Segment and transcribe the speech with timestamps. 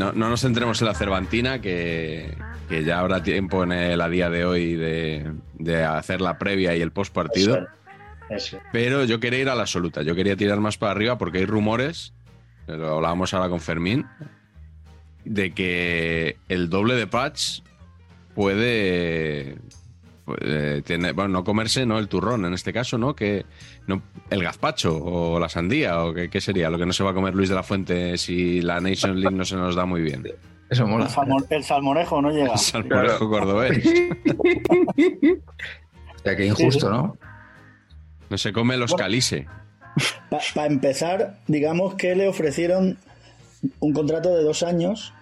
[0.00, 2.34] no, no nos centremos en la Cervantina, que,
[2.70, 6.74] que ya habrá tiempo en el a día de hoy de, de hacer la previa
[6.74, 7.56] y el post partido.
[7.56, 7.66] Eso,
[8.30, 8.58] eso.
[8.72, 10.00] Pero yo quería ir a la absoluta.
[10.00, 12.14] Yo quería tirar más para arriba porque hay rumores,
[12.66, 14.06] lo hablábamos ahora con Fermín,
[15.26, 17.60] de que el doble de patch
[18.34, 19.58] puede,
[20.24, 23.14] puede tener, bueno, no comerse, no el turrón en este caso, ¿no?
[23.14, 23.44] Que
[23.86, 27.10] no, el gazpacho o la sandía o qué, qué sería lo que no se va
[27.10, 30.02] a comer Luis de la Fuente si la Nations League no se nos da muy
[30.02, 30.24] bien.
[30.68, 31.08] Eso El, mola.
[31.50, 32.56] el salmorejo no llega.
[32.56, 33.84] Salmorejo cordobés.
[36.20, 37.16] O sea, que injusto, ¿no?
[38.28, 39.46] No se come los calice.
[40.54, 42.98] Para empezar, digamos que le ofrecieron
[43.80, 45.14] un contrato de dos años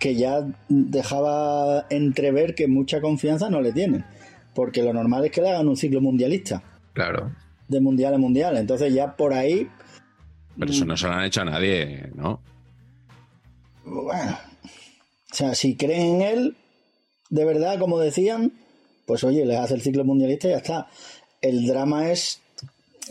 [0.00, 4.04] que ya dejaba entrever que mucha confianza no le tienen.
[4.54, 7.32] Porque lo normal es que le hagan un ciclo mundialista, Claro.
[7.68, 8.56] de mundial a mundial.
[8.56, 9.68] Entonces ya por ahí,
[10.58, 12.40] Pero eso no se lo han hecho a nadie, ¿no?
[13.84, 14.38] bueno,
[15.32, 16.56] o sea, si creen en él,
[17.30, 18.52] de verdad, como decían,
[19.06, 20.86] pues oye, les hace el ciclo mundialista y ya está.
[21.42, 22.40] El drama es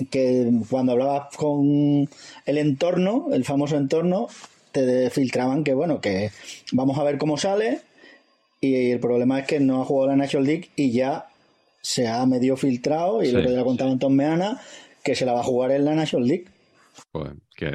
[0.09, 2.09] que cuando hablabas con
[2.45, 4.27] el entorno, el famoso entorno,
[4.71, 6.31] te filtraban que, bueno, que
[6.71, 7.81] vamos a ver cómo sale.
[8.59, 11.27] Y el problema es que no ha jugado la National League y ya
[11.83, 13.23] se ha medio filtrado.
[13.23, 13.93] Y Sí, lo que ya contaba sí.
[13.93, 14.61] Anton Meana,
[15.03, 16.45] que se la va a jugar en la National League.
[17.11, 17.67] Joder, que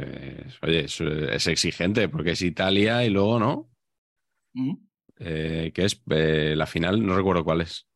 [0.46, 3.70] es- oye, es, es exigente porque es Italia y luego, ¿no?
[5.20, 7.86] Eh, que es eh, la final, no recuerdo cuál es.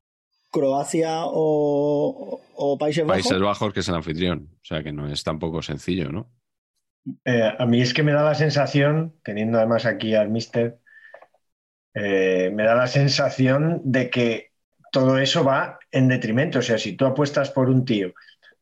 [0.50, 3.22] Croacia o, o Países Bajos.
[3.22, 4.50] Países Bajos, que es el anfitrión.
[4.54, 6.30] O sea que no es tampoco sencillo, ¿no?
[7.24, 10.78] Eh, a mí es que me da la sensación, teniendo además aquí al Mister,
[11.94, 14.51] eh, me da la sensación de que
[14.92, 16.60] todo eso va en detrimento.
[16.60, 18.12] O sea, si tú apuestas por un tío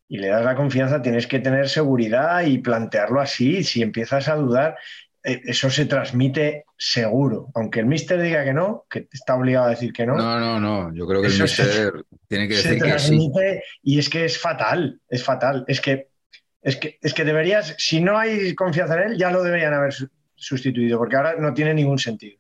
[0.09, 3.63] y le das la confianza, tienes que tener seguridad y plantearlo así.
[3.63, 4.77] Si empiezas a dudar,
[5.23, 7.49] eh, eso se transmite seguro.
[7.55, 10.59] Aunque el Mister diga que no, que está obligado a decir que no, No, no,
[10.59, 10.95] no.
[10.95, 13.07] Yo creo que el se- mister tiene que se decir que sí.
[13.07, 15.65] transmite y es que es fatal, es fatal.
[15.69, 16.09] Es que,
[16.62, 19.93] es que, es que deberías, si no hay confianza en él, ya lo deberían haber
[19.93, 22.40] su- sustituido, porque ahora no tiene ningún sentido.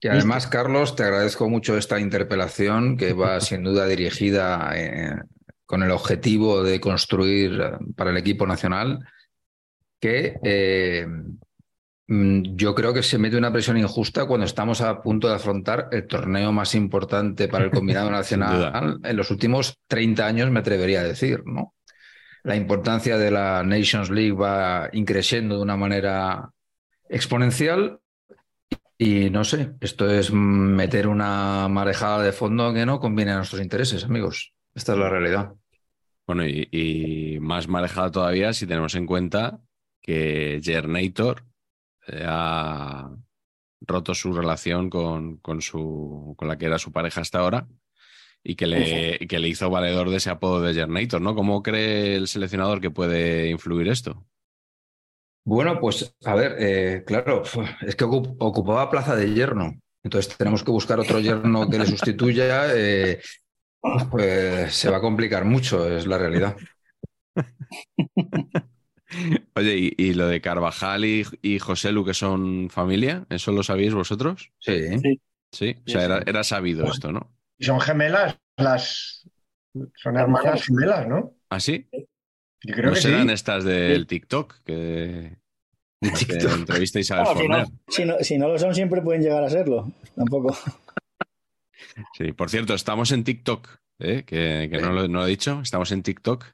[0.00, 5.16] Y además, Carlos, te agradezco mucho esta interpelación que va sin duda dirigida eh,
[5.64, 9.00] con el objetivo de construir eh, para el equipo nacional
[10.00, 11.06] que eh,
[12.06, 15.88] mm, yo creo que se mete una presión injusta cuando estamos a punto de afrontar
[15.90, 21.00] el torneo más importante para el combinado nacional en los últimos 30 años, me atrevería
[21.00, 21.74] a decir, ¿no?
[22.44, 26.50] La importancia de la Nations League va increciendo de una manera
[27.08, 27.98] exponencial
[28.98, 33.60] y no sé, esto es meter una marejada de fondo que no conviene a nuestros
[33.60, 34.54] intereses, amigos.
[34.74, 35.54] Esta es la realidad.
[36.26, 39.60] Bueno, y, y más manejada todavía si tenemos en cuenta
[40.02, 41.44] que Gernator
[42.08, 43.10] eh, ha
[43.80, 47.68] roto su relación con, con, su, con la que era su pareja hasta ahora
[48.42, 51.34] y que le, y que le hizo valedor de ese apodo de Gernator, ¿no?
[51.34, 54.26] ¿Cómo cree el seleccionador que puede influir esto?
[55.46, 57.42] Bueno, pues a ver, eh, claro,
[57.82, 59.72] es que ocup- ocupaba plaza de yerno.
[60.02, 62.74] Entonces tenemos que buscar otro yerno que le sustituya.
[62.76, 63.20] eh,
[64.10, 66.56] pues se va a complicar mucho, es la realidad.
[69.54, 73.26] Oye, ¿y, y lo de Carvajal y, y José Lu, que son familia?
[73.30, 74.52] ¿Eso lo sabéis vosotros?
[74.58, 74.98] Sí.
[74.98, 75.20] Sí.
[75.52, 77.32] Sí, o sea, era, era sabido esto, ¿no?
[77.58, 79.26] Y son gemelas, las
[79.94, 81.34] son hermanas gemelas, ¿no?
[81.50, 81.88] ¿Ah, sí?
[82.66, 83.30] Yo creo ¿No que serán sí.
[83.30, 85.38] estas del TikTok que,
[86.00, 86.52] De que TikTok.
[86.52, 87.66] entrevista Isabel Bueno, si, Forner?
[87.68, 89.92] no, si, no, si no lo son, siempre pueden llegar a serlo.
[90.14, 90.56] Tampoco.
[92.12, 93.68] Sí, por cierto, estamos en TikTok,
[94.00, 94.24] ¿eh?
[94.26, 96.44] que, que no, lo, no lo he dicho, estamos en TikTok,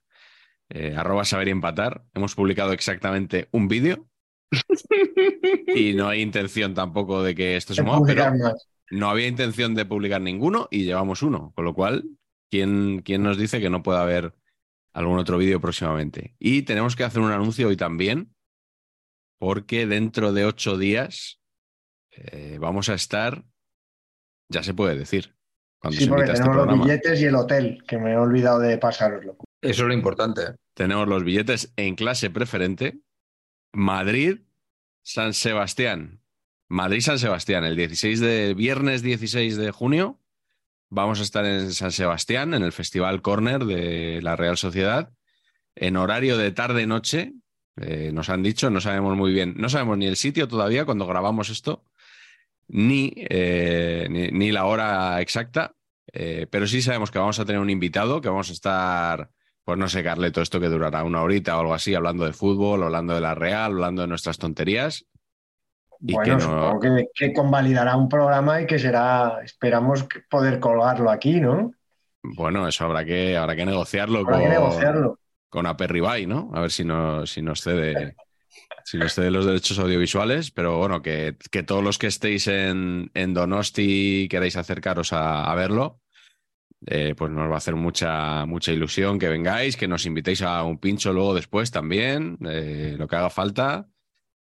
[0.70, 2.04] eh, arroba saber y empatar.
[2.14, 4.08] Hemos publicado exactamente un vídeo
[5.74, 8.32] y no hay intención tampoco de que esto se mueva, pero
[8.90, 11.52] no había intención de publicar ninguno y llevamos uno.
[11.54, 12.04] Con lo cual,
[12.50, 14.34] ¿quién, quién nos dice que no pueda haber
[14.92, 16.34] algún otro vídeo próximamente?
[16.38, 18.34] Y tenemos que hacer un anuncio hoy también,
[19.38, 21.40] porque dentro de ocho días
[22.10, 23.44] eh, vamos a estar,
[24.48, 25.34] ya se puede decir,
[25.80, 26.84] cuando Sí, se porque este tenemos los programa.
[26.84, 29.36] billetes y el hotel, que me he olvidado de pasaroslo.
[29.60, 30.42] Eso es lo importante.
[30.74, 33.00] Tenemos los billetes en clase preferente.
[33.72, 34.40] Madrid,
[35.04, 36.20] San Sebastián.
[36.68, 40.21] Madrid-San Sebastián, el 16 de viernes 16 de junio.
[40.94, 45.08] Vamos a estar en San Sebastián, en el Festival Corner de la Real Sociedad,
[45.74, 47.32] en horario de tarde-noche.
[47.80, 51.06] Eh, nos han dicho, no sabemos muy bien, no sabemos ni el sitio todavía cuando
[51.06, 51.86] grabamos esto,
[52.68, 55.74] ni, eh, ni, la hora exacta,
[56.12, 59.30] eh, pero sí sabemos que vamos a tener un invitado, que vamos a estar
[59.64, 62.82] pues no sé, Carleto, esto que durará una horita o algo así, hablando de fútbol,
[62.82, 65.06] hablando de la Real, hablando de nuestras tonterías.
[66.04, 70.58] Y bueno, que no- supongo que, que convalidará un programa y que será, esperamos poder
[70.60, 71.72] colgarlo aquí, ¿no?
[72.22, 75.18] Bueno, eso habrá que, habrá que negociarlo Habrá que con, negociarlo.
[75.48, 76.50] con Aperribay, ¿no?
[76.54, 78.16] A ver si, no, si nos cede.
[78.84, 83.10] Si nos cede los derechos audiovisuales, pero bueno, que, que todos los que estéis en,
[83.14, 86.00] en Donosti queráis acercaros a, a verlo,
[86.86, 90.64] eh, pues nos va a hacer mucha, mucha ilusión que vengáis, que nos invitéis a
[90.64, 93.86] un pincho luego después también, eh, lo que haga falta.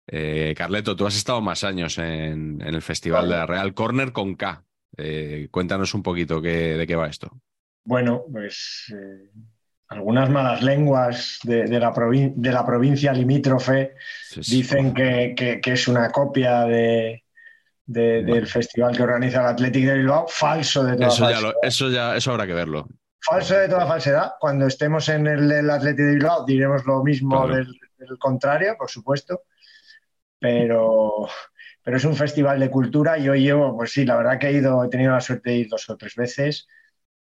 [0.08, 4.12] Eh, Carleto, tú has estado más años en, en el Festival de la Real Corner
[4.12, 4.64] con K.
[4.98, 7.30] Eh, cuéntanos un poquito qué- de qué va esto.
[7.86, 9.30] Bueno, pues eh,
[9.88, 13.94] algunas malas lenguas de, de la de la provincia limítrofe
[14.36, 17.24] dicen que, que- que es una copia de,
[17.86, 20.28] de- del festival que organiza el Athletic de Bilbao.
[20.28, 21.42] Falso de toda Eso ya, falsedad.
[21.54, 22.88] lo- eso ya eso habrá que verlo.
[23.24, 24.32] Falso de toda falsedad.
[24.40, 27.56] Cuando estemos en el, el Athletic de Bilbao diremos lo mismo Claro.
[27.56, 29.42] del, del contrario, por supuesto.
[30.42, 31.28] Pero,
[31.84, 33.18] pero es un festival de cultura.
[33.18, 35.70] Yo llevo, pues sí, la verdad que he ido, he tenido la suerte de ir
[35.70, 36.68] dos o tres veces.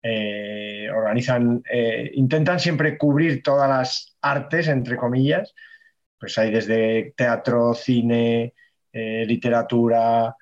[0.02, 5.54] Eh, organizan, eh, intentan siempre cubrir todas las artes, entre comillas.
[6.18, 8.54] Pues hay desde teatro, cine,
[8.92, 10.34] eh, literatura,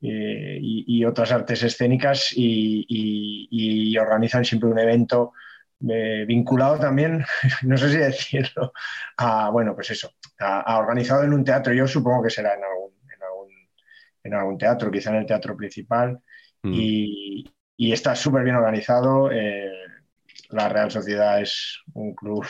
[0.00, 5.32] y, otras artes escénicas y, organizan siempre un evento
[5.80, 7.24] vinculado también,
[7.62, 8.72] no sé si decirlo,
[9.16, 11.72] a, bueno, pues eso, a, a organizado en un teatro.
[11.74, 13.50] Yo supongo que será en algún, en algún,
[14.24, 16.18] en algún teatro, quizá en el teatro principal.
[16.62, 16.72] Mm.
[16.74, 19.30] Y, y está súper bien organizado.
[19.32, 19.70] eh,
[20.50, 22.46] la Real Sociedad es un club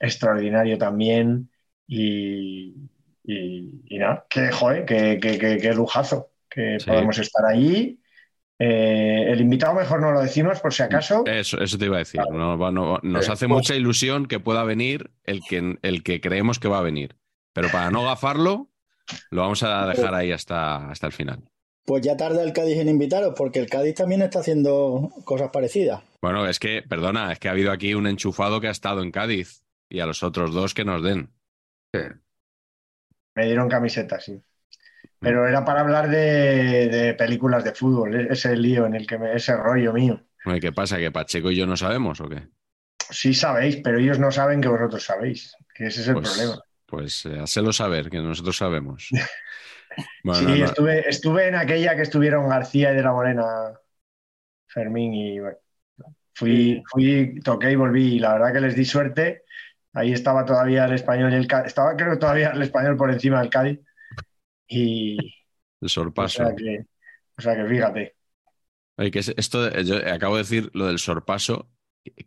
[0.00, 1.50] extraordinario también.
[1.86, 2.74] Y,
[3.24, 6.86] y, y nada, que, joder, que lujazo que Sí.
[6.86, 8.00] podemos estar allí.
[8.58, 11.24] Eh, el invitado mejor no lo decimos por si acaso.
[11.26, 12.20] Eso, eso te iba a decir.
[12.30, 16.58] No- nos Eh, hace pues- mucha ilusión que pueda venir el que, el que creemos
[16.60, 17.16] que va a venir.
[17.54, 18.68] Pero para no gafarlo,
[19.30, 21.42] lo vamos a dejar ahí hasta, hasta el final.
[21.86, 26.02] Pues ya tarda el Cádiz en invitaros, porque el Cádiz también está haciendo cosas parecidas.
[26.20, 29.10] Bueno, es que, perdona, es que ha habido aquí un enchufado que ha estado en
[29.10, 31.30] Cádiz y a los otros dos que nos den.
[33.34, 34.40] Me dieron camisetas, sí.
[35.20, 39.18] Pero era para hablar de, de películas de fútbol, e- ese lío en el que
[39.18, 40.20] me, ese rollo mío.
[40.46, 40.98] Oye, ¿Qué pasa?
[40.98, 42.48] ¿Que Pacheco y yo no sabemos o qué?
[43.10, 46.62] Sí sabéis, pero ellos no saben que vosotros sabéis, que ese es el Pues, problema.
[46.94, 49.08] Pues eh, házelo saber, que nosotros sabemos.
[50.24, 50.64] Bueno, sí, no, no.
[50.64, 53.44] Estuve, estuve en aquella que estuvieron García y de la Morena,
[54.66, 55.56] Fermín, y bueno,
[56.34, 59.44] fui, fui, toqué y volví, y la verdad que les di suerte.
[59.92, 63.10] Ahí estaba todavía el español y el Cádiz, estaba creo que todavía el español por
[63.12, 63.80] encima del Cádiz.
[64.66, 66.44] Y el o sorpaso.
[66.44, 66.84] sea que,
[67.38, 68.14] o sea que fíjate.
[68.96, 69.62] Oye, ¿qué es esto?
[69.64, 71.70] de- yo acabo de decir lo del sorpaso.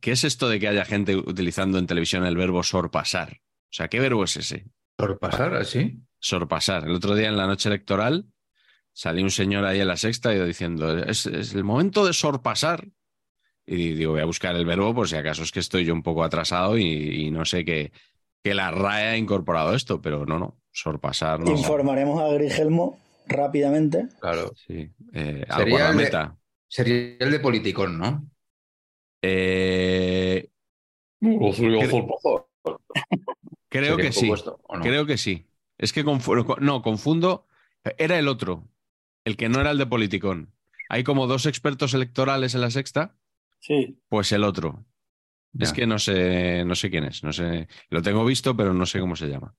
[0.02, 3.42] ¿Qué es esto de que haya gente utilizando en televisión el verbo sorpasar?
[3.70, 4.66] O sea, ¿qué verbo es ese?
[4.96, 6.00] Por pasar así.
[6.20, 6.86] Sorpasar.
[6.86, 8.26] El otro día en la noche electoral
[8.94, 12.88] salió un señor ahí en la sexta y diciendo, es, es el momento de sorpasar.
[13.66, 16.02] Y digo, voy a buscar el verbo por si acaso es que estoy yo un
[16.02, 17.92] poco atrasado y, y no sé que,
[18.44, 21.52] que la RAE ha incorporado esto, pero no, no, sorpasar no.
[21.52, 22.98] Informaremos a Grigelmo
[23.28, 24.08] rápidamente.
[24.22, 24.54] Claro.
[24.56, 26.32] Sí, eh, Sería el de-.
[26.68, 28.30] Sería el de politicón, ¿no?
[29.22, 30.50] Eh,
[33.70, 34.32] creo que sí.
[34.82, 35.46] Creo que sí.
[35.78, 37.48] Es que no, confundo.
[37.98, 38.68] Era el otro,
[39.24, 40.52] el que no era el de Politicón.
[40.90, 43.16] Hay como dos expertos electorales en la sexta,
[43.60, 44.00] Sí.
[44.10, 44.86] pues el otro.
[45.60, 47.24] Es que no sé, no sé quién es.
[47.24, 49.56] No sé, lo tengo visto, pero no sé cómo se llama.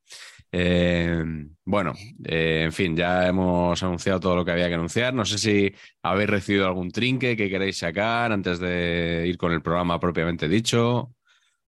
[0.52, 1.24] Eh,
[1.64, 5.12] bueno, eh, en fin, ya hemos anunciado todo lo que había que anunciar.
[5.12, 9.60] No sé si habéis recibido algún trinque que queréis sacar antes de ir con el
[9.62, 11.14] programa propiamente dicho.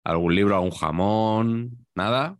[0.03, 1.87] ¿Algún libro, algún jamón?
[1.99, 2.37] ¿Nada?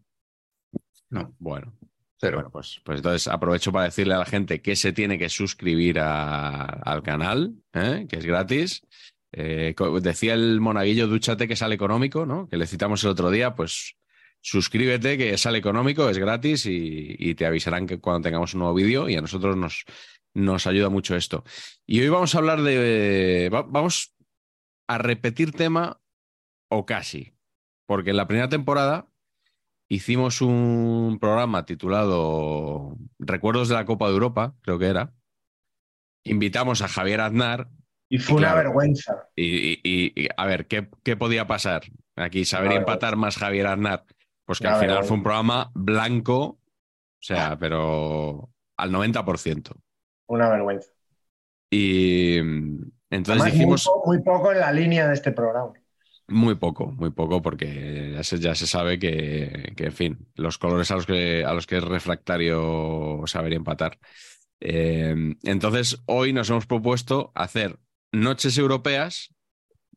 [1.09, 1.35] No.
[1.37, 1.73] Bueno,
[2.17, 2.37] Cero.
[2.37, 5.99] Bueno, pues, pues entonces aprovecho para decirle a la gente que se tiene que suscribir
[5.99, 8.05] a- al canal, ¿eh?
[8.07, 8.81] que es gratis.
[9.33, 12.47] Eh, decía el monaguillo, dúchate que sale económico, ¿no?
[12.47, 13.95] Que le citamos el otro día, pues
[14.41, 18.73] suscríbete que sale económico, es gratis y, y te avisarán que cuando tengamos un nuevo
[18.75, 19.83] vídeo y a nosotros nos,
[20.33, 21.43] nos ayuda mucho esto.
[21.85, 23.49] Y hoy vamos a hablar de...
[23.53, 24.15] va- vamos
[24.87, 25.99] a repetir tema
[26.71, 27.33] o casi,
[27.85, 29.07] porque en la primera temporada
[29.89, 35.13] hicimos un programa titulado Recuerdos de la Copa de Europa, creo que era.
[36.23, 37.69] Invitamos a Javier Aznar
[38.09, 38.69] Y fue Y una claro.
[38.69, 39.29] vergüenza.
[39.35, 41.83] y, a ver, ¿qué, qué podía pasar?
[42.15, 44.05] Aquí saber empatar más Javier Aznar.
[44.45, 45.07] Pues que al final vergüenza.
[45.07, 46.59] fue un programa blanco, o
[47.19, 49.75] sea, pero al 90%.
[50.27, 50.91] Una vergüenza.
[51.71, 53.85] Y mm, entonces Además, dijimos...
[53.85, 55.73] muy, po- muy poco en la línea de este programa.
[56.29, 60.59] Muy poco, muy poco, porque ya se, ya se sabe que, que, en fin, los
[60.59, 63.97] colores a los que, a los que es refractario saber empatar.
[64.59, 67.79] Eh, entonces, hoy nos hemos propuesto hacer
[68.11, 69.33] noches europeas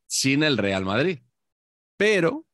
[0.07, 1.21] sin el Real Madrid.
[1.97, 2.47] Pero,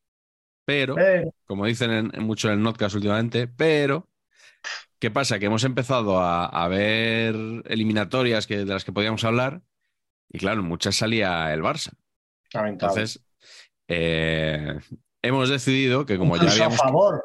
[0.65, 4.09] pero, Eh, como dicen en, en mucho en el Notcast últimamente, pero,
[4.99, 5.39] ¿qué pasa?
[5.39, 7.35] Que hemos empezado a, a ver
[7.67, 9.63] eliminatorias que, de las que podíamos hablar
[10.31, 11.93] y claro, muchas salía el Barça.
[12.53, 13.09] lamentable.
[13.09, 13.23] Entonces,
[13.89, 14.79] eh,
[15.23, 16.81] hemos decidido que como ya Incluso habíamos...
[16.81, 17.25] a favor.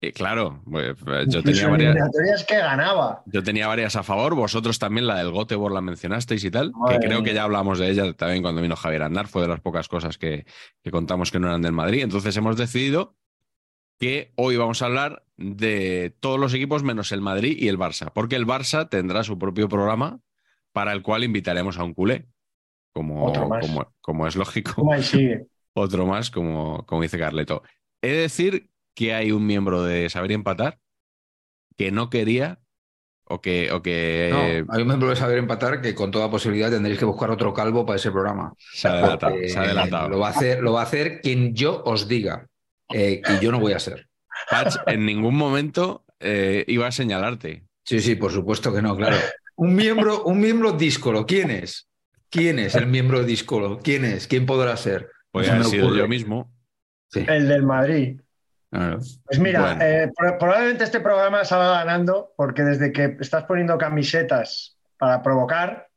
[0.00, 3.22] Eh, claro, pues, eh, yo Incluso tenía, en varias, que ganaba.
[3.24, 6.98] yo tenía varias a favor, vosotros también la del Göteborg la mencionasteis y tal, Madre
[6.98, 7.22] que creo mía.
[7.22, 10.18] que ya hablamos de ella también cuando vino Javier Andar, fue de las pocas cosas
[10.18, 10.44] que,
[10.82, 12.02] que contamos que no eran del Madrid.
[12.02, 13.16] Entonces hemos decidido
[14.00, 18.10] que hoy vamos a hablar de todos los equipos menos el Madrid y el Barça,
[18.12, 20.18] porque el Barça tendrá su propio programa
[20.72, 22.26] para el cual invitaremos a un culé,
[22.92, 24.72] como, como, como es lógico.
[24.74, 25.46] ¿Cómo ahí sigue?
[25.74, 27.62] Otro más, como, como dice Carleto.
[28.02, 30.78] He de decir que hay un miembro de Saber Empatar
[31.76, 32.60] que no quería
[33.24, 36.30] o que, o que No, eh, hay un miembro de Saber Empatar que con toda
[36.30, 38.52] posibilidad tendréis que buscar otro calvo para ese programa.
[38.58, 39.32] se ha adelantado.
[39.32, 40.08] Porque se ha adelantado.
[40.10, 42.46] Lo va a hacer, lo va a hacer quien yo os diga.
[42.92, 44.08] eh, y yo no voy a ser.
[44.50, 47.64] Patch en ningún momento eh, iba a señalarte.
[47.84, 49.16] Sí, sí, por supuesto que no, claro.
[49.56, 51.88] Un miembro, un miembro díscolo, ¿quién es?
[52.30, 53.78] ¿Quién es el miembro díscolo?
[53.82, 54.26] ¿Quién es?
[54.26, 55.10] ¿Quién podrá ser?
[55.32, 56.50] Me haber sido yo mismo.
[57.10, 58.20] Sí, El del Madrid.
[58.70, 58.98] claro.
[59.24, 59.82] Pues mira, Bueno.
[59.82, 65.88] eh, pro- probablemente este programa salga ganando porque desde que estás poniendo camisetas para provocar,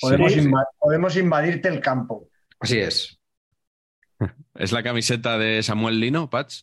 [0.00, 0.50] podemos, Sí.
[0.78, 2.28] podemos invadirte el campo.
[2.60, 3.18] Así es.
[4.54, 6.62] ¿Es la camiseta de Samuel Lino, Patch?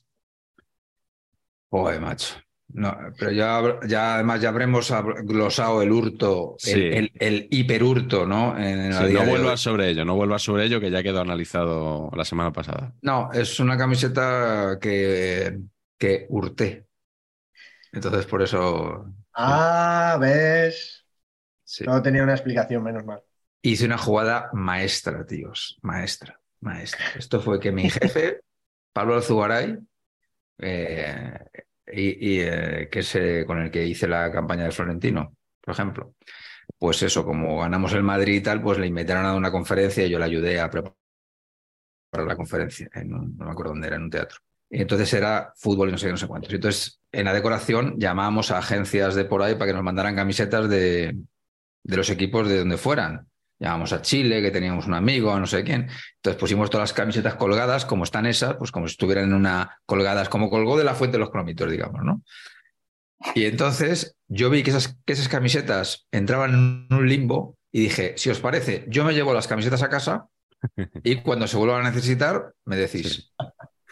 [1.72, 2.36] Joder, macho.
[2.72, 6.82] No, pero ya, ya además ya habremos hab- glosado el hurto, el, Sí.
[6.82, 8.58] el- el hiperhurto, ¿no?
[8.58, 12.24] En, Sí, no vuelvas sobre ello, no vuelvas sobre ello, que ya quedó analizado la
[12.26, 12.94] semana pasada.
[13.02, 15.58] No, es una camiseta que,
[15.98, 16.86] que hurté.
[17.92, 21.06] Entonces, por eso Ah, ves.
[21.64, 21.84] sí.
[21.86, 23.22] No tenía una explicación, menos mal.
[23.62, 25.78] hice una jugada maestra, tíos.
[25.82, 27.04] Maestra, maestra.
[27.18, 28.42] Esto fue que mi jefe,
[28.94, 29.78] Pablo Alzugaray,
[30.60, 31.34] eh,
[31.94, 36.16] y, eh, que con el que hice la campaña de Florentino, por ejemplo.
[36.78, 40.10] Pues eso, como ganamos el Madrid y tal, pues le invitaron a una conferencia y
[40.10, 40.96] yo le ayudé a preparar
[42.14, 42.90] la conferencia.
[42.94, 44.40] En un- no me acuerdo dónde era, en un teatro.
[44.70, 46.54] Entonces era fútbol y no sé qué, no sé cuántos.
[46.54, 50.70] Entonces, en la decoración llamábamos a agencias de por ahí para que nos mandaran camisetas
[50.70, 51.18] de,
[51.84, 53.28] de los equipos de donde fueran.
[53.60, 55.90] Llamamos a Chile, que teníamos un amigo, a no sé quién.
[56.16, 59.78] Entonces pusimos todas las camisetas colgadas, como están esas, pues como si estuvieran en una
[59.86, 62.24] colgadas, como colgó de la fuente de los cromitos, digamos, ¿no?
[63.36, 68.14] Y entonces yo vi que esas, que esas camisetas entraban en un limbo y dije,
[68.18, 70.28] si os parece, yo me llevo las camisetas a casa
[71.04, 73.34] y cuando se vuelvan a necesitar, me decís.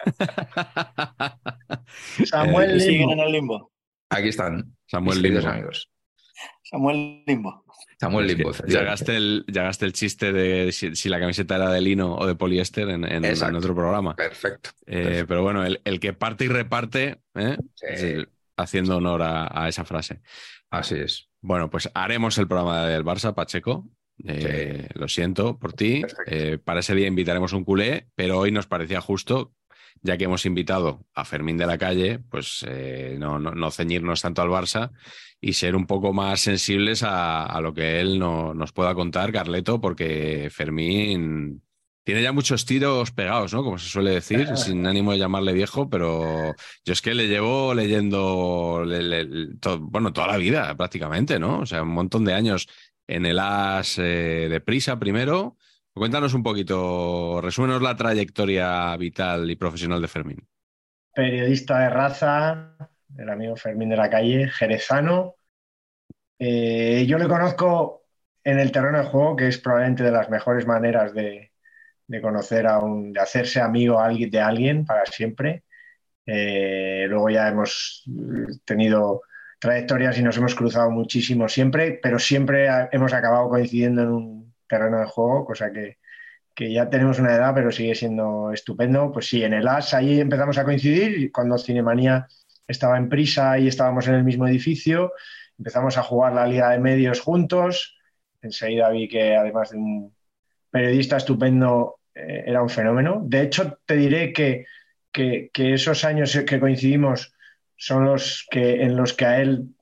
[2.25, 2.85] Samuel Eh, Limbo.
[2.85, 3.71] Siguen en el limbo.
[4.09, 5.47] Aquí están, Samuel Limbo.
[5.47, 5.89] amigos.
[6.63, 7.63] Samuel Limbo.
[7.99, 8.83] Samuel Es que Limbo, efectivamente.
[8.85, 12.35] Llegaste el, llegaste el chiste de si, si la camiseta era de lino o de
[12.35, 14.15] poliéster en, en- otro programa.
[14.15, 14.69] Perfecto.
[14.85, 15.27] Eh, perfecto.
[15.27, 17.57] pero bueno, el, el que parte y reparte, ¿eh?
[17.75, 18.25] Sí.
[18.55, 20.21] Haciendo honor a, a esa frase.
[20.69, 21.29] Así es.
[21.41, 23.89] Bueno, pues haremos el programa del Barça, Pacheco.
[24.25, 26.03] Eh, Lo siento por ti.
[26.63, 29.53] Para ese día invitaremos un culé, pero hoy nos parecía justo,
[30.07, 34.21] ya que hemos invitado a Fermín de la calle, pues eh, no, no- no ceñirnos
[34.21, 34.91] tanto al Barça
[35.39, 39.31] y ser un poco más sensibles a, a lo que él no- nos pueda contar,
[39.31, 41.61] Carleto, porque Fermín
[42.03, 43.63] tiene ya muchos tiros pegados, ¿no?
[43.63, 47.73] Como se suele decir, sin ánimo de llamarle viejo, pero yo es que le llevo
[47.73, 51.59] leyendo, le- le- to- bueno, toda la vida prácticamente, ¿no?
[51.59, 52.67] O sea, un montón de años
[53.07, 55.57] en el As eh, de Prisa primero.
[55.97, 60.47] Cuéntanos un poquito, resúmenos la trayectoria vital y profesional de Fermín.
[61.13, 62.75] Periodista de raza,
[63.17, 65.35] el amigo Fermín de la calle, jerezano.
[66.37, 68.03] Eh, yo le conozco
[68.43, 71.51] en el terreno de juego, que es probablemente de las mejores maneras de,
[72.21, 75.63] conocer a un, de hacerse amigo de alguien para siempre.
[76.25, 78.03] Eh, luego ya hemos
[78.65, 79.23] tenido
[79.59, 84.99] trayectorias y nos hemos cruzado muchísimo siempre, pero siempre hemos acabado coincidiendo en un terreno
[84.99, 85.97] de juego, cosa que,
[86.53, 89.11] que ya tenemos una edad, pero sigue siendo estupendo.
[89.11, 92.27] Pues sí, en el AS ahí empezamos a coincidir, cuando Cinemanía
[92.67, 95.13] estaba en prisa y estábamos en el mismo edificio,
[95.57, 97.97] empezamos a jugar la Liga de Medios juntos,
[98.41, 100.15] enseguida vi que además de un
[100.69, 103.21] periodista estupendo, eh, era un fenómeno.
[103.23, 104.65] De hecho, te diré que,
[105.11, 107.33] que, esos años que coincidimos
[107.75, 109.75] son los que en los que a él,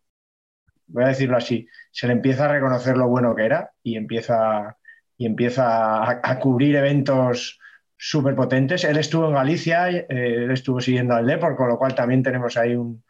[0.87, 4.77] voy a decirlo así, se le empieza a reconocer lo bueno que era y empieza
[5.17, 7.59] y empieza a, cubrir eventos
[7.97, 8.83] súper potentes.
[8.83, 12.57] Él estuvo en Galicia, eh, él estuvo siguiendo al Depor, con lo cual también tenemos
[12.57, 13.03] ahí un,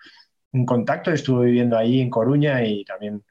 [0.66, 1.12] contacto.
[1.12, 3.24] Estuvo viviendo allí en Coruña y también,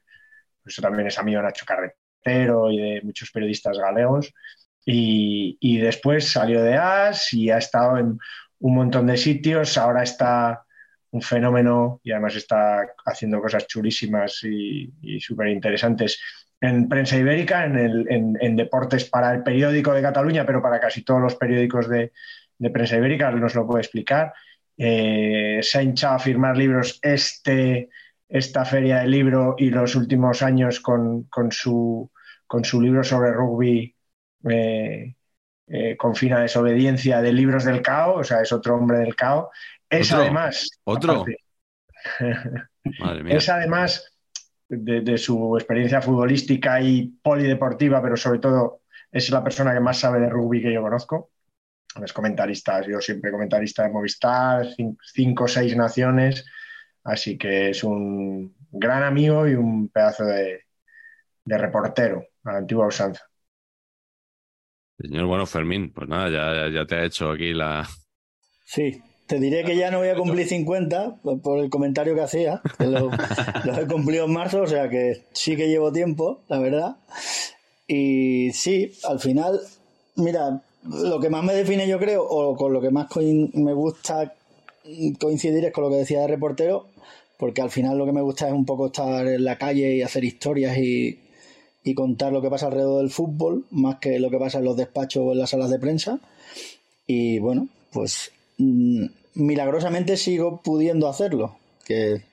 [0.65, 4.33] eso también es amigo de Nacho Carretero y de muchos periodistas galegos.
[4.85, 8.19] Y, y, después salió de AS y ha estado en
[8.59, 9.77] un montón de sitios.
[9.77, 10.64] Ahora está
[11.15, 16.19] un fenómeno y además está haciendo cosas chulísimas y, y súper interesantes
[16.61, 21.35] en prensa ibérica, en, deportes para el periódico de Cataluña, pero para casi todos los
[21.35, 22.11] periódicos de,
[22.71, 24.33] prensa ibérica, nos lo puede explicar.
[24.77, 27.89] Eh, se ha hinchado a firmar libros este,
[28.27, 32.11] esta feria del libro y los últimos años con, su,
[32.47, 33.95] con su libro sobre rugby
[34.49, 35.15] eh,
[35.67, 39.49] eh, con fina desobediencia de libros del CAO, o sea, es otro hombre del CAO.
[39.89, 40.69] Es además...
[40.83, 41.25] Otro.
[43.27, 44.15] Es además
[44.67, 50.19] de, su experiencia futbolística y polideportiva, pero sobre todo es la persona que más sabe
[50.19, 51.31] de rugby que yo conozco.
[52.03, 54.67] Es comentarista, yo siempre comentarista de Movistar,
[55.01, 56.45] cinco o seis naciones,
[57.03, 60.61] así que es un gran amigo y un pedazo de,
[61.45, 63.23] reportero a la antigua usanza.
[64.99, 67.87] Señor, bueno, Fermín, pues nada, ya, ya te ha hecho aquí la...
[68.65, 72.61] Sí, te diré que ya no voy a cumplir 50 por el comentario que hacía,
[72.77, 76.97] que lo, he cumplido en marzo, o sea que sí que llevo tiempo, la verdad.
[77.87, 79.59] Y sí, al final,
[80.15, 84.33] mira, lo que más me define yo creo, o con lo que más me gusta
[85.19, 86.87] coincidir es con lo que decía de reportero,
[87.37, 90.01] porque al final lo que me gusta es un poco estar en la calle y
[90.03, 91.19] hacer historias y,
[91.83, 94.77] y contar lo que pasa alrededor del fútbol, más que lo que pasa en los
[94.77, 96.19] despachos o en las salas de prensa.
[97.07, 102.23] Y bueno, pues Mm, milagrosamente sigo pudiendo hacerlo, que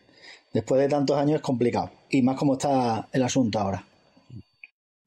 [0.52, 3.84] después de tantos años es complicado, y más como está el asunto ahora.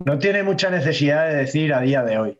[0.03, 2.37] No tiene mucha necesidad de decir a día de hoy.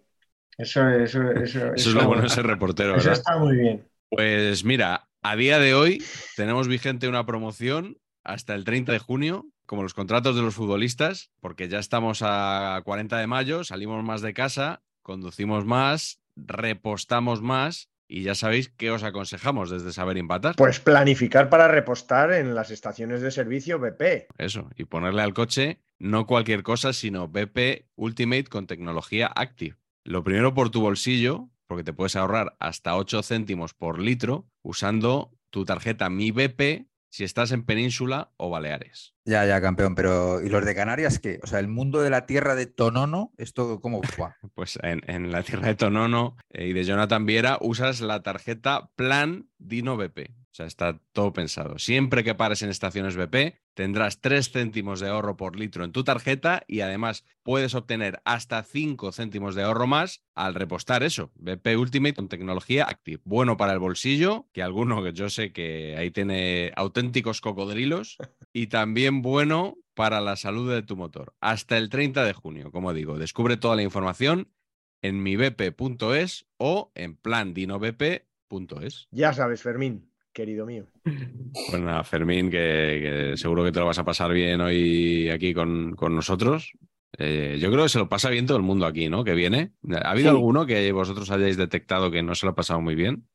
[0.58, 2.96] Eso, es lo bueno de ser reportero.
[2.96, 3.88] Eso está muy bien.
[4.10, 6.04] Pues mira, a día de hoy
[6.36, 11.32] tenemos vigente una promoción hasta el 30 de junio, como los contratos de los futbolistas,
[11.42, 17.90] porque ya estamos a 40 de mayo, salimos más de casa, conducimos más, repostamos más
[18.08, 20.56] y ya sabéis qué os aconsejamos desde Saber Empatar.
[20.56, 24.28] Pues planificar para repostar en las estaciones de servicio BP.
[24.38, 29.78] Eso, y ponerle al coche no cualquier cosa, sino BP Ultimate con tecnología Active.
[30.04, 35.32] Lo primero por tu bolsillo, porque te puedes ahorrar hasta 8 céntimos por litro usando
[35.50, 39.16] tu tarjeta Mi BP si estás en Península o Baleares.
[39.24, 41.40] Ya, ya, campeón, pero ¿y los de Canarias qué?
[41.44, 44.36] O sea, el mundo de la tierra de Tonono, ¿esto cómo va?
[44.54, 49.48] pues en, la tierra de Tonono eh, y de Jonathan Viera usas la tarjeta Plan
[49.58, 50.30] Dino BP.
[50.56, 51.80] O sea, está todo pensado.
[51.80, 56.06] Siempre que pares en estaciones BP, tendrás 3 céntimos de ahorro por litro en tu
[56.06, 61.30] tarjeta y además puedes obtener hasta 5 céntimos de ahorro más al repostar eso.
[61.36, 63.22] BP Ultimate con tecnología Active.
[63.26, 68.16] Bueno para el bolsillo, que alguno que yo sé que ahí tiene auténticos cocodrilos,
[68.54, 71.36] y también bueno para la salud de tu motor.
[71.42, 74.54] Hasta el 30 de junio, como digo, descubre toda la información
[75.02, 79.10] en mibp.es o en plandinobp.es.
[79.12, 80.86] Ya sabes, Fermín querido mío.
[81.02, 85.96] Pues nada, Fermín, que, seguro que te lo vas a pasar bien hoy aquí con,
[85.98, 86.74] nosotros.
[87.18, 89.24] Eh, yo creo que se lo pasa bien todo el mundo aquí, ¿no?
[89.24, 89.72] Que viene.
[89.90, 93.30] ¿Ha habido alguno que vosotros hayáis detectado que no se lo ha pasado muy bien?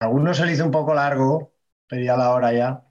[0.00, 1.52] Alguno se le hizo un poco largo,
[1.86, 2.82] pedía la hora ya.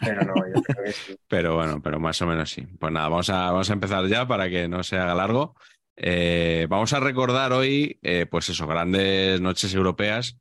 [0.00, 1.16] Pero no, yo creo que sí.
[1.28, 2.66] Pero bueno, pero más o menos sí.
[2.78, 5.56] Pues nada, vamos a, vamos a empezar ya para que no se haga largo.
[5.96, 10.38] Eh, vamos a recordar hoy, eh, pues eso, grandes noches europeas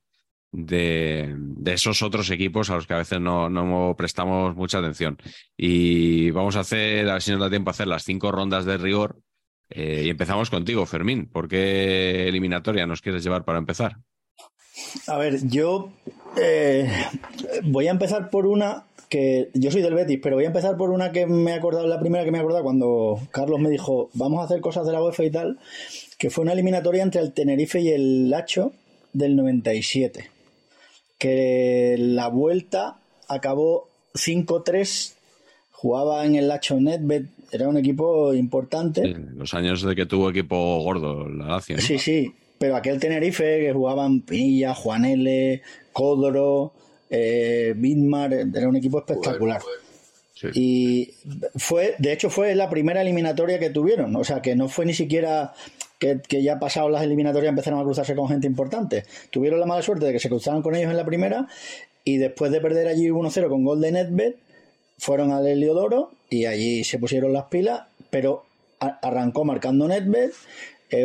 [0.54, 1.36] de,
[1.66, 5.18] esos otros equipos a los que a veces no, prestamos mucha atención.
[5.58, 8.66] Y vamos a hacer, a ver si nos da tiempo a hacer las cinco rondas
[8.66, 9.20] de rigor.
[9.70, 11.28] Eh, y empezamos contigo, Fermín.
[11.28, 13.98] ¿Por qué eliminatoria nos quieres llevar para empezar?
[15.08, 15.90] A ver, yo
[16.38, 16.90] eh,
[17.64, 20.90] voy a empezar por una que yo soy del Betis, pero voy a empezar por
[20.90, 24.10] una que me he acordado, la primera que me he acordado cuando Carlos me dijo,
[24.14, 25.60] vamos a hacer cosas de la UEFA y tal,
[26.18, 28.74] que fue una eliminatoria entre el Tenerife y el Lacho
[29.14, 30.32] del 97,
[31.24, 32.98] que la vuelta
[33.30, 35.14] acabó 5-3,
[35.72, 39.04] jugaba en el Lacho Netbet, era un equipo importante.
[39.04, 41.78] Sí, los años de que tuvo equipo gordo, la Lazio.
[41.78, 41.82] ¿no?
[41.82, 45.62] Sí, sí, pero aquel Tenerife que jugaban Pinilla, Juanele,
[45.94, 46.74] Códoro,
[47.10, 49.62] eh, Bitmar, era un equipo espectacular.
[50.54, 51.12] Y
[51.56, 54.16] fue, de hecho, fue la primera eliminatoria que tuvieron.
[54.16, 55.54] O sea, que no fue ni siquiera
[56.00, 59.06] que, que ya pasado las eliminatorias empezaron a cruzarse con gente importante.
[59.30, 61.48] Tuvieron la mala suerte de que se cruzaron con ellos en la primera
[62.04, 64.38] y después de perder allí 1-0 con gol de Netbet,
[64.98, 68.46] fueron al Heliodoro y allí se pusieron las pilas, pero
[68.80, 70.34] arrancó marcando Netbet.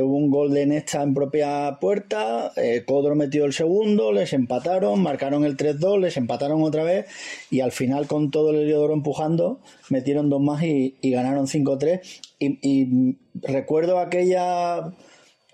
[0.03, 5.03] Hubo un gol de Nesta en propia puerta, eh, Codro metió el segundo, les empataron,
[5.03, 7.07] marcaron el 3-2, les empataron otra vez
[7.51, 12.01] y al final con todo el Heliodoro empujando metieron dos más y, ganaron 5-3
[12.38, 14.79] y, y recuerdo aquella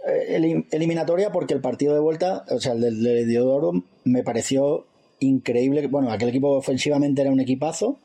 [0.06, 4.86] eh, elim- eliminatoria porque el partido de vuelta, o sea, el del Heliodoro me pareció
[5.20, 5.86] increíble.
[5.86, 7.98] Bueno, aquel equipo ofensivamente era un equipazo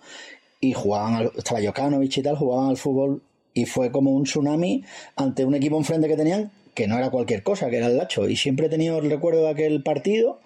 [0.61, 3.21] y jugaban, al, estaba Jokanovic y tal, jugaban al fútbol
[3.53, 4.83] y fue como un tsunami
[5.15, 8.29] ante un equipo enfrente que tenían que no era cualquier cosa, que era el Lacho.
[8.29, 10.39] Y siempre he tenido el recuerdo de aquel partido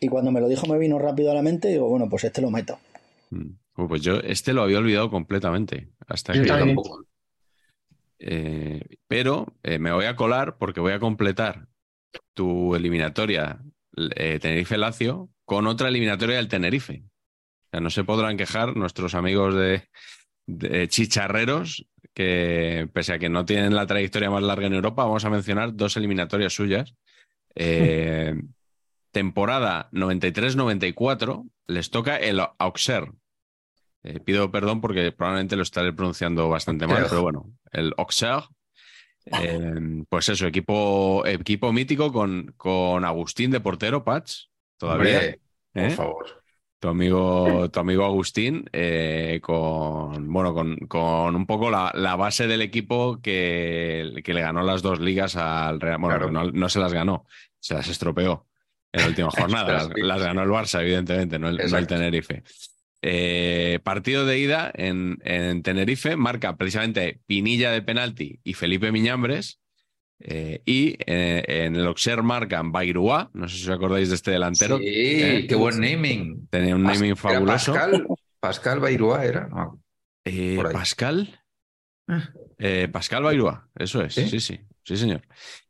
[0.00, 2.24] y cuando me lo dijo me vino rápido a la mente y digo, bueno, pues
[2.24, 2.78] este lo meto.
[3.30, 3.86] Mm.
[3.88, 5.90] Pues yo este lo había olvidado completamente.
[6.08, 6.76] Hasta Yo que también.
[6.76, 7.04] tampoco.
[8.18, 11.68] Eh, pero eh, me voy a colar porque voy a completar
[12.32, 13.60] tu eliminatoria
[14.16, 17.04] eh, Tenerife-Lazio con otra eliminatoria del Tenerife.
[17.04, 19.84] O sea, no se podrán quejar nuestros amigos de,
[20.46, 25.26] de chicharreros que, pese a que no tienen la trayectoria más larga en Europa, vamos
[25.26, 26.94] a mencionar dos eliminatorias suyas.
[27.54, 28.34] Eh,
[29.12, 33.12] temporada 93-94 les toca el Auxerre.
[34.02, 38.46] Eh, pido perdón porque probablemente lo estaré pronunciando bastante mal, pero bueno, el Auxerre.
[39.26, 44.44] Eh, pues eso, equipo, equipo mítico con, con Agustín de portero, Patch,
[44.78, 45.18] todavía.
[45.18, 45.40] Hombre,
[45.74, 46.44] por favor.
[46.86, 52.46] Tu amigo, tu amigo Agustín, eh, con bueno, con, con un poco la, la base
[52.46, 55.98] del equipo que, que le ganó las dos ligas al Real.
[55.98, 56.30] Bueno, Claro.
[56.30, 57.26] no, no se las ganó,
[57.58, 58.46] se las estropeó
[58.92, 59.88] en la última jornada.
[59.96, 61.96] las, ganó el Barça, evidentemente, no el, no el Exacto.
[61.96, 62.44] Tenerife.
[63.02, 69.58] Eh, partido de ida en, en Tenerife, marca precisamente Pinilla de penalti y Felipe Miñambres.
[70.20, 74.30] Eh, y eh, en el Auxerre marcan Bairua, no sé si os acordáis de este
[74.30, 74.78] delantero.
[74.78, 75.46] Sí, ¿eh?
[75.48, 76.48] qué buen naming.
[76.48, 77.72] Tenía un Pas- naming fabuloso.
[77.74, 78.06] Pascal,
[78.40, 79.48] Pascal Bairua era.
[79.48, 79.80] No,
[80.24, 80.58] Eh.
[80.72, 81.40] Pascal.
[82.08, 82.30] Ah.
[82.58, 84.28] Eh, Pascal Bairua, eso es, ¿Sí?
[84.28, 85.22] sí, sí, sí, señor.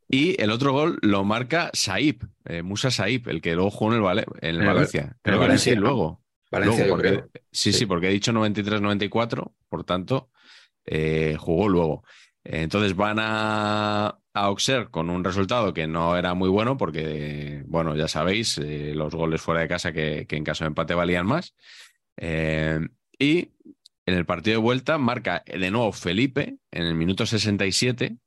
[0.08, 3.96] Y el otro gol lo marca Saib, eh, Musa Saib, el que luego jugó en
[3.96, 5.00] el, Vale- en el Valencia.
[5.00, 6.22] en el Creo que Valencia, sí, luego.
[6.50, 7.30] Valencia, Luego, porque- creo.
[7.50, 7.86] Sí, sí, Sí.
[7.86, 10.30] porque he dicho 93-94, por tanto,
[10.84, 12.04] eh, jugó luego.
[12.44, 17.96] Entonces van a, a Auxerre con un resultado que no era muy bueno porque, bueno,
[17.96, 21.54] ya sabéis, eh, los goles fuera de casa que, en caso de empate valían más.
[22.18, 22.80] Eh,
[23.18, 23.50] y
[24.04, 28.18] en el partido de vuelta marca de nuevo Felipe en el minuto 67,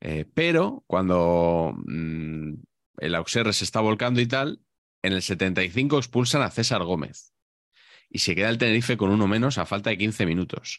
[0.00, 2.54] eh, pero cuando mm,
[2.98, 4.60] el Auxerre se está volcando y tal,
[5.02, 7.32] en el 75 expulsan a César Gómez
[8.10, 10.78] y se queda el Tenerife con uno menos a falta de 15 minutos.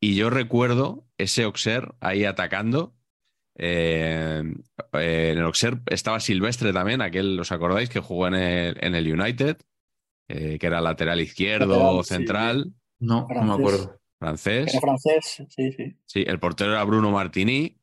[0.00, 2.94] Y yo recuerdo ese Auxerre ahí atacando.
[3.58, 4.42] Eh,
[4.94, 7.88] eh, en el Auxerre estaba Silvestre también, aquel, ¿os acordáis?
[7.90, 9.58] Que jugó en el, en el United,
[10.28, 13.58] eh, que era lateral izquierdo, Lateral, sí, central, No, no me Francés.
[13.58, 14.00] acuerdo.
[14.20, 14.70] francés.
[14.72, 15.96] Era francés, sí, sí.
[16.06, 17.74] Sí, el portero era Bruno Martini.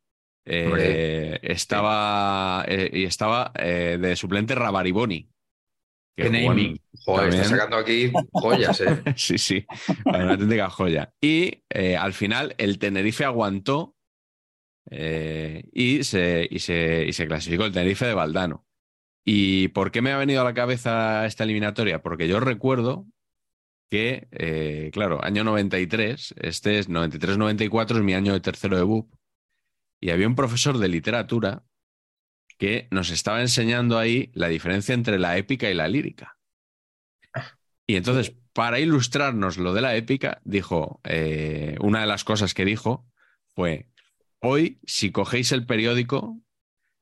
[0.47, 5.27] eh, estaba eh, y estaba eh, de suplente Rabariboni.
[6.15, 6.79] que.
[7.03, 7.41] Joder, también.
[7.43, 9.01] está sacando aquí joyas, ¿eh?
[9.17, 9.65] Sí, sí,
[10.05, 11.13] una auténtica joya.
[11.21, 13.94] Y eh, al final el Tenerife aguantó
[14.91, 18.65] eh, y, se, y, se, y se clasificó el Tenerife de Valdano.
[19.23, 22.01] ¿Y por qué me ha venido a la cabeza esta eliminatoria?
[22.01, 23.07] Porque yo recuerdo
[23.89, 29.13] que, eh, claro, año 93, este es 93-94, es mi año de tercero de BUP,
[29.99, 31.63] y había un profesor de literatura
[32.57, 36.37] que nos estaba enseñando ahí la diferencia entre la épica y la lírica.
[37.87, 42.65] Y entonces, para ilustrarnos lo de la épica, dijo, eh, una de las cosas que
[42.65, 43.07] dijo
[43.53, 43.89] fue,
[44.45, 46.39] hoy, si cogéis el periódico,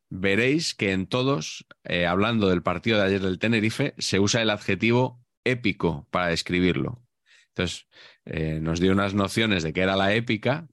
[0.10, 4.49] veréis que en todos, eh, hablando del partido de ayer del Tenerife, se usa el
[4.49, 7.03] adjetivo épico para describirlo.
[7.49, 7.88] Entonces,
[8.25, 10.67] eh, nos dio unas nociones de qué era la épica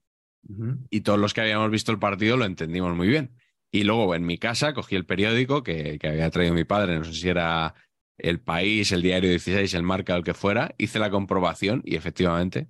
[0.89, 3.35] y todos los que habíamos visto el partido lo entendimos muy bien.
[3.71, 7.03] Y luego en mi casa cogí el periódico que, que había traído mi padre, no
[7.03, 7.75] sé si era
[8.17, 12.67] El País, el Diario 16, el Marca, el que fuera, hice la comprobación y efectivamente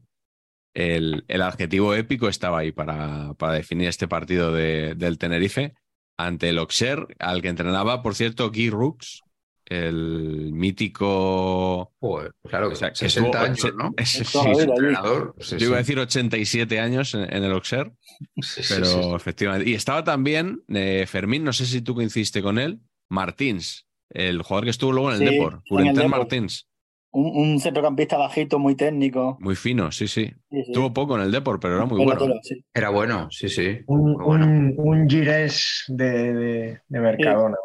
[0.74, 5.74] el, el adjetivo épico estaba ahí para, para definir este partido de- del Tenerife
[6.18, 9.22] ante el Auxerre, al que entrenaba, por cierto, Guy Rooks,
[9.66, 11.94] el mítico...
[12.00, 13.94] Joder, claro, O sea, que 60 estuvo- años, ¿no?
[14.06, 14.24] sí.
[14.62, 15.36] Entrenador.
[15.40, 17.94] sí, yo iba a decir 87 años en, en el Auxerre,
[18.42, 19.00] Sí, sí, pero sí.
[19.16, 19.70] efectivamente.
[19.70, 22.80] Y estaba también eh, Fermín, no sé si tú coincidiste con él,
[23.10, 26.10] Martins, el jugador que estuvo luego en el Sí, Depor, Curentén.
[26.10, 26.68] Martins.
[27.14, 29.38] Un, un centrocampista bajito, muy técnico.
[29.42, 30.34] Muy fino, sí, sí.
[30.50, 30.72] Sí, sí.
[30.72, 32.40] Tuvo poco en el Depor, pero era muy bueno.
[32.42, 32.64] sí.
[32.74, 33.80] Era bueno, sí, sí.
[33.88, 34.46] Un, bueno.
[34.46, 37.58] un, un Gires de, de, de Mercadona.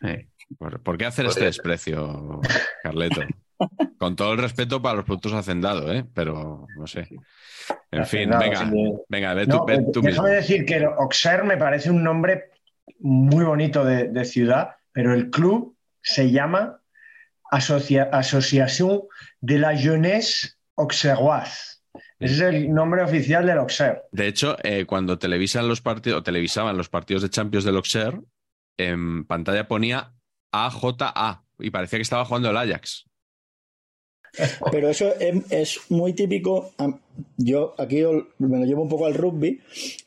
[0.00, 0.28] Sí.
[0.58, 2.40] ¿Por, por qué hacer este desprecio,
[2.82, 3.22] Carleto?
[3.98, 6.04] Con todo el respeto para los productos hacendados, ¿eh?
[6.14, 7.08] Pero no sé.
[7.90, 8.92] En fin, venga, sí.
[9.08, 10.22] venga, ve No, tú, ve eh, tú mismo.
[10.22, 12.50] déjame decir que el Auxerre me parece un nombre
[13.00, 16.80] muy bonito de, de ciudad, pero el club se llama
[17.50, 19.02] Asocia- Association
[19.40, 21.76] de la Jeunesse Auxerroise.
[22.18, 24.02] Ese es el nombre oficial del Auxerre.
[24.12, 28.20] De hecho, eh, cuando televisan los partidos, o televisaban los partidos de Champions del Auxerre,
[28.78, 30.12] en pantalla ponía
[30.52, 33.04] AJA y parecía que estaba jugando el Ajax.
[34.72, 36.72] Pero eso es, es muy típico.
[37.36, 38.02] Yo aquí
[38.38, 39.60] me lo llevo un poco al rugby.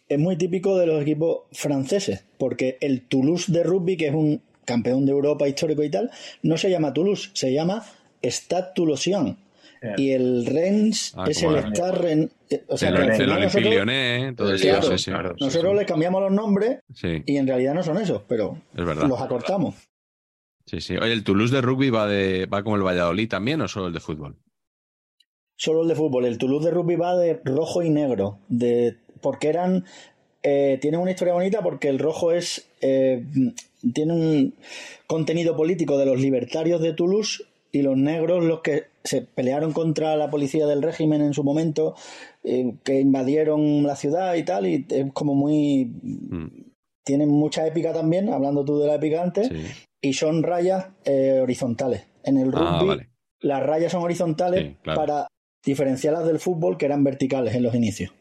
[0.08, 4.42] Es muy típico de los equipos franceses, porque el Toulouse de rugby, que es un
[4.70, 6.10] campeón de Europa histórico y tal,
[6.44, 7.84] no se llama Toulouse, se llama
[8.24, 9.38] Stade Toulousain.
[9.82, 9.96] Yeah.
[9.98, 12.30] Y el Rennes Ah, es el Stade Rennes.
[12.50, 15.12] eh, O sea, el el Olympique Lyonnais, todo eso, Claro, sí, sí.
[15.12, 15.36] claro.
[15.40, 19.08] nosotros le cambiamos los nombres Sí, y en realidad no son esos, pero es verdad.
[19.08, 19.76] los acortamos.
[20.66, 20.98] Sí, sí.
[20.98, 23.94] Oye, ¿el Toulouse de rugby va, de, va como el Valladolid también o solo el
[23.94, 24.36] de fútbol?
[25.56, 26.26] Solo el de fútbol.
[26.26, 28.40] El Toulouse de rugby va de rojo y negro.
[28.50, 29.86] De, porque eran.
[30.44, 32.68] Eh, tienen una historia bonita porque el rojo es.
[32.82, 33.24] eh,
[33.94, 34.54] tiene un
[35.08, 40.16] contenido político de los libertarios de Toulouse y los negros los que se pelearon contra
[40.18, 41.96] la policía del régimen en su momento,
[42.44, 44.66] eh, que invadieron la ciudad y tal.
[44.68, 45.86] Y es como muy.
[46.02, 46.48] Mm,
[47.06, 49.64] Tienen mucha épica también, hablando tú de la épica antes, sí.
[50.02, 52.04] y son rayas eh, horizontales.
[52.24, 53.10] En el rugby Ah, vale.
[53.42, 55.00] las rayas son horizontales Sí, claro.
[55.00, 55.28] para
[55.66, 58.12] diferenciarlas del fútbol que eran verticales en los inicios.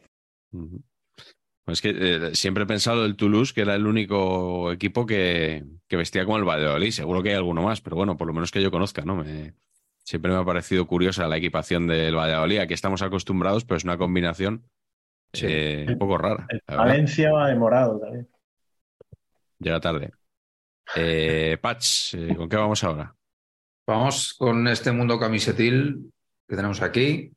[1.69, 5.97] Pues que eh, siempre he pensado del Toulouse que era el único equipo que, que
[5.97, 6.89] vestía como el Valladolid.
[6.89, 9.17] Seguro que hay alguno más, pero bueno, por lo menos que yo conozca, ¿no?
[9.17, 9.53] Me,
[10.03, 12.57] siempre me ha parecido curiosa la equipación del Valladolid.
[12.57, 14.63] Aquí estamos acostumbrados, pero es una combinación
[15.31, 15.45] Sí.
[15.47, 16.47] eh, un poco rara.
[16.49, 16.59] El.
[16.75, 18.27] Valencia va de morado también.
[19.59, 20.11] Llega tarde.
[20.95, 23.15] Eh, Patch, eh, ¿con qué vamos ahora?
[23.85, 26.11] Vamos con este mundo camisetil
[26.47, 27.31] que tenemos aquí,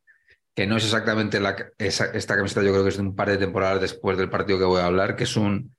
[0.55, 3.29] que no es exactamente la, esa- esta camiseta, yo creo que es de un par
[3.31, 5.75] de temporadas después del partido que voy a hablar, que es un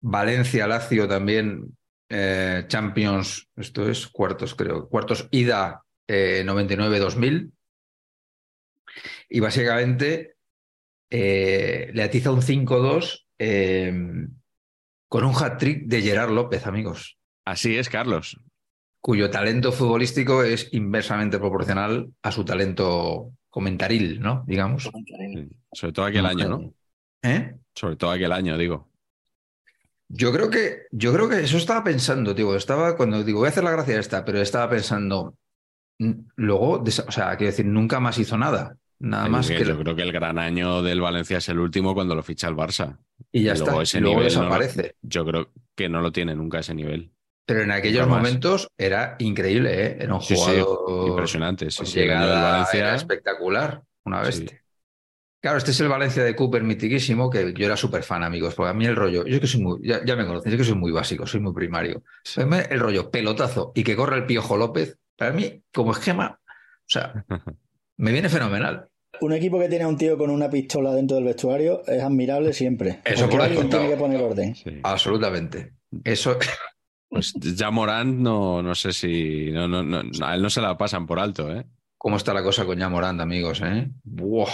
[0.00, 1.76] Valencia-Lazio también,
[2.08, 7.52] eh, Champions, esto es cuartos creo, cuartos ida eh, 99-2000.
[9.28, 10.34] Y básicamente
[11.10, 13.92] eh, le atiza un 5-2 eh,
[15.08, 18.38] con un hat-trick de Gerard López, amigos Así es, Carlos.
[19.00, 24.44] cuyo talento futbolístico es inversamente proporcional a su talento comentaril, ¿no?
[24.46, 24.90] Digamos.
[25.72, 26.74] Sobre todo aquel año, ¿no?
[27.22, 27.54] ¿Eh?
[27.74, 28.88] Sobre todo aquel año, digo.
[30.08, 33.50] Yo creo que, yo creo que eso estaba pensando, digo, estaba cuando digo, voy a
[33.50, 35.36] hacer la gracia esta, pero estaba pensando,
[36.36, 38.76] luego, o sea, quiero decir, nunca más hizo nada.
[38.98, 39.64] Nada más Yo que.
[39.66, 42.54] yo creo que el gran año del Valencia es el último cuando lo ficha el
[42.54, 42.96] Barça.
[43.32, 43.82] y ya y luego está.
[43.82, 44.66] ese y luego nivel no lo-.
[45.02, 47.11] Yo creo que no lo tiene nunca ese nivel.
[47.44, 49.96] Pero en aquellos momentos era increíble, ¿eh?
[50.00, 51.08] Era un Sí, sí, jugador.
[51.08, 51.70] impresionante.
[51.70, 52.78] Sí, sí, llegada Valencia.
[52.80, 54.40] era espectacular, una Sí.
[54.42, 54.58] bestia.
[55.40, 58.70] Claro, este es el Valencia de Cooper mitiquísimo, que yo era súper fan, amigos, porque
[58.70, 60.62] a mí el rollo, yo es que soy muy, ya, ya me conocen, yo que
[60.62, 62.04] soy muy básico, soy muy primario.
[62.36, 66.84] Pero el rollo pelotazo y que corre el Piojo López, para mí, como esquema, o
[66.86, 67.12] sea,
[67.96, 68.86] me viene fenomenal.
[69.20, 72.52] Un equipo que tiene a un tío con una pistola dentro del vestuario es admirable
[72.52, 73.00] siempre.
[73.04, 74.54] Eso por tiene que poner orden.
[74.54, 74.80] Sí.
[74.84, 75.72] Absolutamente.
[76.04, 76.38] Eso,
[77.12, 79.50] Pues ya Morant no, no sé si.
[79.52, 81.66] No, no, no, a él no se la pasan por alto, ¿eh?
[81.98, 83.60] ¿cómo está la cosa con Yamorand, amigos?
[83.62, 83.90] Eh?
[84.02, 84.48] Buah.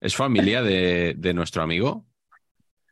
[0.00, 2.06] ¿Es familia de, de nuestro amigo?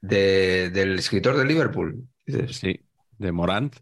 [0.02, 2.06] De- del escritor de Liverpool.
[2.26, 2.58] dices.
[2.58, 2.78] Sí,
[3.16, 3.74] de Morant.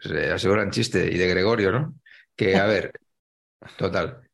[0.00, 1.12] Se aseguran chiste.
[1.12, 1.94] Y de Gregorio, ¿no?
[2.34, 2.90] Que, a ver,
[3.76, 4.25] total.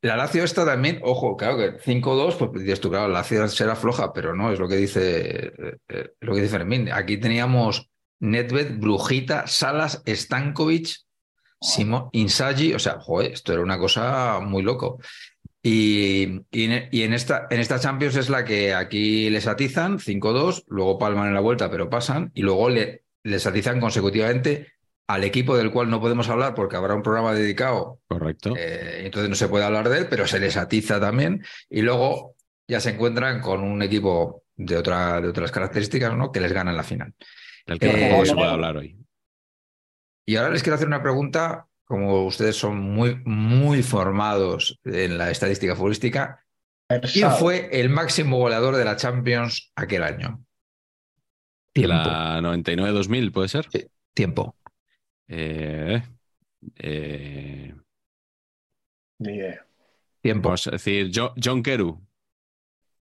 [0.00, 3.74] La Lazio está también, ojo, claro que 5-2, pues dices tú, claro, la Lazio será
[3.74, 6.88] floja, pero no, es lo que dice, eh, eh, lo que dice Fermín.
[6.92, 10.88] Aquí teníamos Nedved, Brujita, Salas, Stankovic,
[11.60, 15.00] Simón, Insagi, o sea, joder, esto era una cosa muy loco.
[15.60, 20.98] Y, y, en, esta, en esta Champions es la que aquí les atizan 5-2, luego
[20.98, 24.74] palman en la vuelta, pero pasan, y luego le, les atizan consecutivamente
[25.08, 27.98] al equipo del cual no podemos hablar porque habrá un programa dedicado.
[28.06, 28.54] Correcto.
[28.56, 31.42] Eh, entonces no se puede hablar de él, pero se les atiza también.
[31.70, 32.36] Y luego
[32.68, 36.30] ya se encuentran con un equipo de, otra, de otras características, ¿no?
[36.30, 37.14] Que les gana en la final.
[37.66, 38.98] Del que eh, se puede hablar hoy.
[40.26, 45.30] Y ahora les quiero hacer una pregunta, como ustedes son muy, muy formados en la
[45.30, 46.44] estadística futbolística.
[47.10, 50.44] ¿Quién fue el máximo goleador de la Champions aquel año?
[51.72, 51.94] Tiempo.
[51.94, 53.66] La 99-2000, ¿puede ser?
[53.72, 53.86] Sí.
[54.18, 54.56] Tiempo.
[55.28, 56.02] Eh,
[56.76, 57.74] eh,
[59.18, 59.64] Ni idea.
[60.20, 60.48] Tiempo.
[60.48, 62.00] Vamos a decir, John, John Keru.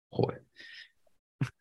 [0.09, 0.43] Joder.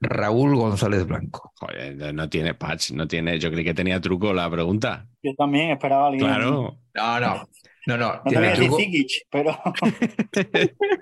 [0.00, 1.52] Raúl González Blanco.
[1.56, 3.38] Joder, no tiene patch, no tiene.
[3.38, 5.08] Yo creí que tenía truco la pregunta.
[5.22, 6.26] Yo también esperaba alguien.
[6.26, 6.78] Claro.
[6.94, 7.48] No, no.
[7.86, 8.14] No, no.
[8.14, 9.58] No te voy a decir Zikic, pero.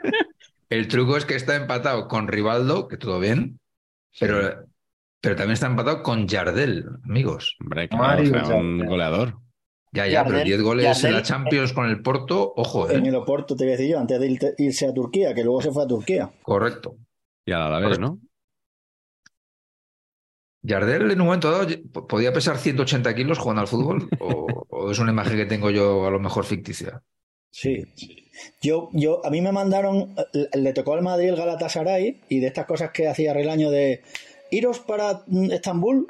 [0.71, 3.59] El truco es que está empatado con Rivaldo, que todo bien,
[4.21, 4.67] pero,
[5.20, 7.56] pero también está empatado con Jardel, amigos.
[7.61, 8.44] Hombre, claro, Mario fue un
[8.78, 8.87] Jardel.
[8.88, 9.35] goleador.
[9.92, 13.09] Ya, ya, pero Jardel- 10 goles en la Champions con el Porto, ojo, En ¿eh?
[13.09, 15.61] el Oporto, te voy a decir yo, antes de irte- irse a Turquía, que luego
[15.62, 16.30] se fue a Turquía.
[16.42, 16.96] Correcto.
[17.44, 18.18] Y a la vez, ¿no?
[20.66, 21.66] Jardel en un momento dado
[22.06, 26.06] podía pesar 180 kilos jugando al fútbol, o, o es una imagen que tengo yo
[26.06, 27.02] a lo mejor ficticia.
[27.50, 27.85] Sí.
[28.62, 32.46] Yo, yo, a mí me mandaron, eh, le tocó al Madrid el Galatasaray y de
[32.46, 34.02] estas cosas que hacía Relaño de
[34.51, 36.07] iros para mm, Estambul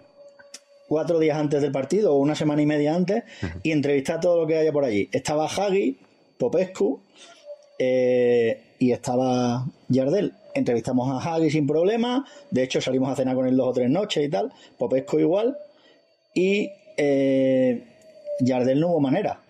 [0.89, 3.23] cuatro días antes del partido o una semana y media antes
[3.63, 5.09] y entrevistar todo lo que haya por allí.
[5.13, 5.99] Estaba Hagi,
[6.39, 7.01] Popescu
[7.79, 10.35] eh, y estaba Yardel.
[10.55, 12.27] Entrevistamos a Hagi sin problema.
[12.51, 14.53] De hecho, salimos a cenar con él dos o tres noches y tal.
[14.79, 15.57] Popescu igual.
[16.35, 17.85] Y eh,
[18.41, 19.41] Yardel no hubo manera.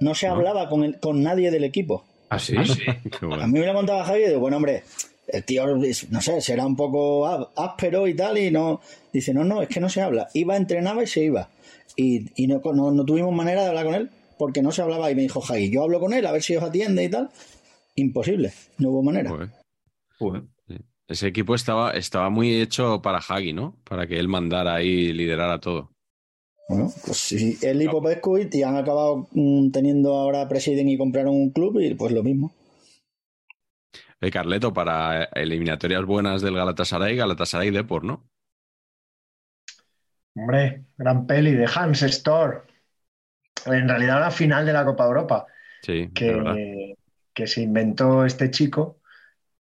[0.00, 2.04] No se hablaba con, el- con nadie del equipo.
[2.30, 2.54] ¿Ah, sí?
[3.10, 3.46] Qué A bueno.
[3.48, 4.82] mí me lo contaba Javi y digo, bueno, hombre,
[5.32, 8.80] el tío, no sé, será un poco áspero y tal, y no.
[9.12, 10.28] Dice, no, no, es que no se habla.
[10.34, 11.48] Iba, entrenaba y se iba.
[11.96, 15.10] Y, y no, no, no tuvimos manera de hablar con él porque no se hablaba.
[15.10, 17.30] Y me dijo, Javi, yo hablo con él a ver si os atiende y tal.
[17.96, 19.30] Imposible, no hubo manera.
[19.30, 19.50] Joder.
[20.18, 20.42] Joder.
[21.08, 23.76] Ese equipo estaba, estaba muy hecho para Hagi, ¿no?
[23.82, 25.90] Para que él mandara ahí y liderara todo.
[26.68, 31.34] Bueno, pues sí, él y Popescu y han acabado mm, teniendo ahora presiden y compraron
[31.34, 32.52] un club y pues lo mismo.
[34.20, 38.30] El Carleto para eliminatorias buenas del Galatasaray, Galatasaray Depor, ¿no?
[40.34, 42.62] Hombre, gran peli de Hans Store.
[43.66, 45.46] En realidad la final de la Copa Europa,
[45.82, 46.96] Sí, de que,
[47.34, 49.00] que se inventó este chico,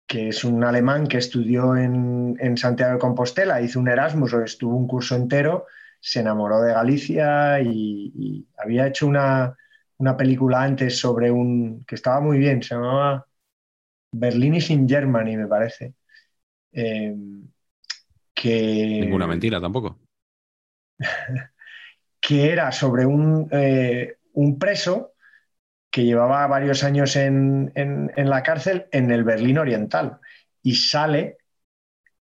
[0.07, 4.43] que es un alemán que estudió en, en Santiago de Compostela, hizo un Erasmus o
[4.45, 5.67] estuvo un curso entero,
[6.01, 9.57] se enamoró de Galicia y, y había hecho una,
[9.99, 13.27] una película antes sobre un, que estaba muy bien, se llamaba
[14.13, 15.95] Berlin is in Germany, me parece.
[16.73, 17.15] Eh,
[18.35, 19.99] que, Ninguna mentira tampoco.
[22.21, 25.15] que era sobre un, eh, un preso
[25.91, 30.19] que llevaba varios años en, en- en la cárcel en el Berlín Oriental
[30.63, 31.39] y sale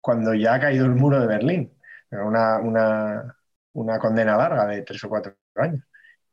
[0.02, 1.74] cuando ya ha caído el muro de Berlín.
[2.12, 3.38] Era Una, una,
[3.74, 5.84] una condena larga de tres o cuatro años.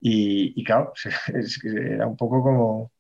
[0.00, 0.92] Y, y claro,
[1.64, 2.92] era un poco como,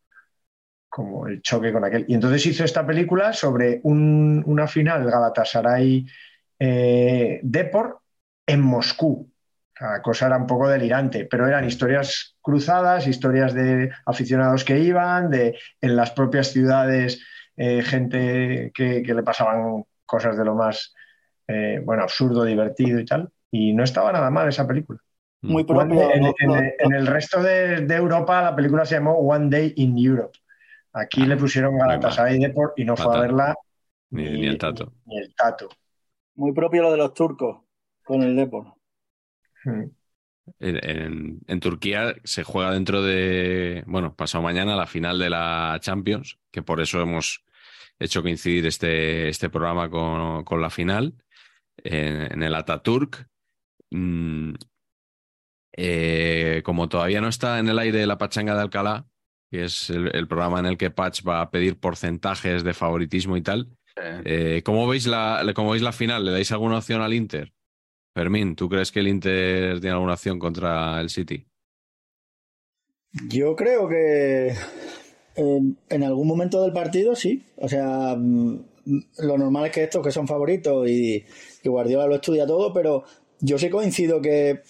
[0.96, 2.06] como el choque con aquel.
[2.08, 6.06] Y entonces hizo esta película sobre un- una final Galatasaray
[6.58, 7.98] eh, Depor
[8.46, 9.30] en Moscú.
[9.78, 15.28] La cosa era un poco delirante, pero eran historias cruzadas, historias de aficionados que iban,
[15.28, 17.22] de en las propias ciudades,
[17.58, 20.94] eh, gente que, que le pasaban cosas de lo más,
[21.46, 23.28] eh, bueno, absurdo, divertido y tal.
[23.50, 24.98] Y no estaba nada mal esa película.
[25.42, 26.08] Muy propio.
[26.10, 30.38] En, el resto de, de Europa la película se llamó One Day in Europe.
[30.98, 33.54] Aquí le pusieron Galatasaray Deport y no fue a verla
[34.10, 34.92] Ni, ni el tato.
[35.04, 35.68] ni el tato.
[36.36, 37.62] muy propio lo de los turcos
[38.02, 38.74] con el Depor.
[39.64, 39.82] Mm.
[40.60, 45.76] En, en- en Turquía se juega dentro de, bueno, pasado mañana la final de la
[45.80, 47.44] Champions, que por eso hemos
[47.98, 51.14] hecho coincidir este, este programa con, con la final,
[51.78, 53.26] en, en el Ataturk.
[53.90, 54.54] Mm,
[55.72, 59.04] eh, como todavía no está en el aire la pachanga de Alcalá,
[59.50, 63.36] que es el, el programa en el que Patch va a pedir porcentajes de favoritismo
[63.36, 63.76] y tal,
[64.24, 66.24] eh, ¿cómo, veis la, ¿cómo veis la final?
[66.24, 67.52] ¿Le dais alguna opción al Inter?
[68.14, 71.46] Fermín, ¿tú crees que el Inter tiene alguna opción contra el City?
[73.28, 74.48] Yo creo que
[75.36, 77.44] eh, en algún momento del partido sí.
[77.56, 78.64] O sea, mm,
[79.18, 81.24] lo normal es que estos que son favoritos y,
[81.62, 83.04] y Guardiola lo estudia todo, pero
[83.40, 84.60] yo sí coincido que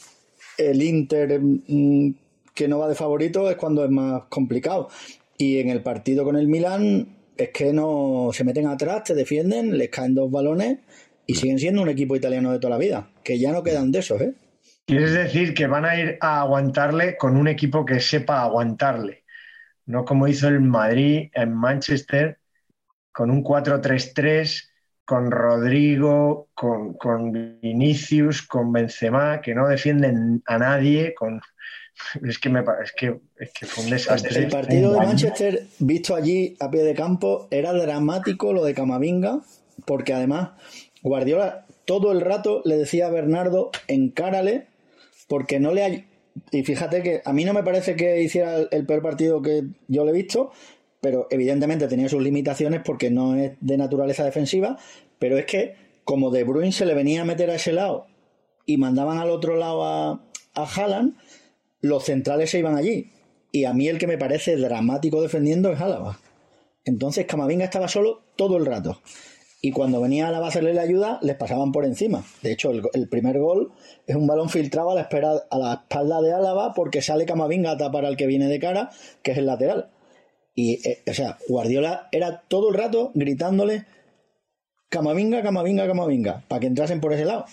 [0.59, 2.15] el Inter mm,
[2.57, 4.89] que no va de favorito es cuando es más complicado.
[5.39, 9.77] Y en el partido con el Milan es que no se meten atrás, te defienden,
[9.77, 10.79] les caen dos balones
[11.27, 13.99] y siguen siendo un equipo italiano de toda la vida, que ya no quedan de
[13.99, 14.35] esos, ¿eh?
[14.87, 19.25] Quieres decir que van a ir a aguantarle con un equipo que sepa aguantarle,
[19.85, 22.39] no como hizo el Madrid en Manchester
[23.13, 24.69] con un 4-3-3,
[25.05, 31.41] con Rodrigo, con, con, Vinicius, con Benzema, que no defienden a nadie, con...
[32.29, 34.39] Es que, me, es que, es que fue un desastre.
[34.39, 39.41] El partido de Manchester, visto allí a pie de campo, era dramático lo de Camavinga,
[39.85, 40.51] porque además
[41.03, 44.67] Guardiola todo el rato le decía a Bernardo, encárale,
[45.29, 46.05] porque no le hay...
[46.51, 50.05] Y fíjate que a mí no me parece que hiciera el peor partido que yo
[50.05, 50.53] le he visto,
[51.01, 54.77] pero evidentemente tenía sus limitaciones porque no es de naturaleza defensiva,
[55.19, 58.07] pero es que como De Bruyne se le venía a meter a ese lado
[58.67, 60.21] y mandaban al otro lado a,
[60.55, 61.15] a Haaland,
[61.87, 63.13] los centrales se iban allí.
[63.53, 66.19] Y a mí el que me parece dramático defendiendo es Álava.
[66.85, 69.01] Entonces Camavinga estaba solo todo el rato.
[69.63, 72.25] Y cuando venía Álava a hacerle la ayuda, les pasaban por encima.
[72.43, 73.73] De hecho, el, primer gol
[74.07, 77.77] es un balón filtrado a la, espera, la espalda de Álava porque sale Camavinga a
[77.77, 78.91] tapar al que viene de cara,
[79.23, 79.91] que es el lateral.
[80.55, 83.87] Y, eh, o sea, Guardiola era todo el rato gritándole
[84.89, 87.47] Camavinga, Camavinga, Camavinga, para que entrasen por ese lado.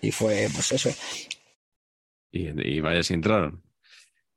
[0.00, 0.90] Y, fue, pues eso.
[2.32, 3.62] Y, vaya si entraron.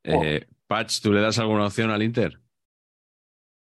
[0.05, 0.23] Oh.
[0.23, 2.39] Eh, Patch, ¿tú le das alguna opción al Inter?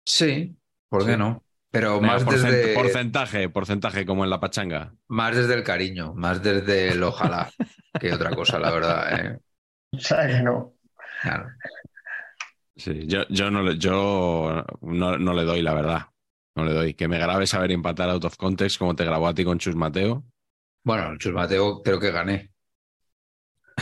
[0.05, 0.57] Sí,
[0.89, 1.45] ¿por qué no?
[1.73, 2.75] Pero más desde.
[2.75, 4.95] Porcentaje, porcentaje, como en la pachanga.
[5.09, 7.51] Más desde el cariño, más desde el ojalá
[8.01, 9.27] que otra cosa, la verdad.
[9.27, 9.39] ¿eh?
[9.91, 10.75] que no.
[11.23, 11.49] Claro.
[12.77, 16.07] Sí, yo, yo, no, yo no, no, le doy, la verdad.
[16.55, 16.95] No le doy.
[16.95, 19.75] Que me grabe saber empatar out of context como te grabó a ti con Chus
[19.75, 20.25] Mateo.
[20.85, 22.51] Bueno, Chus Mateo creo que gané.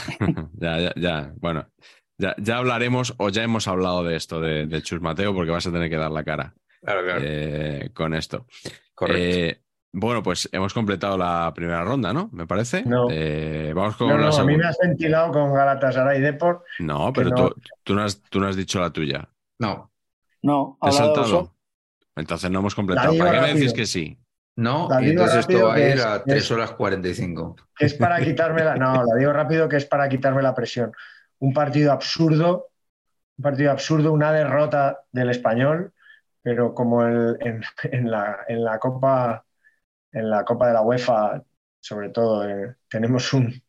[0.55, 1.33] ya, ya, ya.
[1.37, 1.67] Bueno,
[2.19, 5.67] ya, ya, hablaremos o ya hemos hablado de esto de, de, Chus Mateo porque vas
[5.67, 6.55] a tener que dar la cara.
[6.83, 7.21] Claro, claro.
[7.23, 8.47] Eh, con esto.
[8.95, 9.23] Correcto.
[9.23, 9.61] Eh,
[9.93, 12.31] bueno, pues hemos completado la primera ronda, ¿no?
[12.33, 12.85] Me parece.
[12.85, 13.09] No.
[13.11, 16.63] Eh, vamos con no, no, a mí me has ventilado con Galatasaray Deport.
[16.79, 19.29] No, pero Tú, tú, no has, tú no has dicho la tuya.
[19.59, 19.91] No.
[20.43, 20.79] No.
[20.81, 21.57] ¿Te has saltado?
[22.15, 23.17] Entonces no hemos completado.
[23.19, 24.20] ¿Para qué me decís que sí?
[24.61, 27.57] No, entonces esto va a ir a 3 horas 45.
[27.77, 28.77] Que es para quitarme la.
[28.77, 30.93] No, la digo rápido que es para quitarme la presión.
[31.39, 32.69] Un partido absurdo,
[33.39, 35.95] un partido absurdo, una derrota del español,
[36.43, 39.47] pero como el, en, en, la, en la Copa
[40.13, 41.43] en la Copa de la UEFA,
[41.81, 43.63] sobre todo, eh, tenemos un,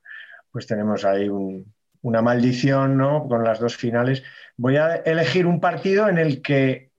[0.51, 3.27] pues tenemos ahí un, una maldición, ¿no?
[3.29, 4.23] Con las dos finales.
[4.57, 6.91] Voy a elegir un partido en el que,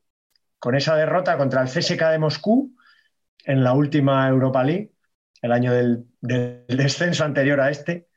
[0.58, 2.74] con esa derrota contra el CSK de Moscú,
[3.44, 4.92] en la última Europa League,
[5.40, 8.08] el año del, descenso anterior a este,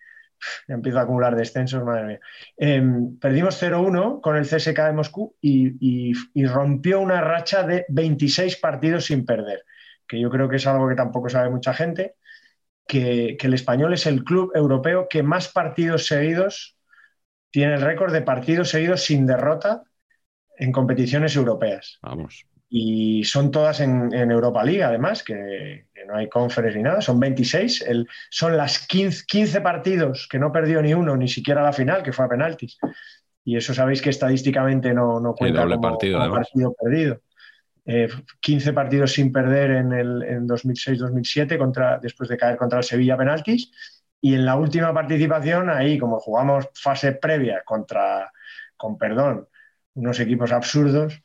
[0.67, 2.19] empiezo a acumular descensos, madre mía.
[2.57, 2.83] Eh,
[3.19, 6.13] perdimos 0-1 con el CSK de Moscú y
[6.45, 9.63] rompió una racha de 26 partidos sin perder
[10.07, 12.15] que yo creo que es algo que tampoco sabe mucha gente,
[12.87, 16.77] que, el español es el club europeo que más partidos seguidos
[17.49, 19.83] tiene el récord de partidos seguidos sin derrota
[20.57, 21.99] en competiciones europeas.
[22.01, 22.45] Vamos.
[22.77, 27.83] Y son todas en, Europa League, además, que, no hay conference ni nada, son 26.
[27.83, 32.11] El, son las 15, partidos que no perdió ni uno, ni siquiera la final, que
[32.11, 32.77] fue a penaltis.
[33.45, 37.21] Y eso sabéis que estadísticamente no, no cuenta como, partido, como partido perdido.
[38.41, 43.15] 15 eh, partidos sin perder en, el, en 2006-2007 después de caer contra el Sevilla
[43.15, 43.71] penaltis.
[44.19, 48.33] Y en la última participación, ahí como jugamos fase previa contra,
[48.75, 49.47] con perdón,
[49.93, 51.21] unos equipos absurdos,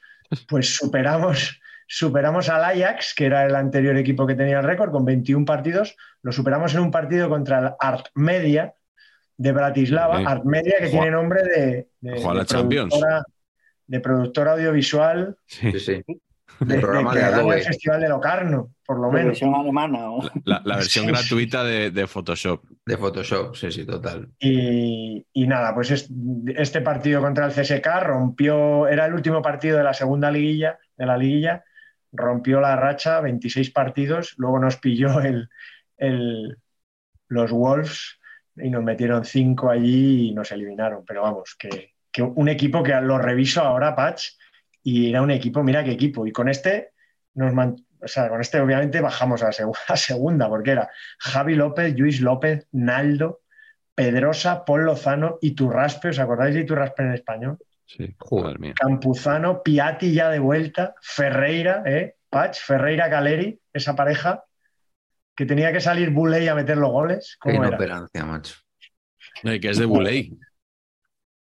[0.49, 5.05] pues superamos, superamos al Ajax, que era el anterior equipo que tenía el récord, con
[5.05, 8.75] 21 partidos, lo superamos en un partido contra el Art Media
[9.37, 13.23] de Bratislava, Art Media que tiene nombre de, de, productora,
[13.87, 15.37] de, productora, audiovisual.
[15.47, 16.05] Sí, sí
[16.61, 19.29] de, programa de, El Festival de Locarno, por lo menos.
[19.29, 20.05] Versión alemana,
[20.45, 22.63] la, la, versión gratuita de, de, Photoshop.
[22.85, 24.29] De Photoshop, sí, sí, total.
[24.39, 26.11] Y, y nada, pues es,
[26.57, 31.07] este partido contra el CSK rompió, era el último partido de la segunda liguilla, de
[31.07, 31.65] la liguilla,
[32.13, 35.49] rompió la racha, 26 partidos, luego nos pilló el,
[35.97, 36.59] el,
[37.29, 38.19] los Wolves
[38.57, 41.05] y nos metieron 5 allí y nos eliminaron.
[41.07, 44.33] Pero vamos, que, que un equipo que lo reviso ahora, Patch,
[44.83, 46.27] y era un equipo, mira qué equipo.
[46.27, 46.93] Y con este,
[47.35, 47.53] nos
[48.03, 49.53] o sea, con este obviamente bajamos a,
[49.97, 53.41] segunda, porque era Javi López, Luis López, Naldo,
[53.95, 57.59] Pedrosa, Paul Lozano, Iturraspe, ¿os acordáis de Iturraspe en español?
[57.85, 58.73] Sí, joder mío.
[58.77, 62.17] Campuzano, Piatti ya de vuelta, Ferreira, ¿eh?
[62.31, 64.45] Pach, Ferreira Caleri, esa pareja,
[65.35, 67.37] que tenía que salir Buley a meter los goles.
[67.43, 68.55] Qué inoperancia, macho.
[69.43, 70.39] que es de Buley.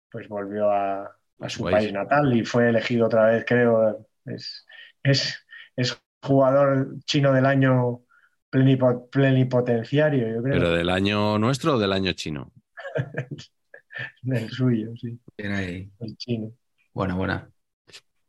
[0.09, 4.07] Pues volvió a, a su país natal y fue elegido otra vez, creo.
[4.25, 4.65] Es,
[5.03, 8.01] es, es jugador chino del año
[8.49, 10.53] plenipotenciario, yo creo.
[10.53, 12.51] ¿Pero del año nuestro o del año chino?
[14.21, 15.19] del suyo, sí.
[15.37, 15.91] Bien ahí.
[15.99, 16.51] El chino.
[16.93, 17.49] Buena, buena.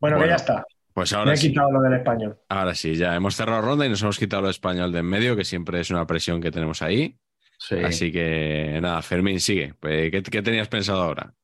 [0.01, 0.65] Bueno, que Bueno, ya está.
[0.93, 1.49] Pues Me ahora he sí.
[1.49, 2.39] quitado lo del español.
[2.49, 5.37] Ahora sí, ya hemos cerrado ronda y nos hemos quitado lo español de en medio,
[5.37, 7.19] que siempre es una presión que tenemos ahí.
[7.59, 7.77] Sí.
[7.83, 9.75] Así que nada, Fermín, sigue.
[9.81, 11.35] Pues, ¿qué, qué tenías pensado ahora?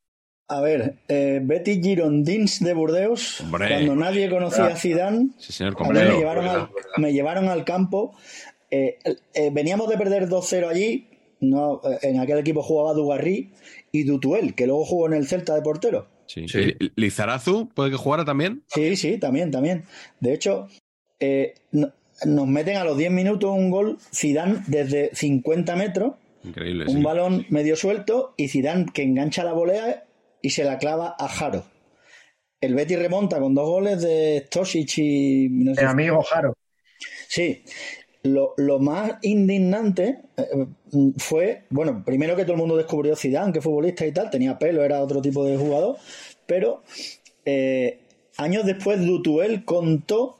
[0.51, 3.68] A ver, eh, Betty Girondins de Burdeos, Hombre.
[3.68, 7.64] cuando nadie conocía a Zidane, Sí, señor, a mí me llevaron, al, me llevaron al
[7.64, 8.14] campo.
[8.70, 8.98] Eh,
[9.34, 11.07] eh, veníamos de perder 2-0 allí.
[11.40, 13.51] No, en aquel equipo jugaba Dugarry
[13.92, 16.09] y Dutuel, que luego jugó en el Celta de portero.
[16.26, 16.46] Sí.
[16.48, 16.74] Sí.
[16.78, 18.62] ¿Y ¿Lizarazu puede que jugara también?
[18.66, 19.84] Sí, sí, también, también.
[20.20, 20.66] De hecho,
[21.20, 21.92] eh, no-
[22.26, 26.84] nos meten a los 10 minutos un gol Zidane desde 50 metros, Increíble.
[26.88, 27.03] un sí.
[27.03, 30.05] balón medio suelto y Zidane que engancha la volea
[30.43, 31.64] y se la clava a Jaro.
[32.61, 36.55] El Betty remonta con dos goles de Stosic y no sé El amigo Jaro.
[37.28, 37.62] Sí,
[38.22, 40.66] lo, lo más indignante eh,
[41.16, 44.84] fue, bueno, primero que todo el mundo descubrió Zidane, que futbolista y tal, tenía pelo,
[44.84, 45.97] era otro tipo de jugador,
[46.47, 46.82] pero
[47.47, 48.01] eh,
[48.36, 50.38] años después Dutuel contó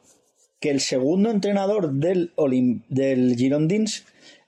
[0.61, 4.05] que el segundo entrenador del, Olim- del Girondins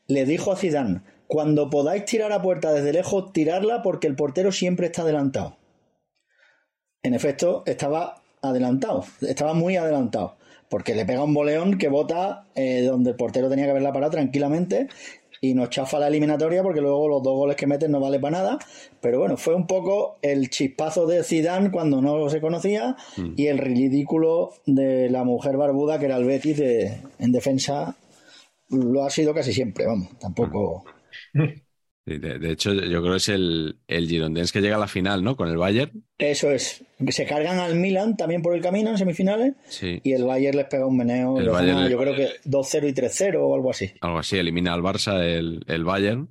[0.09, 1.01] le dijo a Zidane,
[1.33, 5.57] cuando podáis tirar a puerta desde lejos, tirarla porque el portero siempre está adelantado.
[7.03, 10.37] En efecto, estaba adelantado, estaba muy adelantado,
[10.69, 14.13] porque le pega un boleón que bota eh, donde el portero tenía que haberla parado
[14.13, 14.89] tranquilamente
[15.41, 18.37] y nos chafa la eliminatoria porque luego los dos goles que meten no vale para
[18.37, 18.59] nada.
[19.01, 22.95] Pero bueno, fue un poco el chispazo de Zidane cuando no se conocía
[23.37, 27.97] y el ridículo de la mujer barbuda que era el Betis de- en defensa.
[28.69, 30.85] Lo ha sido casi siempre, vamos, tampoco.
[31.35, 34.89] Sí, De, de hecho, yo creo que es el, el Girondins que llega a la
[34.89, 35.37] final, ¿no?
[35.37, 36.05] Con el Bayern.
[36.19, 36.85] Eso es.
[37.11, 40.01] Se cargan al Milan también por el camino en semifinales Sí.
[40.03, 41.39] y el Bayern les pega un meneo.
[41.39, 43.93] El Bayern le- yo creo que 2-0 y 3-0 o algo así.
[44.01, 46.29] Algo así, elimina al Barça el, el Bayern.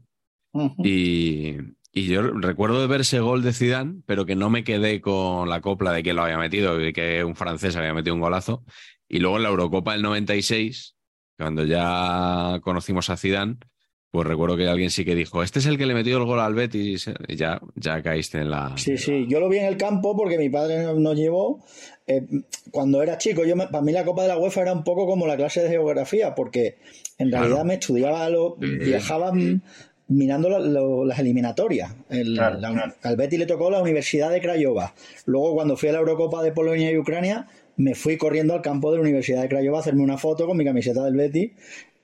[0.83, 1.55] Y,
[1.93, 5.47] y yo recuerdo de ver ese gol de Zidane, pero que no me quedé con
[5.49, 8.63] la copla de que lo había metido, de que un francés había metido un golazo.
[9.07, 10.95] Y luego en la Eurocopa del 96,
[11.37, 13.57] cuando ya conocimos a Zidane,
[14.11, 16.39] pues recuerdo que alguien sí que dijo, este es el que le metió el gol
[16.41, 17.09] al Betis.
[17.29, 18.73] Y ya, ya caíste en la...
[18.75, 21.63] Sí, sí, yo lo vi en el campo porque mi padre nos, llevó.
[22.07, 22.21] eh,
[22.71, 25.05] cuando era chico, yo me- para mí la Copa de la UEFA era un poco
[25.07, 26.75] como la clase de geografía, porque
[27.17, 27.45] en Claro.
[27.45, 29.61] realidad me estudiaba, lo, viajaba mm,
[30.09, 31.93] mirando la- lo- las eliminatorias.
[32.09, 32.93] El, Claro, la- claro.
[33.03, 34.93] Al Betis le tocó la Universidad de Craiova.
[35.25, 37.47] Luego, cuando fui a la Eurocopa de Polonia y Ucrania,
[37.77, 40.57] me fui corriendo al campo de la Universidad de Craiova a hacerme una foto con
[40.57, 41.51] mi camiseta del Betis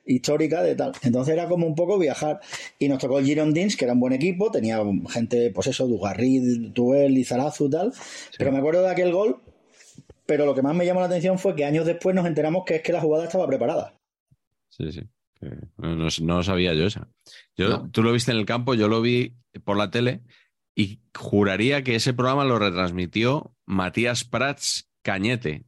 [0.07, 0.93] histórica de tal.
[1.03, 2.39] Entonces era como un poco viajar.
[2.79, 4.79] Y nos tocó el Girondins, que era un buen equipo, tenía
[5.09, 7.93] gente, pues eso, Dugarry, Tuel, Lizarazu, tal.
[8.37, 9.41] Pero me acuerdo de aquel gol.
[10.25, 12.75] Pero lo que más me llamó la atención fue que años después nos enteramos que
[12.75, 13.93] es que la jugada estaba preparada.
[14.69, 15.01] Sí, sí.
[15.77, 17.07] No, no- no sabía yo esa.
[17.55, 17.89] Yo, No.
[17.91, 20.23] Tú lo viste en el campo, yo lo vi por la tele
[20.75, 25.63] y juraría que ese programa lo retransmitió Matías Prats Cañete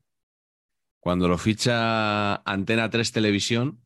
[1.00, 3.80] cuando lo ficha Antena 3 Televisión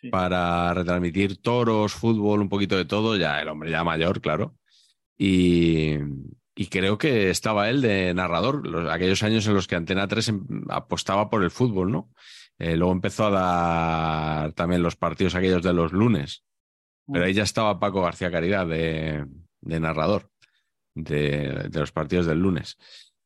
[0.00, 0.08] Sí.
[0.10, 4.56] para retransmitir toros, fútbol, un poquito de todo, ya el hombre ya mayor, claro.
[5.18, 5.96] Y,
[6.54, 10.28] y creo que estaba él de narrador, los- aquellos años en los que Antena 3
[10.28, 12.10] em- apostaba por el fútbol, ¿no?
[12.58, 16.44] Eh, luego empezó a dar también los partidos aquellos de los lunes.
[17.12, 19.26] Pero ahí ya estaba Paco García Caridad de,
[19.62, 20.30] de narrador
[20.94, 22.76] de, de los partidos del lunes.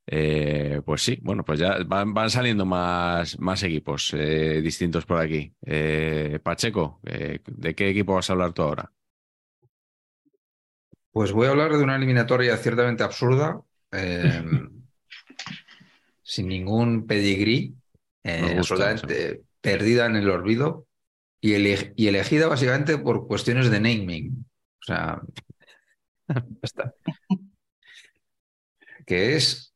[0.06, 5.18] Eh, pues sí, bueno, pues ya van, van saliendo más, más equipos eh, distintos por
[5.18, 5.54] aquí.
[5.64, 8.92] Eh, Pacheco, ¿de qué equipo vas a hablar tú ahora?
[11.12, 13.60] Pues voy a hablar de una eliminatoria ciertamente absurda,
[13.92, 14.42] eh,
[16.22, 17.76] sin ningún pedigrí,
[18.36, 20.86] Me gusta absolutamente perdida en el olvido
[21.40, 24.46] y, ele- y elegida básicamente por cuestiones de naming.
[24.82, 25.22] O sea,
[26.62, 26.94] está.
[29.06, 29.73] que es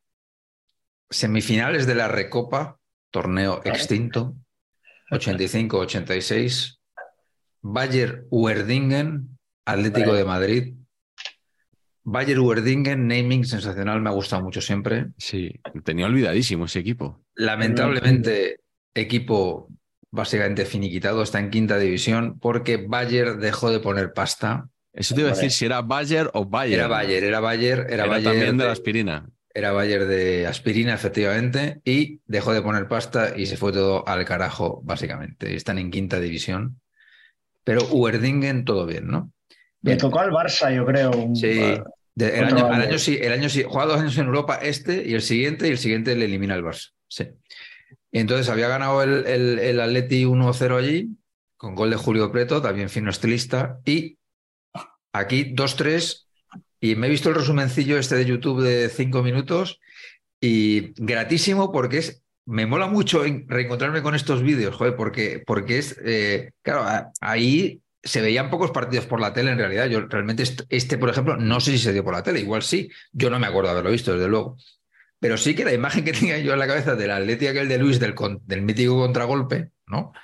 [1.11, 2.79] semifinales de la Recopa,
[3.11, 4.35] torneo extinto,
[5.11, 6.79] 85-86,
[7.63, 10.75] Bayer Uerdingen, Atlético de Madrid.
[12.05, 15.09] Bayer Uerdingen, naming sensacional, me ha gustado mucho siempre.
[15.19, 17.23] Sí, tenía olvidadísimo ese equipo.
[17.35, 18.61] Lamentablemente,
[18.95, 19.69] equipo
[20.11, 24.69] básicamente finiquitado, está en quinta división porque Bayer dejó de poner pasta.
[24.95, 26.79] Eso te iba a decir si era Bayer o Bayer.
[26.79, 29.29] Era Bayer, era Bayer, era, Era Bayer también de de- la aspirina.
[29.55, 34.25] Era Bayer de aspirina, efectivamente, y dejó de poner pasta y se fue todo al
[34.25, 35.57] carajo, básicamente.
[35.57, 36.81] Están en quinta división.
[37.65, 39.33] Pero Uerdingen, todo bien, ¿no?
[39.83, 39.99] Le Bien.
[39.99, 41.11] tocó al Barça, yo creo.
[41.11, 41.61] un- Sí.
[42.15, 42.97] De- el, año, al año.
[42.97, 46.17] el año sí, juega dos años en Europa este y el siguiente, y el siguiente
[46.17, 46.91] le elimina el Barça.
[47.09, 47.29] Sí.
[48.11, 51.11] Y entonces había ganado el, el, el Atleti 1-0 allí,
[51.57, 53.79] con gol de Julio Preto, también fino estilista.
[53.85, 54.19] Y
[55.13, 56.28] aquí 2-3.
[56.81, 59.81] Y me he visto el resumencillo este de YouTube de 5 minutos.
[60.41, 66.01] Y gratísimo porque es me mola mucho reencontrarme con estos vídeos, joder, porque, porque es,
[66.03, 69.87] eh, claro, ahí se veían pocos partidos por la tele en realidad.
[69.87, 72.91] Yo realmente este, por ejemplo, no sé si se dio por la tele, igual sí,
[73.13, 74.57] yo no me acuerdo haberlo visto, desde luego.
[75.21, 77.77] Pero sí que la imagen que tenía yo en la cabeza del Atleti aquel de
[77.77, 78.15] Luis del,
[78.47, 80.15] del mítico contragolpe, ¿no?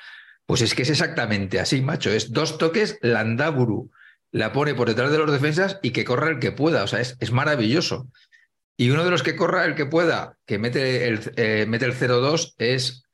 [0.46, 2.11] Pues es que es exactamente así, macho.
[2.11, 3.90] Es dos toques, Landaburu
[4.35, 6.82] la pone por detrás de los defensas y que corra el que pueda.
[6.82, 8.09] O sea, es, es maravilloso.
[8.76, 11.95] Y uno de los que corra el que pueda, que mete el, eh, mete el
[11.95, 13.05] 0-2, es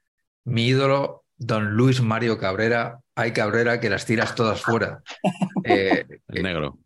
[0.45, 3.01] mi ídolo, don Luis Mario Cabrera.
[3.14, 5.03] Hay Cabrera que las tiras todas fuera.
[5.62, 6.79] Eh, el negro.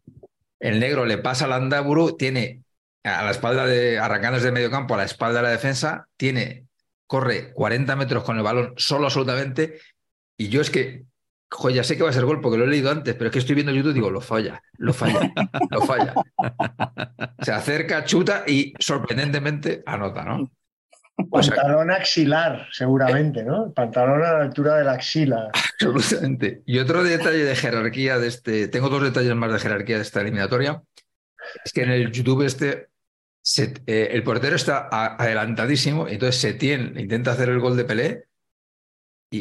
[0.58, 2.64] El negro le pasa al Andaburu, tiene
[3.04, 6.66] a la espalda de, arrancando desde medio campo a la espalda de la defensa, tiene,
[7.06, 9.78] corre 40 metros con el balón solo absolutamente.
[10.36, 11.04] Y yo es que
[11.54, 13.32] Joder, ya sé que va a ser gol porque lo he leído antes, pero es
[13.32, 15.32] que estoy viendo YouTube y digo, lo falla, lo falla,
[15.70, 16.14] lo falla.
[17.40, 20.50] Se acerca, chuta y sorprendentemente anota, ¿no?
[21.30, 23.72] Pantalón axilar, seguramente, ¿no?
[23.72, 25.50] Pantalón a la altura de la axila.
[25.52, 26.62] Absolutamente.
[26.66, 30.22] Y otro detalle de jerarquía de este, tengo dos detalles más de jerarquía de esta
[30.22, 30.82] eliminatoria,
[31.64, 32.88] es que en el YouTube este
[33.86, 38.24] eh, el portero está adelantadísimo, y entonces Setién intenta hacer el gol de Pelé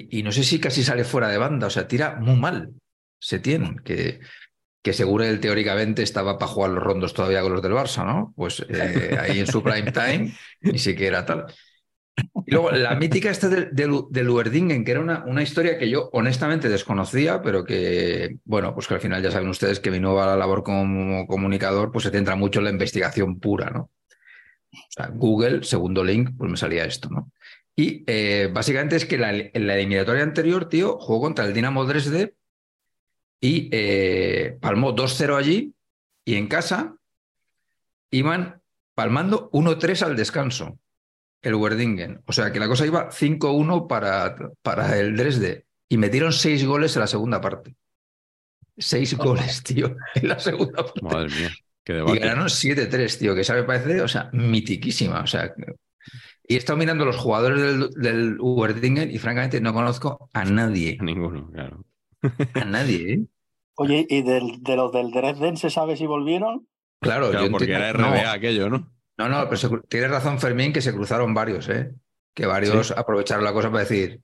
[0.09, 2.73] y, no sé si casi sale fuera de banda, o sea, tira muy mal.
[3.19, 4.19] Se tiene, que,
[4.81, 8.33] que seguro él teóricamente estaba para jugar los rondos todavía con los del Barça, ¿no?
[8.35, 11.45] Pues eh, ahí en su prime time ni siquiera tal.
[12.45, 16.69] Y luego la mítica esta de, de, que era una, una, historia que yo honestamente
[16.69, 20.63] desconocía, pero que, bueno, pues que al final ya saben ustedes que mi nueva labor
[20.63, 23.89] como comunicador pues se centra mucho en la investigación pura, ¿no?
[24.73, 27.31] O sea, Google, segundo link, pues me salía esto, ¿no?
[27.75, 31.85] Y eh, básicamente es que la, en la eliminatoria anterior, tío, jugó contra el Dinamo
[31.85, 32.35] Dresde
[33.41, 35.73] y eh, palmó 2-0 allí
[36.23, 36.95] y en casa
[38.11, 38.61] iban
[38.93, 40.77] palmando 1-3 al descanso,
[41.41, 42.21] el Werdingen.
[42.25, 46.95] O sea que la cosa iba 5-1 para, para el Dresde y metieron 6 goles
[46.95, 47.75] en la segunda parte.
[48.77, 51.01] 6 goles, tío, en la segunda parte.
[51.01, 51.51] Madre mía.
[51.83, 55.21] Qué y ganaron 7-3, tío, que esa me parece, o sea, mitiquísima.
[55.21, 55.53] O sea,
[56.45, 58.37] y he estado mirando los jugadores del, del
[59.11, 60.97] y francamente no conozco a nadie.
[61.01, 61.85] ninguno, claro.
[62.53, 63.25] A nadie, ¿eh?
[63.75, 66.67] Oye, ¿y del, de los del Dresden se sabe si volvieron?
[66.99, 68.93] Claro, yo porque era RBA aquello, ¿no?
[69.17, 71.93] No, no, pero tienes razón Fermín que se cruzaron varios, ¿eh?
[72.33, 74.21] Que varios aprovecharon la cosa para decir...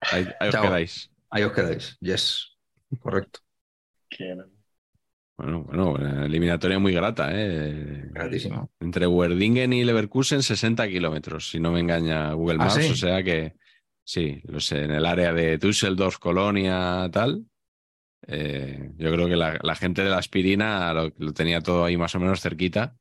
[0.00, 1.10] Ahí, os quedáis.
[1.30, 2.56] Ahí os quedáis, yes.
[3.00, 3.40] Correcto.
[4.08, 4.34] Qué
[5.42, 8.08] bueno, bueno, eliminatoria muy grata, ¿eh?
[8.10, 8.70] Gratísimo.
[8.80, 12.90] Entre Werdingen y Leverkusen, 60 kilómetros, si no me engaña Google ¿Ah, Maps.
[12.90, 13.54] O sea que,
[14.04, 17.46] sí, lo sé, en el área de Düsseldorf, Colonia, tal.
[18.26, 22.20] Eh, yo creo que la, gente de la aspirina lo, tenía todo ahí más o
[22.20, 22.96] menos cerquita.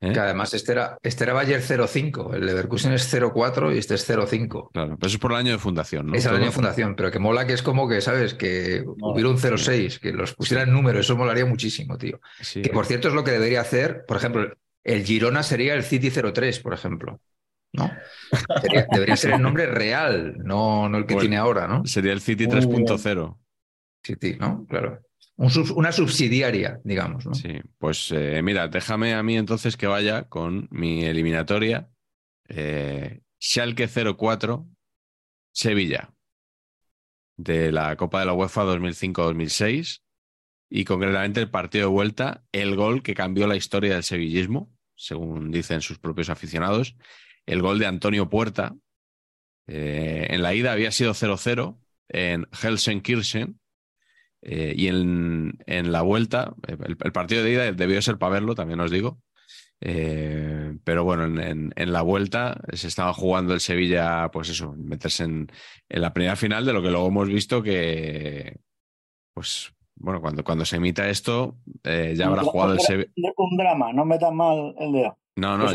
[0.00, 0.12] ¿Eh?
[0.12, 4.06] Que además este era, este era Bayer 05, el Leverkusen es 04 y este es
[4.06, 4.70] 05.
[4.72, 6.14] Claro, pero eso es por el año de fundación, ¿no?
[6.14, 8.34] Es el año de fundación, pero que mola que es como que, ¿sabes?
[8.34, 12.20] Que hubiera un 06, que los pusieran números, eso molaría muchísimo, tío.
[12.52, 14.52] que por cierto es lo que debería hacer, por ejemplo,
[14.84, 17.20] el Girona sería el City 03, por ejemplo.
[17.72, 17.90] ¿no?
[18.92, 21.84] debería ser el nombre real, no, no el que tiene ahora, ¿no?
[21.84, 23.36] Sería el City 3.0.
[24.02, 24.64] City, ¿no?
[24.66, 25.05] Claro
[25.36, 27.24] una subsidiaria, digamos.
[27.32, 31.90] Sí, pues eh, mira, déjame a mí entonces que vaya con mi eliminatoria.
[32.48, 34.66] Eh, Schalke 04,
[35.52, 36.14] Sevilla,
[37.36, 40.00] de la Copa de la UEFA 2005-2006
[40.70, 45.50] y concretamente el partido de vuelta, el gol que cambió la historia del sevillismo, según
[45.50, 46.96] dicen sus propios aficionados,
[47.44, 48.74] el gol de Antonio Puerta.
[49.68, 51.78] Eh, en la ida había sido 0-0
[52.08, 53.60] en Helsenkirchen
[54.48, 58.78] eh, y en, en, la vuelta, el, partido de ida debió ser para verlo, también
[58.78, 59.18] os digo.
[59.80, 65.24] Eh, pero bueno, en, en, la vuelta se estaba jugando el Sevilla, pues eso, meterse
[65.24, 65.48] en,
[65.88, 68.60] la primera final de lo que luego hemos visto que,
[69.34, 73.10] pues bueno, cuando, cuando se emita esto, eh, ya habrá jugado el Sevilla.
[73.36, 75.18] Un drama, no metas mal el dedo.
[75.34, 75.66] No, no,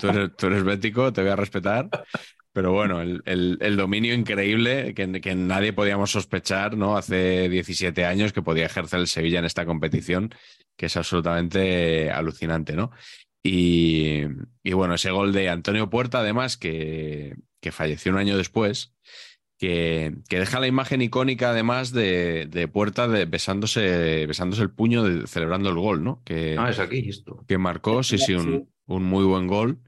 [0.00, 1.88] tú, eres, tú eres bético, te voy a respetar.
[2.56, 6.96] Pero bueno, el, dominio increíble que, que, nadie podíamos sospechar, ¿no?
[6.96, 10.34] Hace 17 años que podía ejercer el Sevilla en esta competición,
[10.74, 12.92] que es absolutamente alucinante, ¿no?
[13.42, 14.22] Y,
[14.72, 18.94] bueno, ese gol de Antonio Puerta, además, que, que falleció un año después,
[19.58, 25.26] que, que, deja la imagen icónica, además, de, de Puerta de, besándose, besándose el puño,
[25.26, 26.22] celebrando el gol, ¿no?
[26.24, 27.44] Que, ah, es aquí esto.
[27.46, 29.78] Que marcó, sí, sí, un, un muy buen gol.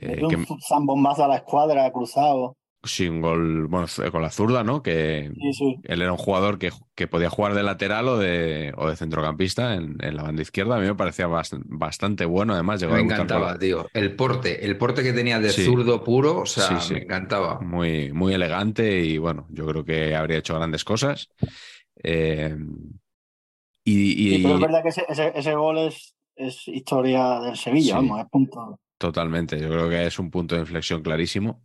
[0.00, 2.56] Eh, un zambombazo a la escuadra, cruzado.
[2.84, 4.84] Sí, un gol, bueno, con la zurda, ¿no?
[4.84, 5.32] Que
[5.82, 6.70] él era un jugador que,
[7.08, 10.76] podía jugar de lateral o de, o de centrocampista en, la banda izquierda.
[10.76, 12.82] A mí me parecía bastante, bueno, además.
[12.84, 13.88] me encantaba, tío.
[13.92, 17.58] El porte, el porte que tenía de zurdo puro, o sea, me encantaba.
[17.60, 21.28] Muy, muy elegante y bueno, yo creo que habría hecho grandes cosas.
[22.00, 22.56] Eh,
[23.82, 28.78] y, pero es verdad que ese, gol es, es, historia del Sevilla, vamos, es punto.
[28.98, 31.64] Totalmente, yo creo que es un punto de inflexión clarísimo.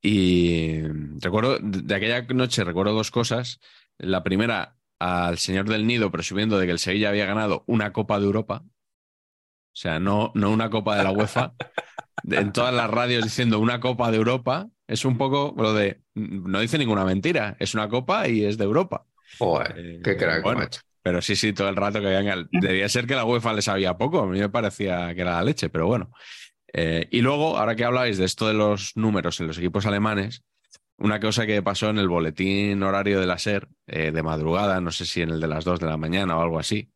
[0.00, 0.80] Y
[1.20, 3.60] recuerdo, de aquella noche recuerdo dos cosas.
[3.98, 8.18] La primera, al señor del Nido presumiendo de que el Sevilla había ganado una Copa
[8.18, 8.62] de Europa.
[8.64, 11.54] O sea, no, no una Copa de la UEFA.
[12.30, 14.68] en todas las radios diciendo una Copa de Europa.
[14.86, 18.64] Es un poco lo de, no dice ninguna mentira, es una Copa y es de
[18.64, 19.06] Europa.
[19.38, 20.80] Joder, eh, qué crack, macho.
[21.02, 22.36] Pero sí, sí, todo el rato que venga.
[22.50, 24.20] Debía ser que la UEFA le sabía poco.
[24.20, 26.10] A mí me parecía que era la leche, pero bueno.
[26.72, 30.42] Eh, y luego, ahora que habláis de esto de los números en los equipos alemanes,
[30.98, 34.90] una cosa que pasó en el boletín horario de la SER eh, de madrugada, no
[34.90, 36.92] sé si en el de las 2 de la mañana o algo así.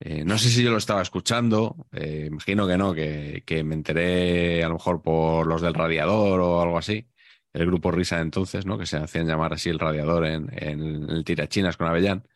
[0.00, 4.64] Eh, no sé si yo lo estaba escuchando, imagino que no, que, que, me enteré
[4.64, 7.06] a lo mejor por los del radiador o algo así,
[7.52, 8.76] el grupo Risa entonces, ¿no?
[8.76, 12.26] que se hacían llamar así el radiador en, en el Tirachinas con Avellán,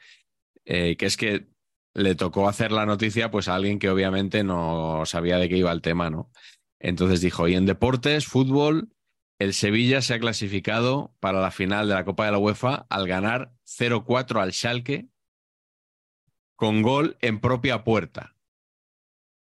[0.65, 1.49] que es que
[1.95, 5.73] le tocó hacer la noticia pues a alguien que obviamente no sabía de qué iba
[5.73, 6.31] el tema, ¿no?
[6.81, 8.91] Entonces dijo, y en deportes, fútbol,
[9.39, 13.07] el Sevilla se ha clasificado para la final de la Copa de la UEFA al
[13.07, 15.09] ganar 0-4 al Schalke
[16.57, 18.35] con gol en propia puerta.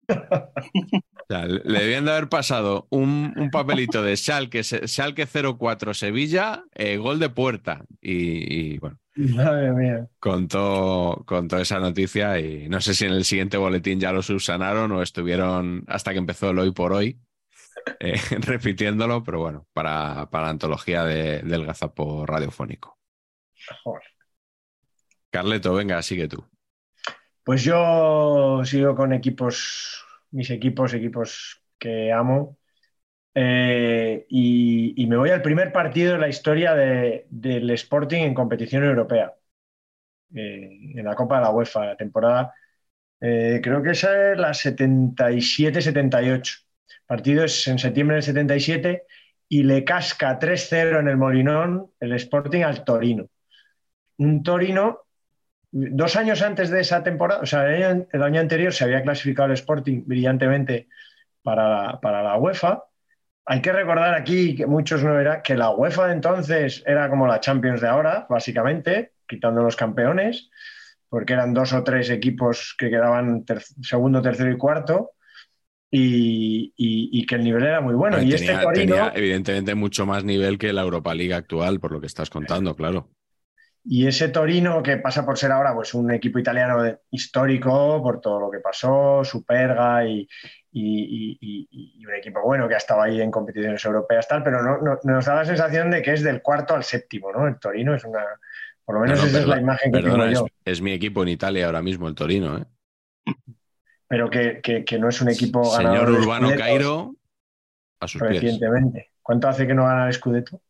[1.28, 7.30] le debían de haber pasado un, papelito de Schalke, Schalke 0-4 Sevilla, eh, gol de
[7.30, 7.84] puerta.
[8.00, 8.98] Y, bueno,
[10.20, 14.92] Contó, contó, esa noticia y no sé si en el siguiente boletín ya lo subsanaron
[14.92, 17.18] o estuvieron hasta que empezó el hoy por hoy
[18.00, 22.96] eh, repitiéndolo, pero bueno, para, para la antología del gazapo radiofónico.
[25.30, 26.44] Carleto, venga, sigue tú.
[27.42, 32.56] Pues yo sigo con equipos, mis equipos, equipos que amo.
[33.40, 39.32] Eh, y, me voy al primer partido de la historia del Sporting en competición europea,
[40.34, 42.52] eh, en la Copa de la UEFA, la temporada,
[43.20, 46.64] eh, creo que esa es la 77-78.
[47.06, 49.04] Partido es en septiembre del 77
[49.48, 53.28] y le casca 3-0 en el Molinón el Sporting al Torino.
[54.18, 55.02] Un Torino,
[55.70, 59.54] dos años antes de esa temporada, o sea, el año, anterior se había clasificado el
[59.54, 60.88] Sporting brillantemente
[61.42, 62.87] para para la UEFA
[63.50, 67.26] hay que recordar aquí, que muchos no verán, que la UEFA de entonces era como
[67.26, 70.50] la Champions de ahora, básicamente, quitando los campeones,
[71.08, 73.46] porque eran dos o tres equipos que quedaban
[73.80, 75.12] segundo, tercero y cuarto,
[75.90, 78.20] y, que el nivel era muy bueno.
[78.20, 82.06] y este tenía, evidentemente mucho más nivel que la Europa League actual, por lo que
[82.06, 83.08] estás contando, claro.
[83.82, 88.40] Y ese Torino, que pasa por ser ahora pues, un equipo italiano histórico por todo
[88.40, 90.28] lo que pasó, Superga y,
[90.72, 95.24] y, un equipo bueno que ha estado ahí en competiciones europeas, tal, pero no, nos
[95.24, 97.46] da la sensación de que es del cuarto al séptimo, ¿no?
[97.46, 98.24] El Torino es una.
[98.84, 100.46] Por lo menos esa es la imagen que tengo yo.
[100.64, 102.64] Es, mi equipo en Italia ahora mismo, el Torino, ¿eh?
[104.08, 104.62] Pero que,
[104.98, 107.14] no es un equipo Señor Urbano Cairo,
[108.00, 109.12] a sus recientemente.
[109.22, 110.62] ¿Cuánto hace que no gana el Scudetto?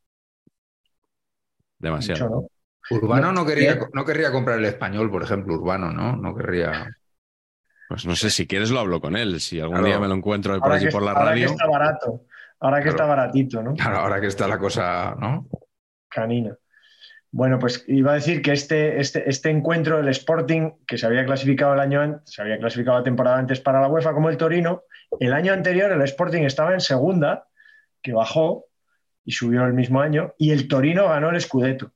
[1.78, 2.48] Demasiado.
[2.90, 6.16] Urbano no quería, no querría comprar el español, por ejemplo, Urbano, ¿no?
[6.16, 6.97] No querría.
[7.88, 10.58] Pues no sé, si quieres lo hablo con él, si algún día me lo encuentro
[10.60, 11.48] por allí por la radio.
[11.48, 12.24] Ahora que está barato,
[12.60, 13.74] ahora que está baratito, ¿no?
[13.74, 15.48] Claro, ahora que está la cosa, ¿no?
[16.08, 16.54] Canina.
[17.30, 21.24] Bueno, pues iba a decir que este, este, este encuentro del Sporting, que se había
[21.24, 24.36] clasificado el año antes, se había clasificado la temporada antes para la UEFA como el
[24.36, 24.82] Torino,
[25.18, 27.46] el año anterior el Sporting estaba en segunda,
[28.02, 28.66] que bajó
[29.24, 31.92] y subió el mismo año, y el Torino ganó el Scudetto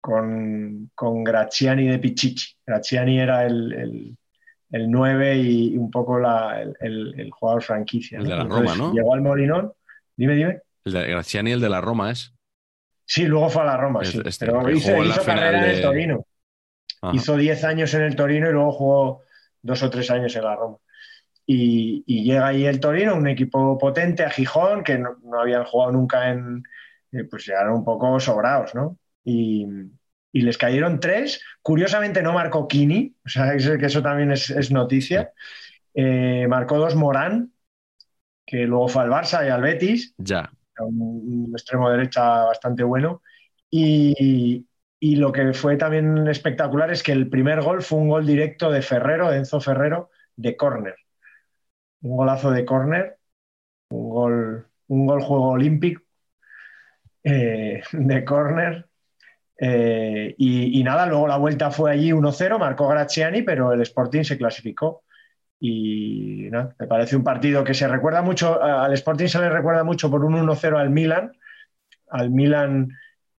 [0.00, 2.56] con, con Graziani de Pichichi.
[2.66, 4.16] Graziani era el el
[4.70, 8.18] 9 y un poco el, jugador franquicia.
[8.18, 8.92] El de la Roma, ¿no?
[8.92, 9.72] Llegó al Molinón.
[10.16, 10.60] Dime, dime.
[10.84, 12.34] El de Graziani, el de la Roma es.
[13.06, 14.20] Sí, luego fue a la Roma, sí.
[14.24, 14.92] Este, pero hizo,
[15.24, 16.26] carrera en el Torino.
[17.12, 19.22] Hizo 10 años en el Torino y luego jugó
[19.60, 20.78] dos o tres años en la Roma.
[21.46, 26.30] Y, llega ahí el Torino, un equipo potente a Gijón, que no, habían jugado nunca
[26.30, 26.62] en.
[27.12, 28.98] Eh, pues llegaron un poco sobrados, ¿no?
[29.24, 29.66] Y,
[30.34, 31.40] y les cayeron tres.
[31.62, 35.32] Curiosamente no marcó Kini, o sea, que eso también es, noticia.
[35.94, 37.52] Eh, marcó dos Morán,
[38.44, 40.12] que luego fue al Barça y al Betis.
[40.18, 40.50] Ya.
[40.80, 43.22] Un, extremo derecha bastante bueno.
[43.70, 44.66] Y,
[45.00, 48.82] lo que fue también espectacular es que el primer gol fue un gol directo de
[48.82, 50.96] Ferrero, de Enzo Ferrero, de córner.
[52.00, 53.18] Un golazo de córner,
[53.90, 56.02] un gol un gol juego olímpico
[57.22, 58.88] eh, de córner.
[59.58, 64.24] Eh, y, y nada, luego la vuelta fue allí 1-0, marcó Graziani, pero el Sporting
[64.24, 65.04] se clasificó.
[65.60, 69.84] Y nada, me parece un partido que se recuerda mucho, al Sporting se le recuerda
[69.84, 71.32] mucho por un 1-0 al Milan,
[72.10, 72.88] al Milan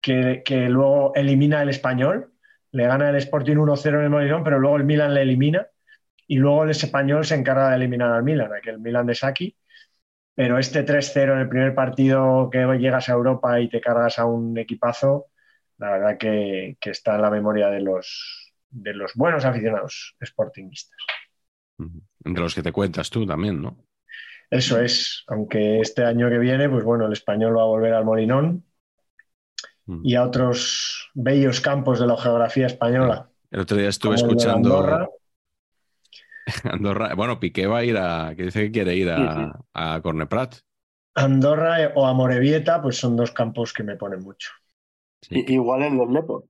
[0.02, 2.34] que, que luego elimina el español,
[2.72, 5.68] le gana el Sporting 1-0 en el Molinón, pero luego el Milan le elimina
[6.28, 9.56] y luego el español se encarga de eliminar al Milan, aquel Milan de Saki.
[10.36, 14.26] Pero este 3-0 en el primer partido que llegas a Europa y te cargas a
[14.26, 15.28] un equipazo,
[15.78, 20.98] la verdad que, que está en la memoria de los, de los buenos aficionados sportingistas.
[22.24, 23.78] Entre los que te cuentas tú también, ¿no?
[24.50, 28.06] Eso es, aunque este año que viene, pues bueno, el español va a volver al
[28.06, 28.64] Molinón
[30.04, 33.30] y a otros bellos campos de la geografía española.
[33.52, 34.78] El otro día estuve escuchando.
[34.78, 35.10] Andorra.
[36.64, 37.14] Andorra.
[37.16, 38.34] Bueno, Piqué va a ir a.
[38.36, 39.52] que dice que quiere ir a, sí, sí.
[39.74, 40.56] a Corneprat.
[41.16, 44.52] Andorra o a Morevieta, pues son dos campos que me ponen mucho.
[45.30, 45.46] Sí.
[45.48, 46.48] Igual el del Lepo.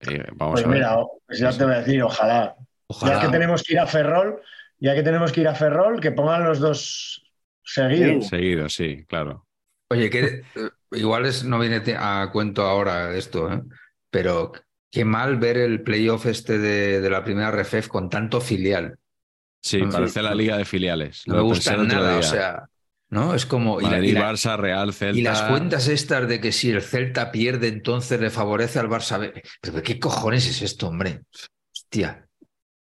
[0.00, 0.78] Eh, vamos pues a ver.
[0.78, 0.96] mira,
[1.26, 2.56] pues ya te voy a decir, ojalá.
[2.88, 3.14] ojalá.
[3.14, 4.40] Ya que tenemos que ir a Ferrol,
[4.78, 7.24] ya que tenemos que ir a Ferrol, que pongan los dos
[7.62, 8.28] seguidos.
[8.28, 9.46] Seguidos, sí, claro.
[9.90, 10.42] Oye, que
[10.92, 13.62] igual es, no viene a cuento ahora esto, ¿eh?
[14.10, 14.52] pero
[14.90, 18.98] qué mal ver el playoff este de, de, la primera RFF con tanto filial.
[19.60, 20.22] Sí, parece sí.
[20.22, 21.22] la liga de filiales.
[21.26, 22.68] No me gusta nada, o sea,
[23.12, 23.34] ¿no?
[23.34, 23.78] Es como...
[23.78, 25.18] Madrid, y la, y la, Barça, Real, Celta...
[25.18, 29.30] Y las cuentas estas de que si el Celta pierde, entonces le favorece al Barça.
[29.60, 31.20] Pero ¿qué cojones es esto, hombre?
[31.70, 32.26] Hostia,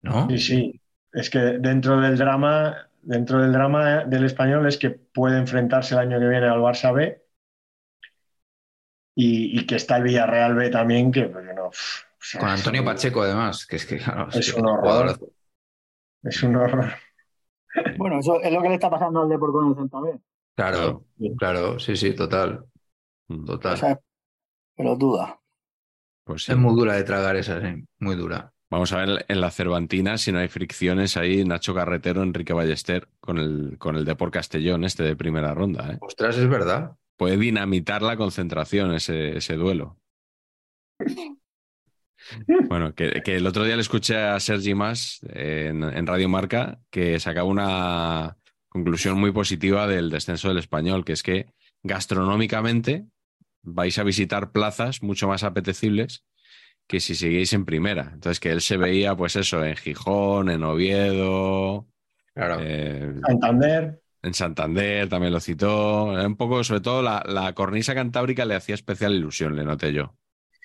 [0.01, 0.27] ¿no?
[0.31, 0.81] Sí, sí.
[1.13, 6.01] Es que dentro del drama, dentro del drama del español es que puede enfrentarse el
[6.01, 7.23] año que viene al Barça B
[9.15, 11.67] y, y, que está el Villarreal B también, que pues, no.
[11.67, 11.73] O
[12.19, 15.19] sea, Con Antonio es, Pacheco, además, que es que claro, es, un horror.
[16.23, 16.95] Es un horror.
[17.99, 20.21] Bueno, eso es lo que le está pasando al Depor con el B.
[20.55, 21.05] Claro,
[21.39, 22.65] claro, sí, sí, total.
[23.47, 23.75] Total.
[23.75, 24.01] O sea,
[24.77, 25.41] pero duda.
[26.25, 26.53] Pues sí.
[26.53, 28.53] Es muy dura de tragar esa, sí, muy dura.
[28.69, 31.45] Vamos a ver en la Cervantina si no hay fricciones ahí.
[31.45, 35.93] Nacho Carretero, Enrique Ballester con el, con el Depor Castellón, este de primera ronda.
[35.93, 35.99] ¿eh?
[36.01, 39.97] Ostras, es verdad puede dinamitar la concentración ese, ese duelo.
[42.69, 46.79] Bueno, que, que, el otro día le escuché a Sergi Mas en, en, Radio Marca
[46.91, 48.37] que sacaba una
[48.69, 51.47] conclusión muy positiva del descenso del español, que es que
[51.83, 53.07] gastronómicamente
[53.63, 56.25] vais a visitar plazas mucho más apetecibles
[56.87, 58.11] que si seguís en primera.
[58.13, 61.87] Entonces, que él se veía, pues eso, en Gijón, en Oviedo,
[62.35, 62.59] claro.
[62.61, 64.01] eh, Santander.
[64.23, 66.05] En Santander también lo citó.
[66.07, 70.17] Un poco, sobre todo, la, la, cornisa cantábrica le hacía especial ilusión, le noté yo.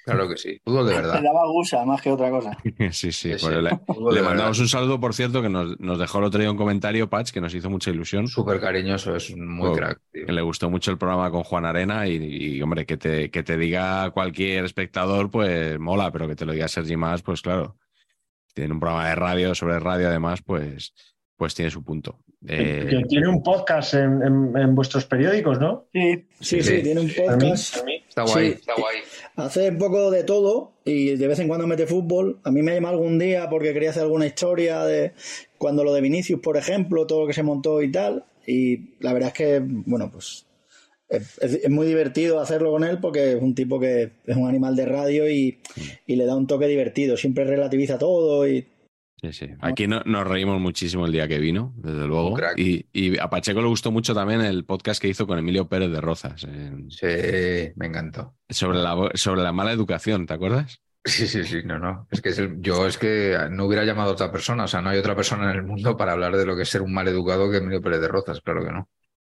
[0.04, 0.60] Claro que sí.
[0.64, 1.16] Fútbol de verdad.
[1.16, 2.58] Le daba gusa más que otra cosa.
[2.64, 3.12] sí, sí.
[3.12, 3.50] sí, sí.
[3.50, 6.58] le, le mandamos un saludo, por cierto, que nos, nos, dejó el otro día un
[6.58, 8.28] comentario, Patch, que nos hizo mucha ilusión.
[8.28, 10.00] Súper cariñoso, es muy oh, crack.
[10.12, 10.26] Tío.
[10.26, 13.44] Que le gustó mucho el programa con Juan Arena y, y, hombre, que te, que
[13.44, 17.78] te diga cualquier espectador, pues mola, pero que te lo diga Sergi más, pues claro.
[18.54, 20.94] Tiene un programa de radio, sobre radio además, pues
[21.42, 22.20] pues tiene su punto.
[22.48, 22.86] Eh...
[22.88, 25.88] Que tiene un podcast en, en, en, vuestros periódicos, ¿no?
[25.92, 27.78] Sí, sí, sí, sí tiene un podcast.
[28.08, 28.54] Está guay, sí.
[28.60, 28.98] está guay.
[29.36, 32.40] Hace un poco de todo y de vez en cuando mete fútbol.
[32.44, 35.14] A mí me llama algún día porque quería hacer alguna historia de
[35.58, 38.26] cuando lo de Vinicius, por ejemplo, todo lo que se montó y tal.
[38.46, 40.46] Y la verdad es que, bueno, pues
[41.10, 44.76] es, es, muy divertido hacerlo con él porque es un tipo que es un animal
[44.76, 45.60] de radio y,
[46.08, 47.18] y le da un toque divertido.
[47.18, 48.68] Siempre relativiza todo y
[49.22, 49.50] Sí, sí.
[49.60, 52.36] Aquí no, nos reímos muchísimo el día que vino, desde luego.
[52.58, 55.92] Y, y, a Pacheco le gustó mucho también el podcast que hizo con Emilio Pérez
[55.92, 56.44] de Rozas.
[56.44, 56.90] En...
[56.90, 57.06] Sí,
[57.76, 58.34] me encantó.
[58.50, 60.82] Sobre la, sobre la mala educación, ¿te acuerdas?
[61.06, 62.08] Sí, sí, sí, no, no.
[62.10, 64.82] Es que es el, yo es que no hubiera llamado a otra persona, o sea,
[64.82, 66.94] no hay otra persona en el mundo para hablar de lo que es ser un
[66.94, 68.90] mal educado que Emilio Pérez de Rozas, claro que no.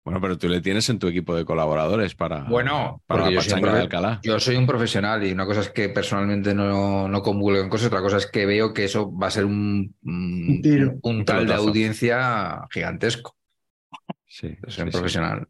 [0.06, 3.56] Bueno, pero tú le tienes en tu equipo de colaboradores para, bueno, para la yo
[3.56, 4.20] de Alcalá.
[4.22, 7.88] Yo soy un profesional y una cosa es que personalmente no, no comulgo en cosas,
[7.88, 11.48] otra cosa es que veo que eso va a ser un, un, un, un tal
[11.48, 13.36] de audiencia gigantesco.
[14.28, 15.48] Sí, soy un profesional.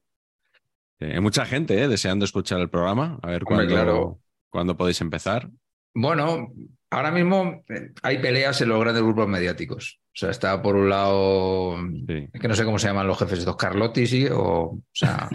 [0.99, 1.05] Sí.
[1.05, 1.89] Hay mucha gente ¿eh?
[1.89, 3.19] deseando escuchar el programa.
[3.23, 4.19] A ver cuándo, claro.
[4.49, 5.49] cuándo podéis empezar.
[5.93, 6.53] Bueno,
[6.89, 9.99] ahora mismo eh, hay peleas en los grandes grupos mediáticos.
[10.07, 11.77] O sea, está por un lado,
[12.07, 12.29] sí.
[12.31, 15.27] es que no sé cómo se llaman los jefes estos, Carlotti, sí, o, o sea,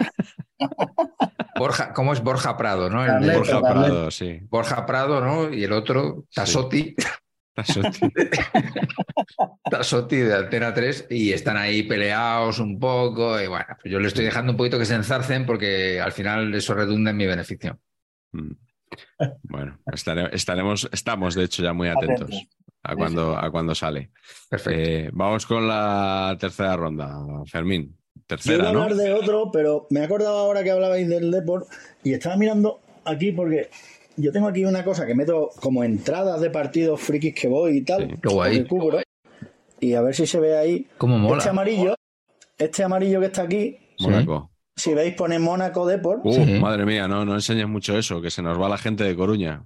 [1.59, 3.05] Borja, ¿cómo es Borja Prado, no?
[3.05, 4.39] El de, Borja Prado, sí.
[4.49, 5.53] Borja Prado, ¿no?
[5.53, 6.95] Y el otro, Tasotti.
[6.97, 7.07] Sí.
[7.53, 8.09] Tasotti.
[9.69, 14.07] Tasotti de Antena 3 y están ahí peleados un poco y bueno, pues yo le
[14.07, 17.79] estoy dejando un poquito que se enzarcen porque al final eso redunda en mi beneficio.
[18.31, 18.51] Mm.
[19.43, 22.27] Bueno, estaremos, estaremos, estamos de hecho ya muy atentos.
[22.29, 22.47] atentos
[22.83, 24.11] a cuando, a cuando sale.
[24.49, 24.79] Perfecto.
[24.79, 27.15] Eh, vamos con la tercera ronda,
[27.45, 27.95] Fermín.
[28.27, 28.83] tercera, Yo iba a ¿no?
[28.83, 31.67] hablar de otro, pero me he acordado ahora que hablabais del Deport
[32.03, 33.69] y estaba mirando aquí porque
[34.17, 37.81] yo tengo aquí una cosa que meto como entradas de partidos frikis que voy y
[37.83, 38.07] tal.
[38.09, 38.65] Sí, qué guay.
[38.65, 38.99] cubro.
[39.79, 40.87] y a ver si se ve ahí.
[40.97, 41.37] Cómo mola.
[41.37, 41.95] Este amarillo,
[42.57, 44.50] este amarillo que está aquí, Mónaco.
[44.81, 46.21] Si veis pone Mónaco Deport.
[46.23, 46.59] Uh, Sí.
[46.59, 49.63] madre mía, no, no enseñes mucho eso, que se nos va la gente de Coruña.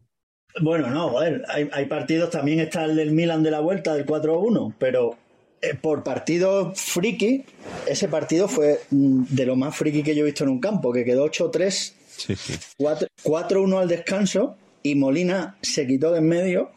[0.61, 4.05] Bueno, no, joder, hay, hay partidos, también está el del Milan de la vuelta, del
[4.05, 5.15] 4-1, pero
[5.61, 7.43] eh, por partido friki,
[7.87, 10.91] ese partido fue mm, de lo más friki que yo he visto en un campo,
[10.93, 12.53] que quedó 8-3, Sí, sí.
[12.77, 16.71] 4 4-1 al descanso, y Molina se quitó de en medio,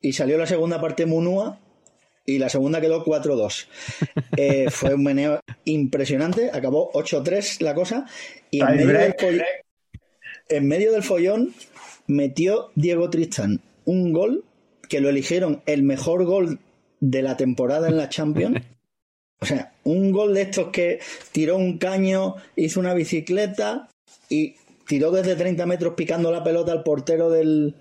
[0.00, 1.58] y salió la segunda parte Munúa,
[2.26, 3.66] y la segunda quedó 4-2.
[4.36, 8.06] Eh, fue un meneo impresionante, acabó 8-3 la cosa,
[8.50, 9.20] y en medio, del break.
[9.20, 9.44] foll-
[10.48, 11.54] en medio del follón
[12.06, 14.44] metió Diego Tristán un gol
[14.88, 16.58] que lo eligieron el mejor gol
[17.00, 18.60] de la temporada en la Champions.
[19.38, 20.98] O sea, un gol de estos que
[21.30, 23.86] tiró un caño, hizo una bicicleta
[24.30, 24.54] y
[24.88, 27.74] tiró desde 30 metros picando la pelota al portero del,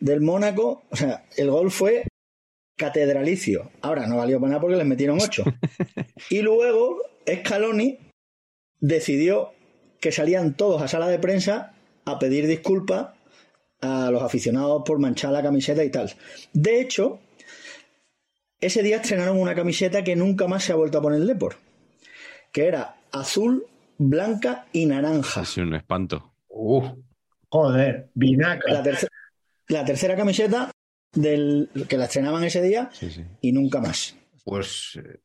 [0.00, 0.84] del Mónaco.
[0.90, 2.04] O sea, el gol fue
[2.82, 3.70] catedralicio.
[3.80, 5.44] Ahora no valió para nada porque les metieron 8.
[6.30, 6.98] y luego
[7.30, 7.98] Scaloni
[8.80, 9.52] decidió
[10.00, 11.74] que salían todos a sala de prensa
[12.04, 13.10] a pedir disculpas
[13.80, 16.12] a los aficionados por manchar la camiseta y tal.
[16.52, 17.20] De hecho,
[18.60, 21.56] ese día estrenaron una camiseta que nunca más se ha vuelto a poner el Depor,
[22.52, 23.64] que era azul,
[23.98, 25.44] blanca y naranja.
[25.44, 26.32] Sido un espanto.
[26.48, 26.86] Uf,
[27.48, 28.10] Joder,
[29.68, 30.72] la tercera camiseta
[31.12, 33.24] del que la estrenaban ese día Sí, sí.
[33.40, 34.16] y nunca más.
[34.44, 35.20] pues eh,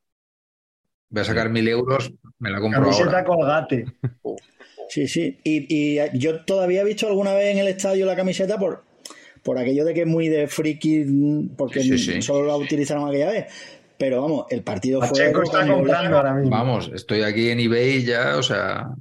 [1.10, 3.24] voy a sacar mil euros, me la compro Camiseta ahora.
[3.24, 3.86] colgate.
[4.90, 5.38] Sí, sí.
[5.44, 5.68] Y,
[5.98, 8.86] y yo todavía he visto alguna vez en el estadio la camiseta por,
[9.44, 12.22] por aquello de que es muy de friki, porque Sí, sí, sí.
[12.22, 13.46] solo la utilizaron aquella vez.
[13.98, 15.10] Pero vamos, el partido fue.
[15.10, 15.78] Pacheco está rocambolesco.
[15.94, 16.52] comprando ahora mismo.
[16.52, 18.92] Vamos, estoy aquí en eBay ya, o sea,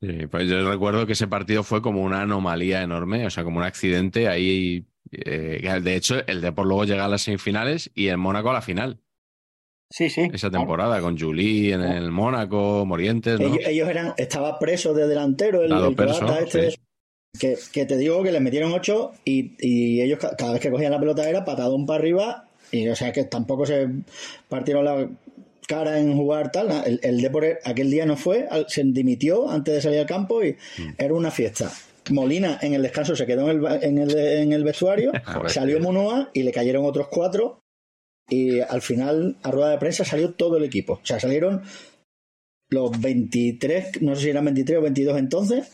[0.00, 3.58] Sí, pues yo recuerdo que ese partido fue como una anomalía enorme, o sea, como
[3.58, 4.86] un accidente ahí.
[5.12, 8.62] Eh, de hecho, el Depor luego llega a las semifinales y el Mónaco a la
[8.62, 8.98] final,
[9.90, 10.22] Sí, sí.
[10.32, 13.46] esa temporada, con Julie en el Mónaco, Morientes, ¿no?
[13.46, 16.76] Ellos, ellos eran, estaba preso de delantero, el, el croata este, sí.
[17.38, 20.70] que, que te digo que les metieron ocho y, y ellos ca- cada vez que
[20.70, 23.86] cogían la pelota era patadón para arriba y o sea que tampoco se
[24.48, 25.06] partieron la
[25.68, 26.70] cara en jugar tal.
[26.86, 30.52] El, el Depor aquel día no fue, se dimitió antes de salir al campo y
[30.78, 30.94] Mm.
[30.96, 31.70] era una fiesta.
[32.10, 35.12] Molina en el descanso se quedó en el, en el, en el vestuario,
[35.46, 37.60] salió Munua y le cayeron otros cuatro
[38.28, 40.94] y al final a rueda de prensa salió todo el equipo.
[40.94, 41.62] O sea, salieron
[42.70, 45.72] los 23, no sé si eran 23 o 22 entonces,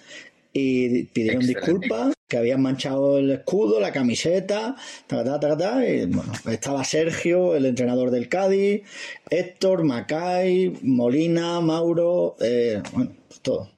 [0.53, 1.73] y pidieron Excelente.
[1.73, 4.77] disculpas, que habían manchado el escudo, la camiseta,
[5.07, 8.83] ta, ta, ta, ta, y, bueno, estaba Sergio, el entrenador del Cádiz,
[9.31, 13.78] Héctor, Macay, Molina, Mauro, eh, bueno, pues todo.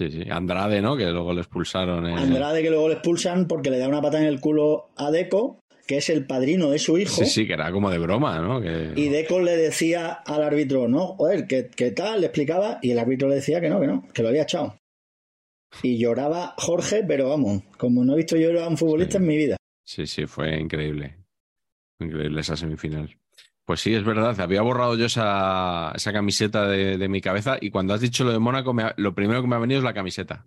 [0.00, 0.30] Sí, sí.
[0.30, 0.96] Andrade, ¿no?
[0.96, 2.06] Que luego le expulsaron.
[2.06, 2.14] eh.
[2.14, 5.60] Andrade que luego le expulsan porque le da una pata en el culo a Deco,
[5.86, 7.16] que es el padrino de su hijo.
[7.16, 8.62] Sí, sí, que era como de broma, ¿no?
[8.62, 8.92] Que...
[8.96, 12.20] Y Deco le decía al árbitro, no, joder, ¿qué, qué tal?
[12.22, 14.78] Le explicaba y el árbitro le decía que no, que no, que lo había echado.
[15.82, 19.22] Y lloraba Jorge, pero vamos, como no he visto llorar a un futbolista Sí.
[19.22, 19.56] en mi vida.
[19.84, 21.16] Sí, sí, fue increíble.
[22.00, 23.14] Increíble esa semifinal.
[23.70, 27.70] Pues sí, es verdad, había borrado yo esa, esa camiseta de, de mi cabeza y
[27.70, 29.84] cuando has dicho lo de Mónaco, me ha- lo primero que me ha venido es
[29.84, 30.44] la camiseta.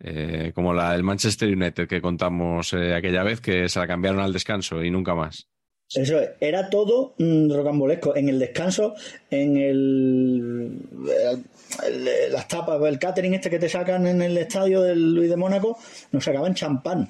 [0.00, 4.18] Eh, como la del Manchester United que contamos eh, aquella vez que se la cambiaron
[4.18, 5.46] al descanso y nunca más.
[5.94, 8.16] Eso es, era todo mm, rocambolesco.
[8.16, 8.94] En el descanso,
[9.30, 11.44] en el, el-
[11.86, 15.36] el- las tapas, el catering este que te sacan en el estadio del Luis de
[15.36, 15.78] Mónaco,
[16.10, 17.08] nos sacaban champán.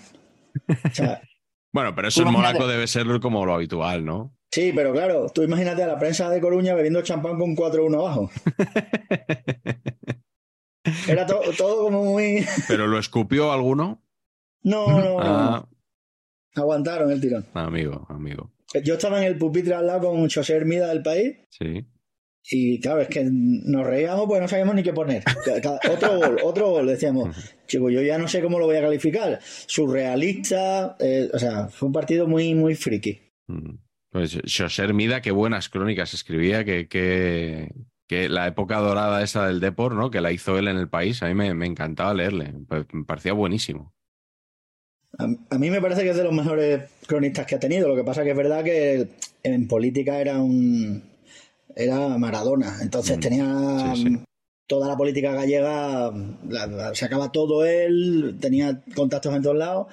[0.68, 1.22] O sea,
[1.72, 2.32] Bueno, pero eso en.
[2.32, 4.35] Mónaco debe ser como lo habitual, ¿no?
[4.50, 8.30] Sí, pero claro, tú imagínate a la prensa de Coruña bebiendo champán con 4-1 abajo.
[11.08, 12.44] Era to- todo como muy...
[12.68, 14.02] ¿Pero lo escupió alguno?
[14.62, 15.20] No, no, no, no.
[15.20, 15.68] Ah,
[16.54, 17.46] Aguantaron el tirón.
[17.54, 18.52] amigo, amigo.
[18.84, 21.86] Yo estaba en el pupitre al lado con José Hermida del país Sí.
[22.50, 25.22] y claro, es que nos reíamos pues no sabíamos ni qué poner.
[25.92, 27.36] Otro gol, otro gol, decíamos.
[27.66, 29.38] Chico, yo ya no sé cómo lo voy a calificar.
[29.42, 33.20] Surrealista, eh, o sea, fue un partido muy, muy friki.
[33.48, 33.76] Mm.
[34.16, 37.70] Pues José Mida, qué buenas crónicas escribía, que, que,
[38.08, 40.10] que la época dorada esa del Depor, ¿no?
[40.10, 43.04] Que la hizo él en el país, a mí me, me encantaba leerle, me me
[43.04, 43.92] parecía buenísimo.
[45.18, 47.88] A, a mí me parece que es de los mejores cronistas que ha tenido.
[47.88, 49.08] Lo que pasa que es verdad que
[49.42, 51.02] en política era un
[51.74, 52.78] era Maradona.
[52.80, 54.18] Entonces Mm, tenía sí, sí.
[54.66, 56.10] toda la política gallega,
[56.48, 59.88] la- la- sacaba todo él, tenía contactos en todos lados.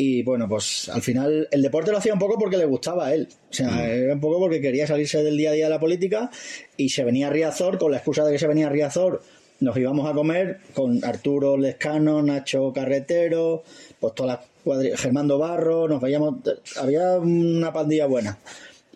[0.00, 3.14] Y bueno, pues al final el deporte lo hacía un poco porque le gustaba a
[3.14, 3.26] él.
[3.50, 3.78] O sea, Mm.
[3.80, 6.30] era un poco porque quería salirse del día a día de la política
[6.76, 9.22] y se venía a Riazor, con la excusa de que se venía a Riazor,
[9.58, 13.64] nos íbamos a comer con Arturo Lescano, Nacho Carretero,
[13.98, 16.36] pues todas las cuadri- Germando Barro, nos veíamos,
[16.80, 18.38] había una pandilla buena.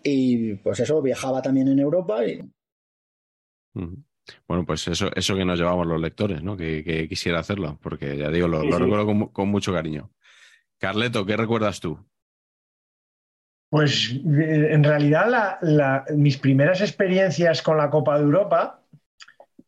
[0.05, 2.40] Y pues eso, viajaba también en Europa y.
[4.46, 6.57] Bueno, pues eso, eso que nos llevamos los lectores, ¿no?
[6.57, 8.82] Que, que quisiera hacerlo, porque ya digo, lo, Sí, lo sí.
[8.84, 10.12] recuerdo con mucho cariño.
[10.83, 11.97] Carleto, ¿qué recuerdas tú?
[13.70, 18.83] Pues eh, en realidad la- la- mis primeras experiencias con la Copa de Europa,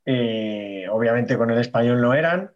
[0.04, 2.50] eh, obviamente con el español no eran,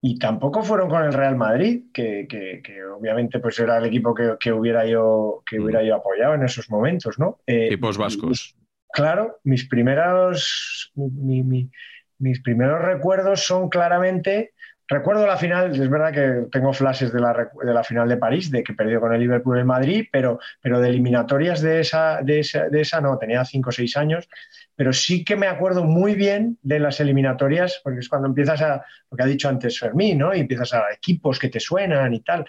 [0.00, 4.14] y tampoco fueron con el Real Madrid, que, que- que obviamente pues era el equipo
[4.14, 5.62] que, que hubiera yo, que Mm.
[5.64, 7.40] hubiera yo apoyado en esos momentos, ¿no?
[7.46, 8.56] Eh, Tipos vascos.
[8.90, 11.70] Claro, mis primeros, mi- mi-
[12.18, 14.54] mis primeros recuerdos son claramente.
[14.90, 18.50] Recuerdo la final, es verdad que tengo flashes de la, de la final de París,
[18.50, 22.40] de que perdió con el Liverpool en Madrid, pero, pero de eliminatorias de esa, de,
[22.40, 24.30] esa, de esa no, tenía 5 o 6 años,
[24.74, 28.82] pero sí que me acuerdo muy bien de las eliminatorias, porque es cuando empiezas a,
[29.10, 30.34] lo que ha dicho antes Fermín, ¿no?
[30.34, 32.46] Y empiezas a equipos que te suenan y tal.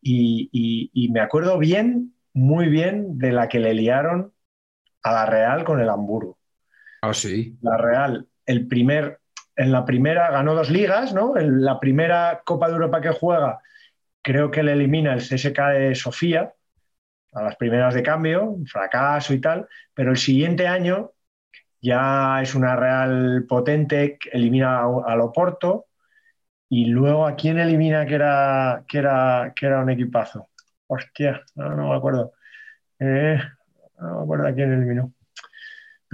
[0.00, 4.32] Y, y- y me acuerdo bien, muy bien, de la que le liaron
[5.02, 6.38] a la Real con el Hamburgo.
[7.02, 7.56] Ah, sí.
[7.60, 9.20] La Real, el primer,
[9.56, 11.36] en la primera ganó dos ligas, ¿no?
[11.36, 13.60] En la primera Copa de Europa que juega,
[14.22, 16.52] creo que le elimina el CSK de Sofía
[17.32, 21.12] a las primeras de cambio, un fracaso y tal, pero el siguiente año
[21.80, 25.86] ya es una Real potente, elimina a, a Loporto
[26.68, 30.50] y luego a quién elimina que era, que era, que era un equipazo.
[30.86, 32.32] Hostia, no, no me acuerdo.
[32.98, 33.38] Eh,
[34.00, 35.12] no me acuerdo a quién eliminó.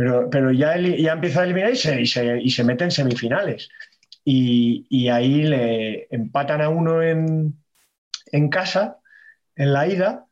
[0.01, 2.91] Pero, pero ya, ya empieza a eliminar y se, y se, y se mete en
[2.91, 3.69] semifinales.
[4.25, 7.63] Y, y ahí le empatan a uno en,
[8.33, 8.97] en casa,
[9.57, 10.25] en la ida,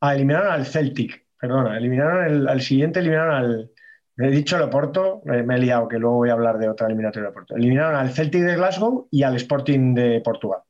[0.00, 1.24] a eliminaron al Celtic.
[1.40, 3.70] Perdona, eliminaron el, al siguiente, eliminaron al.
[4.16, 7.28] He dicho el Oporto, me, he liado, que luego voy a hablar de otra eliminatoria
[7.28, 7.54] de Oporto.
[7.54, 10.62] Eliminaron al Celtic de Glasgow y al Sporting de Portugal.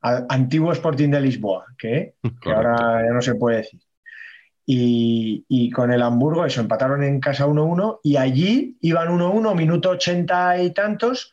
[0.00, 3.80] Al antiguo Sporting de Lisboa, que, que ahora ya no se puede decir.
[4.70, 10.60] Y, con el Hamburgo, eso, empataron en casa 1-1 y allí iban 1-1, minuto 80
[10.60, 11.32] y tantos.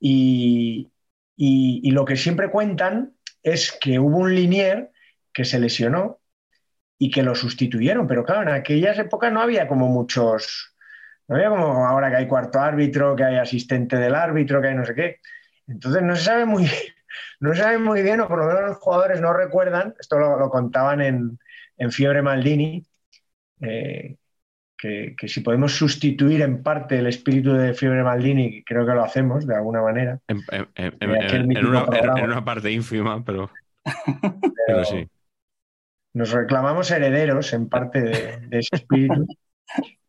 [0.00, 0.90] Y,
[1.36, 4.92] y- lo que siempre cuentan es que hubo un linier
[5.32, 6.20] que se lesionó
[6.98, 8.06] y que lo sustituyeron.
[8.08, 10.74] Pero claro, en aquellas épocas no había como muchos,
[11.28, 14.74] no había como ahora que hay cuarto árbitro, que hay asistente del árbitro, que hay
[14.76, 15.20] no sé qué.
[15.68, 16.66] Entonces no se sabe muy,
[17.40, 20.50] no se sabe muy bien, o por lo menos los jugadores no recuerdan, esto lo
[20.50, 21.38] contaban en,
[21.78, 22.84] en Fiebre Maldini,
[23.60, 24.16] eh,
[24.76, 29.04] que, que si podemos sustituir en parte el espíritu de Fiebre Maldini, creo que lo
[29.04, 30.38] hacemos de alguna manera, En,
[31.66, 33.50] una, parte ínfima, pero,
[34.02, 35.08] pero pero sí.
[36.14, 39.26] nos reclamamos herederos en parte de, de ese espíritu.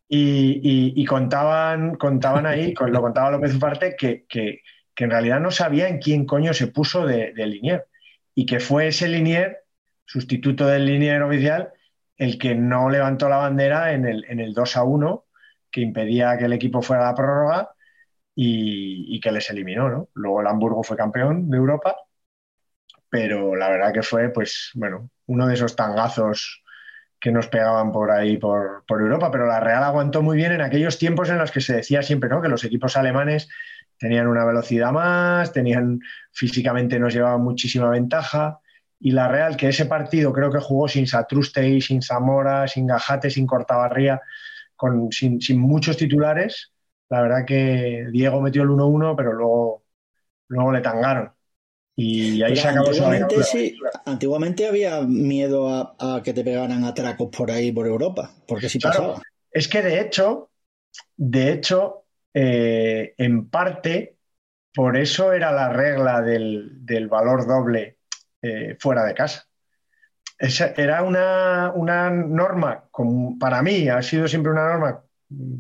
[0.09, 4.61] Y, y- y contaban, contaban ahí, lo contaba López Ufarte, que, que-
[4.95, 7.85] que en realidad no sabían quién coño se puso de, de Linier.
[8.33, 9.57] Y que fue ese Linier,
[10.07, 11.71] sustituto del Linier oficial,
[12.15, 15.25] el que no levantó la bandera en el, en el 2 a 1,
[15.69, 17.69] que impedía que el equipo fuera a la prórroga
[18.33, 19.89] y, y que les eliminó.
[19.89, 20.09] ¿no?
[20.15, 21.95] Luego el Hamburgo fue campeón de Europa,
[23.09, 26.63] pero la verdad que fue, pues, bueno, uno de esos tangazos
[27.19, 30.61] que nos pegaban por ahí, por, por Europa, pero la Real aguantó muy bien en
[30.61, 32.41] aquellos tiempos en los que se decía siempre ¿no?
[32.41, 33.49] que los equipos alemanes
[33.97, 35.99] tenían una velocidad más, tenían
[36.31, 38.59] físicamente nos llevaban muchísima ventaja.
[38.99, 43.29] Y la Real, que ese partido creo que jugó sin Satrustey, sin Zamora, sin Gajate,
[43.29, 44.21] sin Cortabarría,
[44.75, 46.73] con, sin, sin muchos titulares,
[47.09, 49.85] la verdad que Diego metió el 1-1, pero luego,
[50.49, 51.33] luego le tangaron.
[51.95, 53.47] Y ahí Pero se acabó antiguamente aventura.
[53.51, 58.69] sí, antiguamente había miedo a, a que te pegaran atracos por ahí por Europa, porque
[58.69, 58.79] sí Claro.
[58.79, 59.21] pasaba.
[59.51, 60.51] Es que de hecho,
[61.17, 64.17] de hecho, eh, en parte,
[64.75, 67.96] por eso era la regla del, del valor doble
[68.41, 69.45] eh, fuera de casa.
[70.39, 75.59] Esa era una, una norma, como para mí ha sido siempre una norma mm,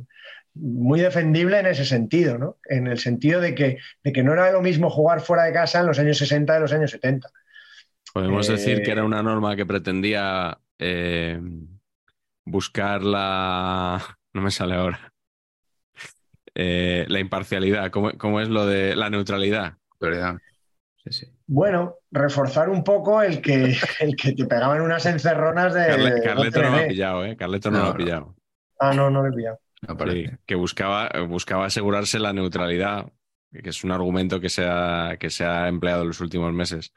[0.55, 2.57] muy defendible en ese sentido, ¿no?
[2.65, 5.79] En el sentido de que, de que no era lo mismo jugar fuera de casa
[5.79, 7.29] en los años 60 de los años 70.
[8.13, 11.39] Podemos Eh, decir que era una norma que pretendía eh,
[12.45, 14.01] buscar la.
[14.33, 15.11] No me sale ahora.
[16.55, 17.91] Eh, la imparcialidad.
[17.91, 19.77] ¿Cómo, cómo es lo de la neutralidad?
[19.99, 20.41] ¿Verdad?
[21.03, 21.36] Sí, sí.
[21.47, 25.87] Bueno, reforzar un poco el que, el que te pegaban unas encerronas de.
[25.87, 27.37] Carle- Carleto no lo ha pillado, ¿eh?
[27.37, 27.97] Carleto no, No, lo ha no.
[27.97, 28.35] pillado.
[28.79, 29.59] Ah, no, no lo he pillado.
[30.11, 33.11] Sí, que buscaba, buscaba asegurarse la neutralidad,
[33.51, 36.93] que es un argumento que se ha, que se ha empleado en los últimos meses.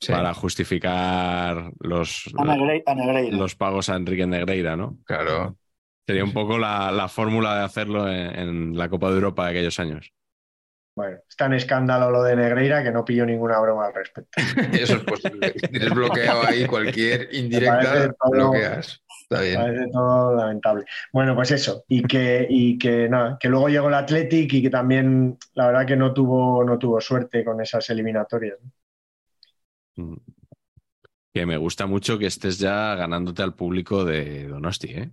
[0.00, 3.36] Sí, para justificar los, A Negre- a Negreira.
[3.36, 4.98] los pagos a Enrique Negreira, ¿no?
[5.04, 5.56] claro.
[6.06, 9.50] Sería un poco la, la fórmula de hacerlo en, en la Copa de Europa de
[9.50, 10.12] aquellos años.
[10.96, 14.30] Bueno, es tan escándalo lo de Negreira que no pillo ninguna broma al respecto.
[14.72, 15.52] Eso es posible.
[15.52, 19.00] Tienes bloqueado ahí cualquier indirecta, todo- bloqueas.
[19.22, 19.54] Está bien.
[19.60, 20.84] Parece todo lamentable.
[21.12, 21.84] Bueno, pues eso.
[21.86, 25.86] Y que, y que nada, que luego llegó el Athletic y que también, la verdad
[25.86, 28.58] que no tuvo, no tuvo suerte con esas eliminatorias.
[29.94, 30.16] Mm.
[31.32, 35.10] Que me gusta mucho que estés ya ganándote al público de Donosti, ¿eh?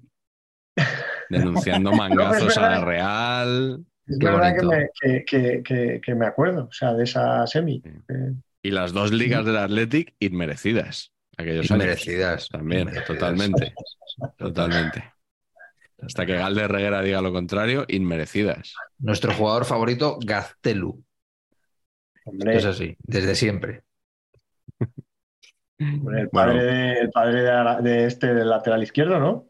[1.30, 2.84] Denunciando mangazos a la.
[2.84, 3.86] Real.
[4.08, 7.46] Es Qué verdad que me, que, que- que- que me acuerdo, o sea, de esa
[7.48, 7.82] semi.
[7.84, 7.90] Sí.
[8.10, 11.14] Eh, Y las dos ligas del Athletic inmerecidas.
[11.38, 11.86] Aquellos años.
[11.86, 12.50] Merecidas.
[12.50, 13.74] También, totalmente.
[14.38, 15.04] Totalmente.
[16.02, 18.74] Hasta que Galde Reguera diga lo contrario, inmerecidas.
[19.00, 21.04] Nuestro jugador favorito, Gaztelu.
[22.26, 23.84] hombre, Es así, desde siempre.
[25.80, 26.52] hombre, el Bueno.
[26.54, 29.48] padre, de, el padre de, de este del lateral izquierdo, ¿no?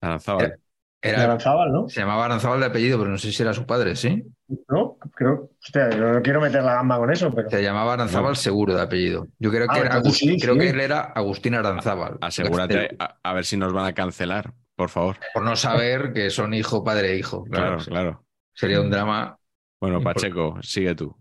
[0.00, 0.60] Aranzábal.
[1.08, 1.88] Era, Aranzábal, ¿no?
[1.88, 4.24] se llamaba Aranzábal de apellido, pero no sé si era su padre, ¿sí?
[4.68, 4.96] ¿No?
[5.14, 7.50] Creo, hostia, yo no quiero meter la gamba con eso, pero.
[7.50, 8.34] Se llamaba Aranzábal No.
[8.36, 9.26] seguro de apellido.
[9.38, 10.60] Yo creo que, Ah, era entonces Agus- sí, creo sí.
[10.60, 12.18] que él era Agustín Aranzábal.
[12.20, 12.96] Asegúrate Gaztelu.
[13.00, 15.16] a, a ver si nos van a cancelar, por favor.
[15.34, 17.44] Por no saber que son hijo, padre e hijo.
[17.44, 18.24] Claro, claro.
[18.54, 19.36] Sería un drama.
[19.80, 21.14] Bueno, Pacheco, sigue tú.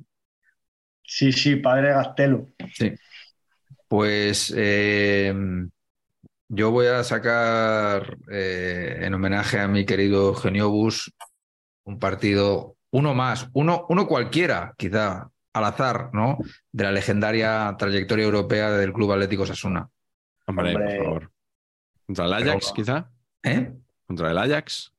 [1.03, 2.53] Sí, sí, padre de Gastelu.
[2.73, 2.93] Sí.
[3.87, 5.33] Pues eh,
[6.55, 11.11] yo voy a sacar eh, en homenaje a mi querido Eugenio Bus
[11.85, 16.37] un partido, uno más, uno, uno cualquiera, quizá al azar, ¿no?
[16.71, 19.89] De la legendaria trayectoria europea del Club Atlético Sasuna.
[20.45, 20.97] Hombre, Hombre.
[20.97, 21.31] por favor.
[22.05, 23.11] ¿Contra el Ajax, Pero- quizá?
[23.43, 23.73] ¿Eh?
[24.07, 24.93] ¿Contra el Ajax?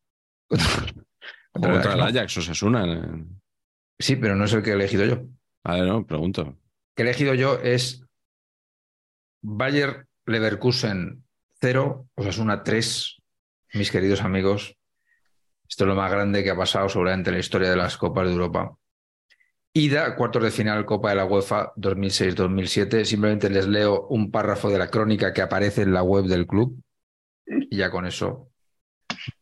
[0.48, 0.56] ¿O
[1.52, 3.24] Contra contra el Ajax, Ajax o Sasuna?
[3.98, 5.22] Sí, pero no es el que he elegido yo.
[5.62, 6.42] Vale, no, pregunto.
[6.42, 6.56] El
[6.96, 8.04] que he elegido yo es
[9.42, 11.23] Bayer Leverkusen
[11.68, 13.22] 0, Osasuna 3,
[13.72, 14.76] mis queridos amigos.
[15.66, 18.26] Esto es lo más grande que ha pasado seguramente en la historia de las Copas
[18.26, 18.76] de Europa.
[19.72, 23.06] Ida, cuartos de final Copa de la UEFA 2006-2007.
[23.06, 26.78] Simplemente les leo un párrafo de la crónica que aparece en la web del club.
[27.46, 28.50] Y ya con eso,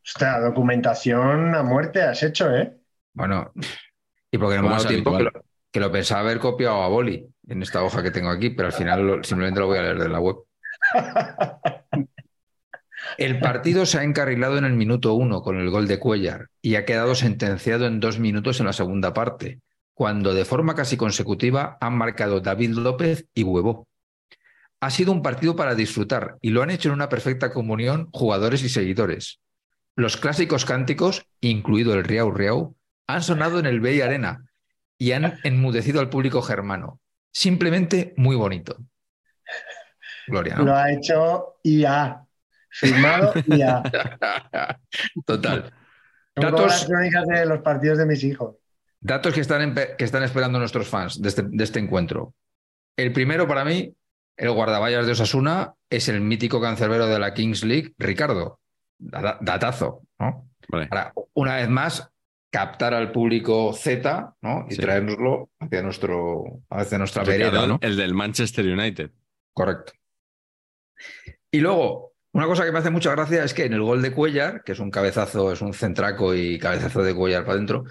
[0.04, 2.72] Hostia, documentación a muerte has hecho, ¿eh?
[3.14, 3.52] bueno,
[4.30, 5.30] y porque no me ha dado tiempo que lo,
[5.72, 8.72] que lo pensaba haber copiado a boli en esta hoja que tengo aquí, pero al
[8.74, 10.36] final lo- simplemente lo voy a leer de la web.
[13.18, 16.76] El partido se ha encarrilado en el minuto uno con el gol de Cuellar y
[16.76, 19.60] ha quedado sentenciado en dos minutos en la segunda parte,
[19.94, 23.88] cuando de forma casi consecutiva han marcado David López y Huevo.
[24.80, 28.62] Ha sido un partido para disfrutar y lo han hecho en una perfecta comunión jugadores
[28.62, 29.40] y seguidores.
[29.94, 34.44] Los clásicos cánticos, incluido el Riau Riau, han sonado en el Bay Arena
[34.96, 37.00] y han enmudecido al público germano.
[37.32, 38.78] Simplemente muy bonito.
[40.26, 40.64] Gloria, ¿no?
[40.64, 42.24] Lo ha hecho IA.
[42.70, 43.82] Firmado IA.
[45.26, 45.72] Total.
[46.34, 48.56] Son Datos- las crónicas de los partidos de mis hijos.
[49.00, 52.34] Datos que están, que están esperando nuestros fans de este, de este encuentro.
[52.96, 53.94] El primero para mí,
[54.36, 58.60] el guardaballas de Osasuna, es el mítico cancerbero de la Kings League, Ricardo.
[58.98, 60.48] Da- Datazo, ¿no?
[60.68, 60.86] Vale.
[60.86, 62.08] Para, una vez más,
[62.50, 64.66] captar al público Z, ¿no?
[64.70, 64.80] Y Sí.
[64.80, 67.78] traernoslo hacia, nuestro, hacia nuestra Ricardo, vereda, ¿no?
[67.82, 69.10] El del Manchester United.
[69.52, 69.92] Correcto.
[71.50, 74.12] Y luego, una cosa que me hace mucha gracia es que en el gol de
[74.12, 77.84] Cuellar, que es un cabezazo, es un centraco y cabezazo de Cuellar para adentro,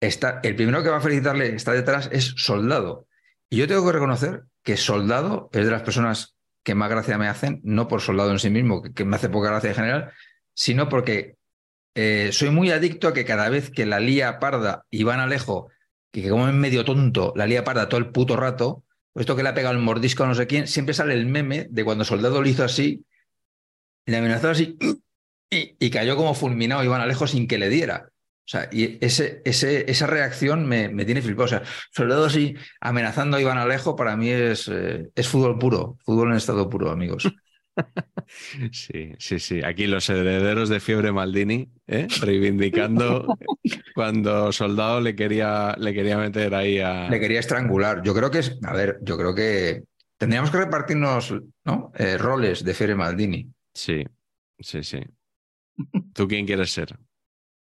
[0.00, 3.06] el primero que va a felicitarle está detrás es Soldado.
[3.48, 6.34] Y yo tengo que reconocer que Soldado es de las personas
[6.64, 9.50] que más gracia me hacen, no por Soldado en sí mismo, que, me hace poca
[9.50, 10.12] gracia en general,
[10.54, 11.36] sino porque
[11.94, 15.68] eh, soy muy adicto a que cada vez que la lía parda Iván Alejo,
[16.10, 18.84] que como es medio tonto, la lía parda todo el puto rato,
[19.14, 21.66] esto que le ha pegado el mordisco a no sé quién, siempre sale el meme
[21.70, 23.04] de cuando Soldado lo hizo así,
[24.06, 24.76] le amenazó así
[25.50, 28.08] y, cayó como fulminado Iván Alejo sin que le diera.
[28.08, 31.44] O sea, y ese, esa reacción me, me tiene flipado.
[31.44, 35.98] O sea, Soldado así amenazando a Iván Alejo para mí es, eh, es fútbol puro,
[36.04, 37.30] fútbol en estado puro, amigos.
[38.70, 39.62] Sí, sí, sí.
[39.62, 42.06] Aquí los herederos de Fiebre Maldini, ¿eh?
[42.20, 43.36] reivindicando
[43.94, 47.08] cuando Soldado le quería, le quería meter ahí a.
[47.10, 48.02] Le quería estrangular.
[48.02, 49.84] Yo creo que es, a ver, yo creo que
[50.16, 51.34] tendríamos que repartirnos
[51.64, 51.92] ¿no?
[51.96, 53.50] Eh, roles de Fiore Maldini.
[53.74, 54.04] Sí,
[54.58, 55.00] sí, sí.
[56.14, 56.96] ¿Tú quién quieres ser?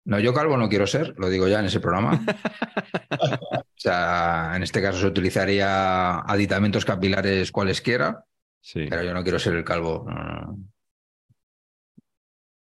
[0.05, 2.23] No, yo calvo no quiero ser, lo digo ya en ese programa.
[3.13, 8.23] O sea, en este caso se utilizaría aditamentos capilares cualesquiera,
[8.63, 8.87] Sí.
[8.89, 10.05] pero yo no quiero ser el calvo.
[10.07, 10.57] no,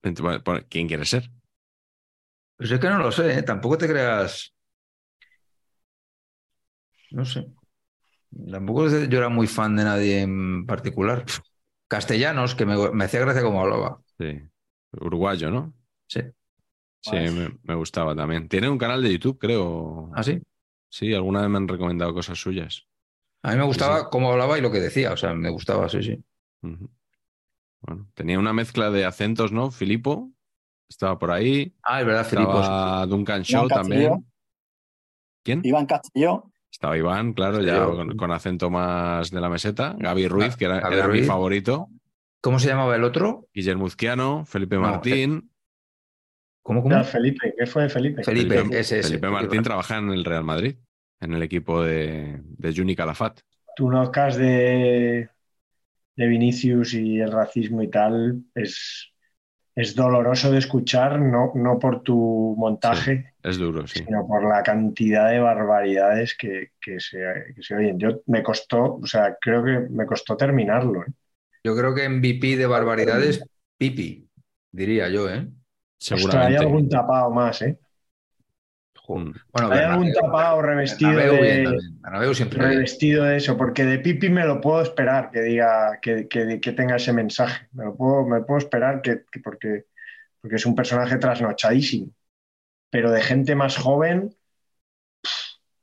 [0.02, 1.30] no, ¿Quién quieres ser?
[2.56, 3.42] Pues es que no lo sé, ¿eh?
[3.42, 4.54] tampoco te creas.
[7.10, 7.46] No sé.
[8.50, 11.24] Tampoco yo era muy fan de nadie en particular.
[11.88, 14.00] Castellanos, que me, me hacía gracia como hablaba.
[14.18, 14.40] Sí.
[14.92, 15.74] Uruguayo, ¿no?
[16.08, 16.20] Sí.
[17.00, 18.48] Sí, me, me gustaba también.
[18.48, 20.10] Tiene un canal de YouTube, creo.
[20.14, 20.42] ¿Ah, sí?
[20.90, 22.86] Sí, alguna vez me han recomendado cosas suyas.
[23.42, 24.08] A mí me gustaba Sí, sí.
[24.10, 25.12] cómo hablaba y lo que decía.
[25.12, 26.22] O sea, me gustaba, sí, sí.
[27.80, 29.70] Bueno, tenía una mezcla de acentos, ¿no?
[29.70, 30.30] Filipo
[30.88, 31.74] estaba por ahí.
[31.82, 33.06] Ah, es verdad, Filipo.
[33.06, 34.26] Duncan Shaw también.
[35.44, 35.60] ¿Quién?
[35.64, 36.50] Iván Castelló.
[36.70, 39.94] Estaba Iván, claro, ya con, con acento más de la meseta.
[39.98, 41.88] Gaby Ruiz, que era, mi favorito.
[42.42, 43.48] ¿Cómo se llamaba el otro?
[43.54, 45.50] Guillermo Uzquiano, Felipe No, Martín.
[46.62, 47.02] ¿Cómo, cómo?
[47.04, 48.24] Felipe, ¿qué fue de Felipe?
[48.24, 49.08] Felipe, Felipe, ese, ese.
[49.08, 50.76] Felipe Martín trabaja en el Real Madrid,
[51.20, 53.40] en el equipo de, de Juni Calafat.
[53.76, 55.28] Tu notcast de,
[56.16, 59.12] de Vinicius y el racismo y tal es,
[59.74, 64.00] es doloroso de escuchar, no, no por tu montaje, Es duro, sí.
[64.04, 67.18] sino por la cantidad de barbaridades que, que se,
[67.54, 67.98] que se oyen.
[67.98, 71.02] Yo me costó, o sea, creo que me costó terminarlo.
[71.04, 71.12] ¿eh?
[71.64, 73.42] Yo creo que MVP de barbaridades,
[73.76, 74.28] Pipi,
[74.70, 75.48] diría yo, ¿eh?
[76.10, 76.64] Ostras, hay Seguramente.
[76.64, 77.78] algún tapado más, ¿eh?
[79.08, 79.32] Mm.
[79.52, 82.02] Bueno, Hay algún tapado revestido Bernabéu de, también.
[82.02, 82.70] Bernabéu siempre bien.
[82.72, 86.72] revestido de eso, porque de Pipi me lo puedo esperar que diga, que, que- que
[86.72, 87.68] tenga ese mensaje.
[87.72, 89.84] Me lo puedo, me puedo esperar que, que porque,
[90.40, 92.10] porque es un personaje trasnochadísimo.
[92.90, 94.30] Pero de gente más joven,
[95.22, 95.30] pff,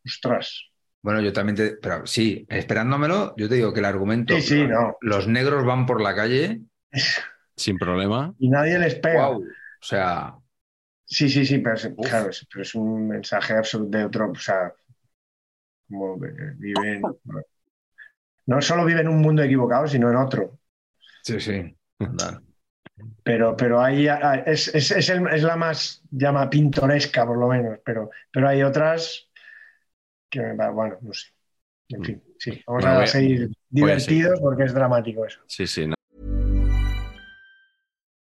[0.06, 0.70] ostras.
[1.02, 1.72] Bueno, yo también te.
[1.82, 4.34] Pero sí, esperándomelo, yo te digo que el argumento.
[4.36, 4.96] Sí, sí, no.
[5.02, 6.62] Los negros van por la calle.
[7.58, 8.34] Sin problema.
[8.40, 9.28] Y nadie les pega.
[9.28, 9.42] ¡Wow!
[9.44, 10.34] O sea,
[11.18, 14.36] Sí, sí, sí, pero es, claro, es, pero es un mensaje absoluto de otro, o
[14.36, 14.74] sea,
[15.88, 16.18] como
[16.58, 17.18] viven,
[18.46, 20.58] no solo vive en un mundo equivocado, sino en otro.
[21.22, 21.76] sí, sí.
[23.24, 27.48] Pero, pero ahí ah, es, es, es, el- es la más llama pintoresca, por lo
[27.48, 29.30] menos, pero, pero hay otras
[30.30, 30.42] que,
[30.74, 31.28] bueno, no sé.
[31.90, 34.22] En fin, sí, vamos Bueno, a voy a- seguir voy a seguir.
[34.22, 35.42] divertidos porque es dramático eso.
[35.48, 35.88] Sí, sí.
[35.88, 35.96] no.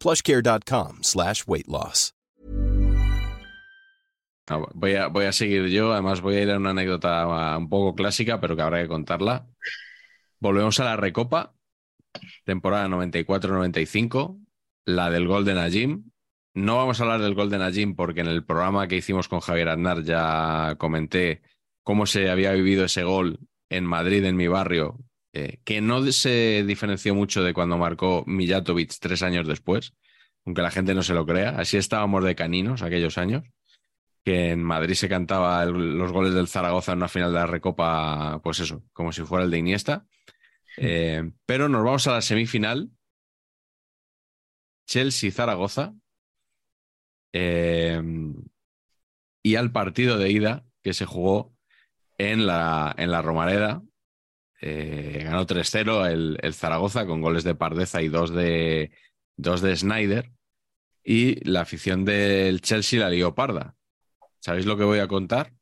[0.00, 1.02] plushcare.com
[1.46, 2.12] weight loss.
[4.50, 5.92] No, voy, a, seguir yo.
[5.92, 8.88] Además, voy a ir a una anécdota ah, un poco clásica, pero que habrá que
[8.88, 9.46] contarla.
[10.40, 11.54] Volvemos a la Recopa,
[12.44, 14.44] temporada 94-95,
[14.86, 16.10] la del Golden Ajim.
[16.54, 19.68] No vamos a hablar del Golden Ajim porque en el programa que hicimos con Javier
[19.68, 21.42] Aznar ya comenté
[21.84, 24.98] cómo se había vivido ese gol en Madrid, en mi barrio,
[25.32, 29.94] eh, que no se diferenció mucho de cuando marcó Mijatovic tres años después,
[30.44, 31.50] aunque la gente no se lo crea.
[31.50, 33.44] Así estábamos de caninos aquellos años
[34.24, 37.46] que en Madrid se cantaba el- los goles del Zaragoza en una final de la
[37.46, 40.06] Recopa, pues eso, como si fuera el de Iniesta.
[40.76, 42.90] Eh, pero nos vamos a la semifinal.
[44.86, 45.94] Chelsea-Zaragoza.
[47.32, 48.02] Eh,
[49.42, 51.54] y al partido de ida que se jugó
[52.18, 53.82] en la, en la Romareda.
[54.60, 58.90] Eh, ganó 3-0 el, el Zaragoza con goles de Pardeza y dos de,
[59.36, 60.30] dos de Snyder.
[61.02, 63.74] Y la afición del Chelsea la lió parda.
[64.38, 65.52] ¿Sabéis lo que voy a contar?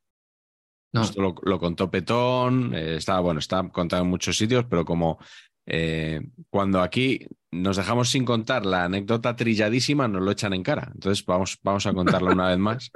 [0.93, 1.03] No.
[1.03, 5.19] Esto lo, lo contó Petón, eh, está, bueno, está contado en muchos sitios, pero como
[5.67, 10.91] eh, cuando aquí nos dejamos sin contar la anécdota trilladísima, nos lo echan en cara.
[10.95, 12.91] Entonces vamos, vamos a contarla una vez más,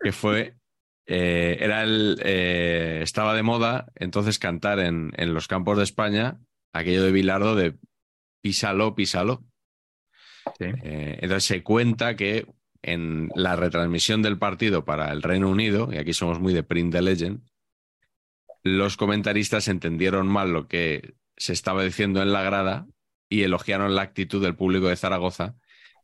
[0.00, 0.54] que fue,
[1.06, 6.38] eh, era el, eh, estaba de moda entonces cantar en, en los campos de España
[6.72, 7.76] aquello de Bilardo de
[8.40, 9.44] písalo, písalo.
[10.58, 10.66] Sí.
[10.82, 12.46] Eh, entonces se cuenta que
[12.82, 16.92] en la retransmisión del partido para el Reino Unido, y aquí somos muy de print
[16.92, 17.42] the legend,
[18.64, 22.86] los comentaristas entendieron mal lo que se estaba diciendo en la grada
[23.28, 25.54] y elogiaron la actitud del público de Zaragoza,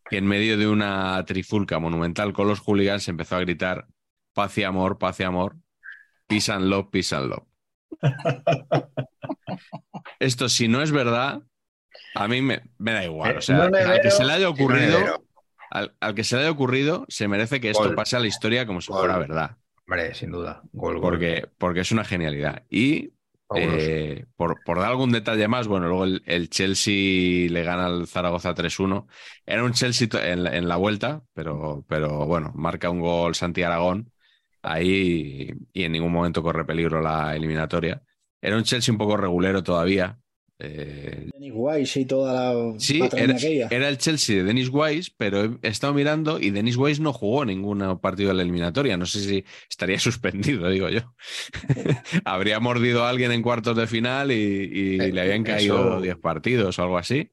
[0.08, 3.86] que en medio de una trifulca monumental con los hooligans empezó a gritar
[4.38, 5.56] paz y amor, paz y amor,
[6.28, 7.44] peace and love, peace and love.
[10.20, 11.42] Esto si no es verdad,
[12.14, 13.38] a mí me, me da igual.
[13.38, 15.24] O sea, No al que se le haya ocurrido,
[15.70, 17.94] al, al que se le haya ocurrido, se merece que esto Gol.
[17.94, 19.00] pase a la historia como si Gol.
[19.00, 19.56] fuera verdad.
[19.86, 20.62] hombre, sin duda.
[20.72, 21.00] Gol.
[21.00, 22.64] Porque, porque es una genialidad.
[22.70, 23.12] Y
[23.54, 28.06] eh, por, por dar algún detalle más, bueno, luego el, el Chelsea le gana al
[28.06, 29.06] Zaragoza 3-1.
[29.46, 33.62] Era un Chelsea en, la- en la vuelta, pero, pero bueno, marca un gol Santi
[33.62, 34.12] Aragón
[34.62, 38.02] ahí y, en ningún momento corre peligro la eliminatoria.
[38.40, 40.18] Era un Chelsea un poco regulero todavía,
[40.60, 43.68] Eh, Dennis Wise y toda la sí, era, aquella.
[43.70, 47.44] era el Chelsea de Dennis Wise, pero he, estado mirando y Dennis Wise no jugó
[47.44, 48.96] ningún partido de la eliminatoria.
[48.96, 51.14] No sé si estaría suspendido, digo yo.
[52.24, 56.16] Habría mordido a alguien en cuartos de final y, y Eh, le habían caído 10
[56.16, 57.30] partidos o algo así.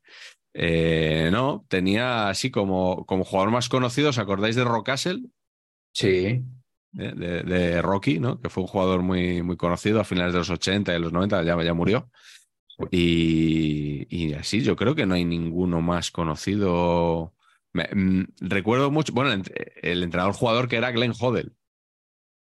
[0.58, 5.22] Eh, no, tenía así como, como jugador más conocido, ¿os acordáis de Rockcastle?
[5.94, 6.44] Sí.
[6.96, 8.40] De, de- de Rocky, ¿no?
[8.40, 11.12] Que fue un jugador muy, muy conocido a finales de los 80 y de los
[11.14, 12.10] 90, ya, ya murió.
[12.92, 17.34] Y, y así, yo creo que no hay ninguno más conocido.
[17.74, 21.54] Me- mm, recuerdo mucho, bueno, el, ent- el entrenador jugador que era Glenn Hodel,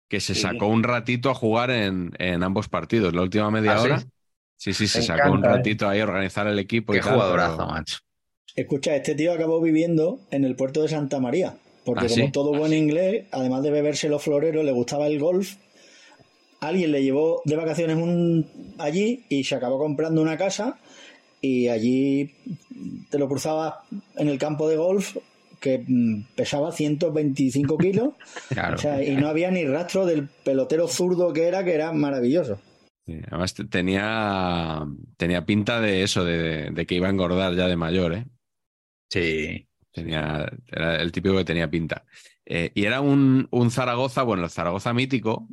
[0.08, 0.40] que se Sí.
[0.42, 3.84] sacó un ratito a jugar en, en ambos partidos, la última media ¿Ah, sí?
[3.84, 4.02] hora.
[4.56, 5.48] Sí, sí, se Me sacó un ¿eh?
[5.48, 7.14] ratito ahí a organizar el equipo Qué y tal.
[7.14, 7.98] jugadorazo, pero- macho.
[8.54, 12.32] Escucha, este tío acabó viviendo en el puerto de Santa María, porque ¿Ah, como sí?
[12.32, 15.56] todo buen inglés, además de beberse los floreros, le gustaba el golf.
[16.60, 18.46] Alguien le llevó de vacaciones un...
[18.78, 20.78] allí y se acabó comprando una casa
[21.40, 22.30] y allí
[23.10, 23.74] te lo cruzabas
[24.16, 25.16] en el campo de golf
[25.58, 28.10] que mm, pesaba 125 kilos
[28.48, 28.76] Claro.
[28.76, 32.60] o sea, y no había ni rastro del pelotero zurdo que era, que era maravilloso.
[33.06, 34.86] Sí, además te- tenía,
[35.16, 38.26] tenía pinta de eso, de, de que iba a engordar ya de mayor, ¿eh?
[39.10, 39.66] Sí.
[39.92, 42.04] Tenía, era el típico que tenía pinta.
[42.44, 45.48] Eh, y era un, un Zaragoza, bueno, el Zaragoza mítico,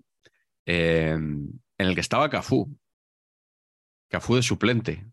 [0.65, 2.75] eh, en el que estaba Cafú.
[4.09, 5.05] Cafú de suplente.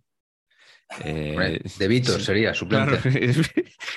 [1.04, 2.98] Eh, de Víctor sí, sería suplente.
[2.98, 3.42] Claro,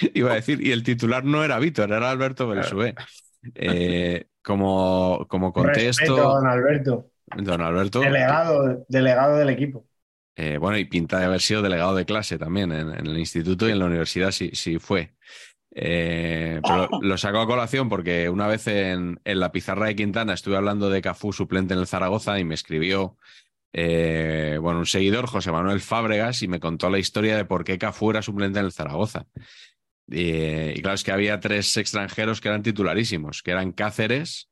[0.14, 2.96] iba a decir, y el titular no era Víctor, era Alberto Belsué.
[3.56, 9.86] Eh, como, como contexto, Respeto don Alberto, don Alberto, delegado, delegado del equipo.
[10.42, 13.68] Eh, bueno, y pinta de haber sido delegado de clase también en, en el instituto
[13.68, 15.14] y en la universidad, sí, sí fue.
[15.72, 20.34] Eh, pero lo saco a colación porque una vez en, en la pizarra de Quintana
[20.34, 23.18] estuve hablando de Cafú suplente en el Zaragoza y me escribió
[23.74, 27.78] eh, bueno, un seguidor, José Manuel Fábregas, y me contó la historia de por qué
[27.78, 29.28] Cafú era suplente en el Zaragoza.
[30.08, 34.50] Y, y claro, es que había tres extranjeros que eran titularísimos, que eran Cáceres,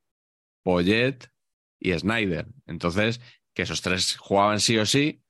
[0.63, 1.31] Poyet
[1.79, 2.47] y Snyder.
[2.65, 3.21] Entonces,
[3.53, 5.23] que esos tres jugaban sí o sí,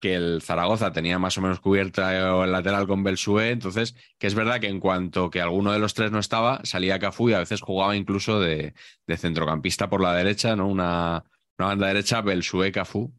[0.00, 4.34] que el Zaragoza tenía más o menos cubierta el lateral con Belsué, entonces, que es
[4.34, 7.40] verdad que en cuanto que alguno de los tres no estaba, salía Cafú y a
[7.40, 8.74] veces jugaba incluso de,
[9.06, 10.68] de centrocampista por la derecha, ¿no?
[10.68, 11.24] Una,
[11.58, 13.12] una banda derecha, Belsué, Cafú,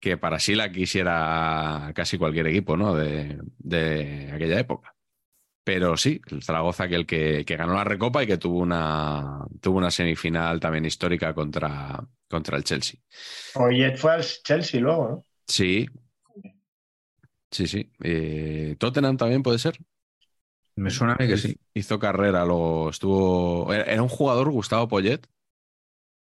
[0.00, 2.94] que para sí la quisiera casi cualquier equipo, ¿no?
[2.94, 4.96] De, de aquella época.
[5.62, 9.44] Pero sí, el Zaragoza que el que, que ganó la Recopa y que tuvo una,
[9.60, 12.98] tuvo una semifinal también histórica contra, contra el Chelsea.
[13.54, 15.24] Oye, fue al Chelsea luego, ¿no?
[15.50, 15.86] Sí.
[17.50, 17.90] Sí, sí.
[18.02, 19.76] Eh, Tottenham también puede ser.
[20.76, 21.56] Me suena a mí que sí.
[21.74, 23.72] Hizo carrera, luego estuvo.
[23.74, 25.26] Era era un jugador, Gustavo Poyet,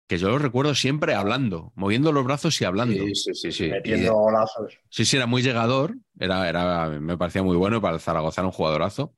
[0.07, 3.03] que yo lo recuerdo siempre hablando, moviendo los brazos y hablando.
[3.05, 3.51] Sí, sí, sí.
[3.51, 3.69] sí.
[3.69, 4.77] Metiendo Y- golazos.
[4.89, 8.47] Sí, sí, era muy llegador, era, era, me parecía muy bueno para el Zaragoza era
[8.47, 9.15] un jugadorazo.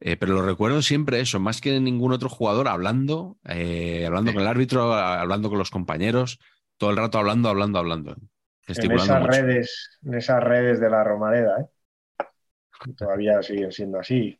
[0.00, 4.42] Eh, pero lo recuerdo siempre eso, más que ningún otro jugador, hablando, eh, hablando con
[4.42, 6.38] el árbitro, hablando con los compañeros,
[6.76, 8.16] todo el rato hablando, hablando, hablando.
[8.68, 9.30] En esas mucho.
[9.30, 12.24] redes, en esas redes de la Romareda, ¿eh?
[12.96, 14.38] Todavía siguen siendo así,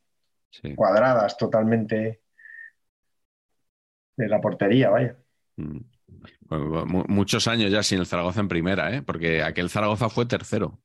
[0.50, 0.74] Sí.
[0.74, 2.22] cuadradas totalmente
[4.16, 5.16] de la portería, vaya.
[5.56, 5.78] Mm.
[6.48, 9.02] Bueno, muchos años ya sin el Zaragoza en primera, ¿eh?
[9.02, 10.80] porque aquel Zaragoza fue tercero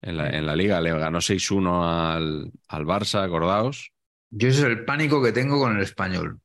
[0.00, 0.80] en la, en la liga.
[0.80, 1.82] Le ganó 6-1
[2.14, 3.92] al, al Barça, acordaos.
[4.30, 6.40] Yo ese es el pánico que tengo con el español.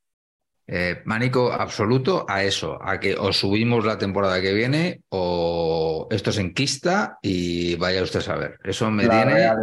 [0.74, 6.32] Eh, pánico absoluto a eso, a que o subimos la temporada que viene o esto
[6.32, 8.58] se enquista y vaya usted a saber.
[8.64, 9.58] Eso me La tiene real,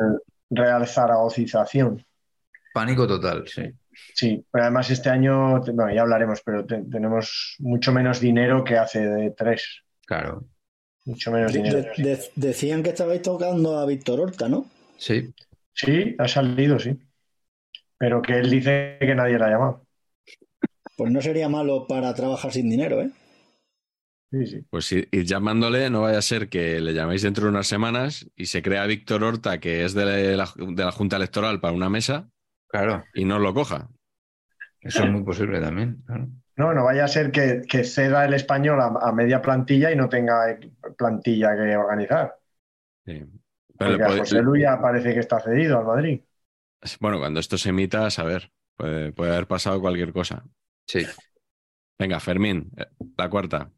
[0.50, 2.04] real zaragocización.
[2.74, 3.62] pánico total, sí.
[4.14, 8.76] Sí, pero además este año, bueno, ya hablaremos, pero te- tenemos mucho menos dinero que
[8.76, 9.82] hace de tres.
[10.06, 10.44] Claro,
[11.06, 11.78] Mucho menos dinero.
[11.96, 14.66] de- de- decían que estabais tocando a Víctor Horta, ¿no?
[14.98, 15.32] sí.
[15.72, 16.98] Sí, ha salido, sí.
[17.96, 19.87] Pero que él dice que nadie la ha llamado.
[20.98, 23.10] Pues no sería malo para trabajar sin dinero, ¿eh?
[24.30, 24.66] Sí, sí.
[24.70, 28.28] Pues ir, ir llamándole, no vaya a ser que le llaméis dentro de unas semanas
[28.36, 30.04] y se crea Víctor Horta, que es de
[30.36, 32.28] la, de la Junta Electoral para una mesa,
[32.68, 33.88] Claro, y no lo coja.
[34.80, 36.02] eso es muy posible también.
[36.06, 36.28] claro.
[36.56, 39.96] No, no vaya a ser que, que ceda el español a, a media plantilla y
[39.96, 40.58] no tenga
[40.96, 42.36] plantilla que organizar.
[43.06, 43.24] Sí.
[43.78, 46.20] Pero puede- José Luis ya parece que está cedido al Madrid.
[47.00, 50.44] bueno, cuando esto se emita, a saber, puede, puede haber pasado cualquier cosa.
[50.88, 51.06] Sí.
[51.98, 52.86] Venga, Fermín, eh,
[53.16, 53.70] la cuarta.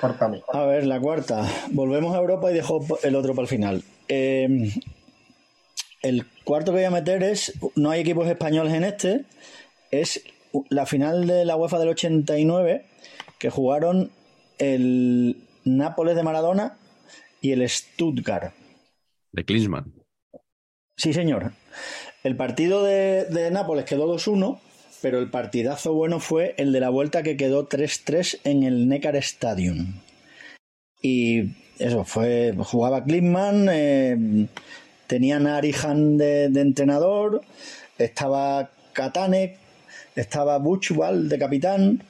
[0.00, 0.42] Córtame.
[0.52, 1.44] A ver, la cuarta.
[1.72, 3.82] Volvemos a Europa y dejo el otro para el final.
[4.08, 4.70] Eh,
[6.02, 9.24] el cuarto que voy a meter es, no hay equipos españoles en este,
[9.90, 10.22] es
[10.68, 12.86] la final de la UEFA del 89
[13.38, 14.10] que jugaron
[14.58, 16.78] el Nápoles de Maradona
[17.40, 18.54] y el Stuttgart.
[19.32, 19.92] De Klinsmann.
[20.96, 21.52] Sí, señor.
[22.22, 24.60] El partido de, de Nápoles quedó 2-1,
[25.02, 29.16] pero el partidazo bueno fue el de la vuelta que quedó 3-3 en el Neckar
[29.16, 29.94] Stadium.
[31.02, 34.46] Y eso fue, jugaba Klinsmann, eh,
[35.06, 37.40] tenían a Arihan de, de entrenador,
[37.98, 39.56] estaba Katanek,
[40.14, 42.02] estaba Buchwald de capitán,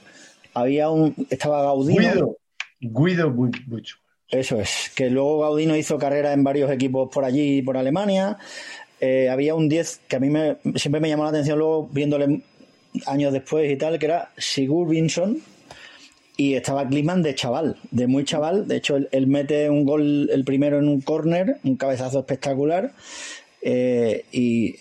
[0.54, 2.00] había un, estaba Gaudino.
[2.00, 2.36] Guido,
[2.80, 3.90] Guido Bu- Buch.
[4.28, 8.38] Eso es, que luego Gaudino hizo carrera en varios equipos por allí y por Alemania.
[9.00, 12.42] Eh, había un 10 que a mí me, siempre me llamó la atención luego viéndole
[13.06, 15.38] años después y tal, que era Sigur Vinson.
[16.36, 18.66] Y estaba Klinsmann de chaval, de muy chaval.
[18.66, 22.92] De hecho, él, mete un gol, el primero en un córner, un cabezazo espectacular.
[23.60, 24.76] Eh, y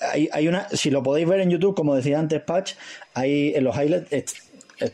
[0.00, 2.72] hay, hay una, si lo podéis ver en YouTube, como decía antes Patch,
[3.14, 4.34] hay en los highlights, es-
[4.80, 4.92] es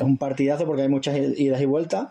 [0.00, 2.08] un partidazo porque hay muchas idas y vueltas.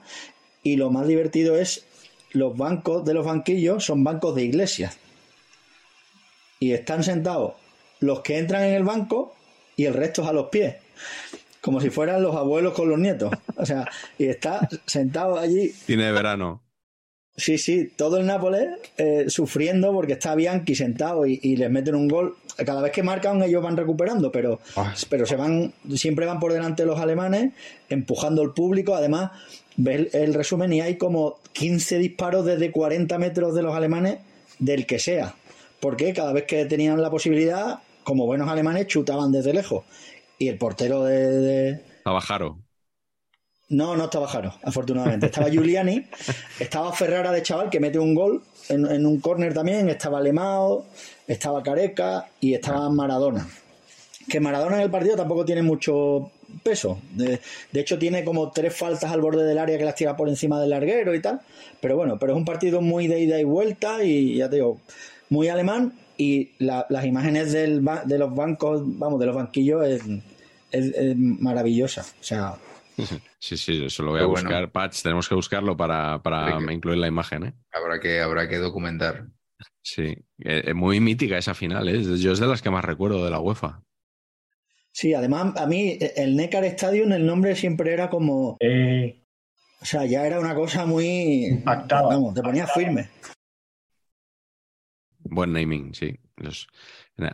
[0.64, 1.86] Y lo más divertido es
[2.32, 4.98] los bancos de los banquillos son bancos de iglesias.
[6.60, 7.54] Y están sentados
[8.00, 9.36] los que entran en el banco
[9.80, 10.76] y el resto a los pies.
[11.62, 13.32] Como si fueran los abuelos con los nietos.
[13.56, 13.88] O sea,
[14.18, 16.62] y está sentado allí Tiene de verano.
[17.36, 21.96] Sí, sí, todo el Nápoles eh, sufriendo porque está Bianchi sentado y, y les meten
[21.96, 22.36] un gol.
[22.66, 24.94] Cada vez que marcan ellos van recuperando, pero, Ah.
[25.10, 27.54] pero se van, siempre van por delante los alemanes,
[27.88, 28.96] empujando al público.
[28.96, 29.32] Además,
[29.78, 34.18] ves el, el resumen y hay como 15 disparos desde 40 metros de los alemanes,
[34.60, 35.36] del que sea.
[35.80, 37.80] Porque cada vez que tenían la posibilidad,
[38.10, 39.86] como buenos alemanes, chutaban desde lejos.
[40.40, 41.70] Y el portero de- de,
[42.00, 42.58] Estaba Jaro.
[43.70, 45.28] no, no estaba Jaro, afortunadamente.
[45.28, 46.08] Estaba Giuliani,
[46.60, 50.86] estaba Ferrara de chaval que mete un gol en, en un córner también, estaba Lemao,
[51.28, 53.48] estaba Careca y estaba Maradona.
[54.28, 56.32] Que Maradona en el partido tampoco tiene mucho
[56.64, 57.00] peso.
[57.14, 57.40] De,
[57.72, 60.60] de hecho, tiene como tres faltas al borde del área que las tira por encima
[60.60, 61.42] del larguero y tal.
[61.82, 64.80] Pero bueno, pero es un partido muy de ida y vuelta y ya te digo,
[65.30, 65.94] muy alemán.
[66.22, 70.02] Y la- las imágenes del de los bancos, vamos, de los banquillos es,
[70.72, 72.02] es- es maravillosa.
[72.02, 72.56] O sea,
[73.40, 74.50] Sí, sí, eso lo voy a Qué bueno.
[74.50, 74.72] buscar.
[74.74, 77.54] Patch, tenemos que buscarlo para, para incluir la imagen, ¿eh?
[77.72, 79.28] Habrá que, habrá que documentar.
[79.82, 80.08] Sí.
[80.44, 82.04] Eh, eh, muy mítica esa final, ¿eh?
[82.20, 83.82] Yo es de las que más recuerdo de la UEFA.
[84.92, 89.24] Sí, además a mí el Neckar Stadium el nombre siempre era como, Eh,
[89.82, 92.10] o sea, ya era una cosa muy Impactaba.
[92.10, 93.10] Vamos, te ponía firme.
[95.30, 96.20] Buen naming, sí.
[96.38, 96.68] Los-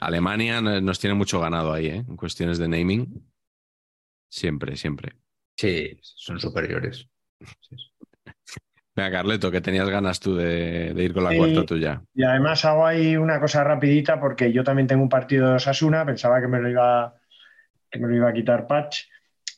[0.02, 2.04] Alemania no- nos tiene mucho ganado ahí, ¿eh?
[2.08, 3.24] En cuestiones de naming.
[4.30, 5.14] Siempre, siempre.
[5.58, 7.08] Sí, son superiores.
[8.96, 11.38] Venga, Carleto, que tenías ganas tú de, de ir con la Sí.
[11.38, 12.02] cuarta tuya.
[12.14, 16.06] y además hago ahí una cosa rapidita porque yo también tengo un partido de Osasuna,
[16.06, 17.14] pensaba que me lo iba,
[17.92, 19.02] que me lo iba a quitar Patch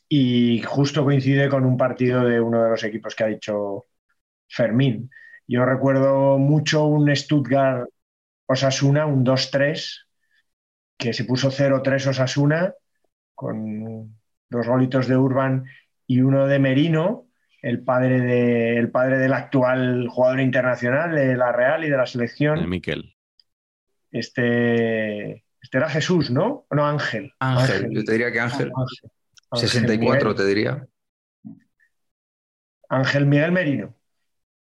[0.08, 3.86] y justo coincide con un partido de uno de los equipos que ha dicho
[4.48, 5.08] Fermín.
[5.46, 7.88] Yo recuerdo mucho un Stuttgart
[8.48, 10.06] Osasuna, un 2-3,
[10.96, 12.74] que se puso 0-3 Osasuna
[13.34, 14.18] con
[14.50, 15.66] dos golitos de Urban
[16.06, 17.28] y uno de Merino,
[17.62, 22.06] el padre, de, el padre del actual jugador internacional de la Real y de la
[22.06, 22.68] selección.
[22.68, 23.14] Miquel.
[24.10, 26.66] Este, este era Jesús, ¿no?
[26.70, 27.32] No, Ángel.
[27.38, 28.72] Ángel, yo te diría que Ángel.
[28.74, 29.10] Ángel.
[29.50, 30.34] Ángel 64 Miguel.
[30.34, 30.86] te diría.
[32.88, 33.97] Ángel Miguel Merino.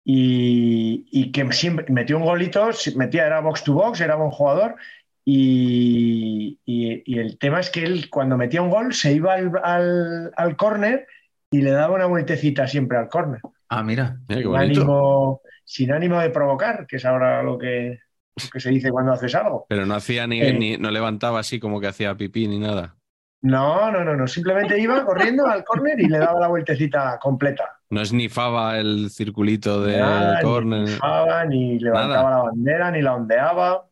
[0.09, 4.77] Y, y que siempre metió un golito, metía, era box to box, era buen jugador.
[5.25, 9.51] Y, y- y el tema es que él, cuando metía un gol, se iba al,
[9.61, 11.07] al, al córner
[11.51, 13.41] y le daba una vueltecita siempre al córner.
[13.67, 14.17] Ah, mira.
[14.29, 17.99] Mira qué Sin ánimo, sin ánimo de provocar, que es ahora lo que,
[18.41, 19.65] lo que se dice cuando haces algo.
[19.67, 20.53] Pero no hacía ni, Eh.
[20.53, 22.95] ni- no levantaba así como que hacía pipí ni nada.
[23.41, 24.25] No, no, no, no.
[24.25, 27.76] Simplemente iba corriendo al córner y le daba la vueltecita completa.
[27.89, 30.85] No esnifaba el circulito de Nada, Ni córner.
[30.85, 33.87] pifaba, ni levantaba la bandera, ni la ondeaba.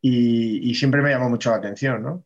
[0.00, 2.24] Y, y siempre me llamó mucho la atención, ¿no?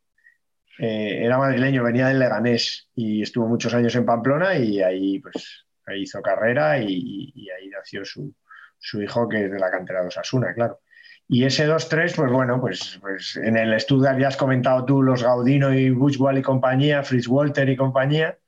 [0.79, 5.65] Eh, era madrileño, venía del Leganés y estuvo muchos años en Pamplona y ahí, pues,
[5.87, 8.35] ahí hizo carrera y, y- y ahí nació su,
[8.79, 10.81] su hijo, que es de la cantera de Osasuna, claro.
[11.29, 15.23] Y ese 2-3, pues bueno, pues, pues en el Stuttgart ya has comentado tú los
[15.23, 18.39] Gaudino y Buchwald y compañía, Fritz Walter y compañía,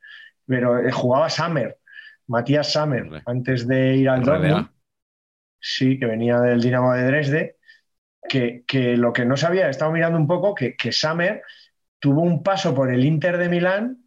[0.48, 1.78] pero eh, jugaba Sammer,
[2.26, 3.22] Matías Hombre.
[3.26, 4.24] antes de ir al.
[4.24, 4.68] Dortmund,
[5.60, 7.56] sí, que venía del Dinamo de Dresde,
[8.28, 11.42] que, que lo que no sabía, he estado mirando un poco, que, que Sammer
[11.98, 13.98] tuvo un paso por el Inter de Milán,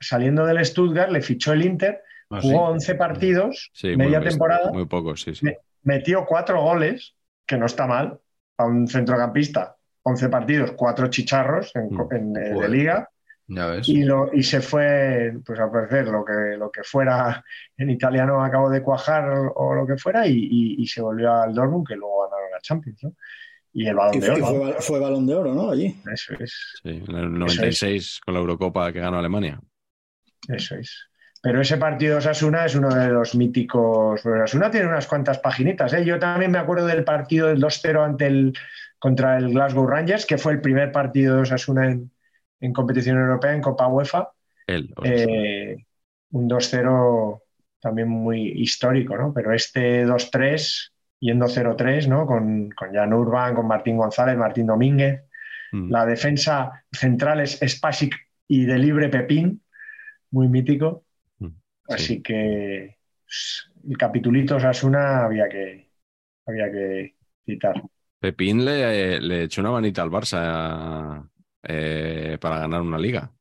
[0.00, 2.48] saliendo del Stuttgart, le fichó el Inter, Ah, sí.
[2.48, 5.44] jugó 11 partidos, Sí, media muy, temporada, Muy poco, sí, sí.
[5.44, 7.14] Me- metió cuatro goles,
[7.46, 8.18] que no está mal,
[8.56, 12.08] a un centrocampista, 11 partidos, cuatro chicharros en, Mm.
[12.12, 13.10] en- eh, de liga,
[13.46, 13.88] Ya ves.
[13.88, 17.44] y, lo, y se fue, pues al parecer, lo que, lo que fuera
[17.76, 21.54] en italiano acabó de cuajar o, lo que fuera, y, y- y se volvió al
[21.54, 23.12] Dortmund, que luego ganaron la Champions, ¿no?
[23.74, 24.46] Y el balón Y de oro.
[24.46, 24.64] fue ¿no?
[24.64, 25.70] bal- fue balón de oro, ¿no?
[25.70, 25.94] Allí.
[26.12, 29.60] Eso es, Sí, en el 96 con la Eurocopa que ganó Alemania.
[30.48, 31.08] eso es.
[31.42, 34.22] Pero ese partido de Osasuna es uno de los míticos.
[34.22, 35.92] Bueno, Osasuna tiene unas cuantas paginitas.
[35.92, 36.02] ¿eh?
[36.02, 38.54] Yo también me acuerdo del partido del 2-0 ante el,
[38.98, 42.10] contra el Glasgow Rangers, que fue el primer partido de Osasuna en,
[42.64, 44.30] en competición europea, en Copa UEFA.
[44.66, 45.76] Sea, Eh,
[46.30, 47.42] un 2-0
[47.80, 49.32] también muy histórico, ¿no?
[49.34, 52.26] Pero este 2-3, yendo 0-3, ¿no?
[52.26, 55.22] Con, con Jan Urban, con Martín González, Martín Domínguez.
[55.72, 55.90] mm.
[55.90, 58.14] La defensa central es Spasic
[58.48, 59.62] y de libre Pepín,
[60.30, 61.04] muy mítico.
[61.38, 61.48] Mm,
[61.88, 62.96] Así que
[63.88, 65.90] el capitulito Osasuna había que,
[66.46, 67.14] había que
[67.44, 67.82] citar.
[68.20, 71.28] Pepín le, le echó una manita al Barça
[71.68, 73.32] eh, para ganar una liga.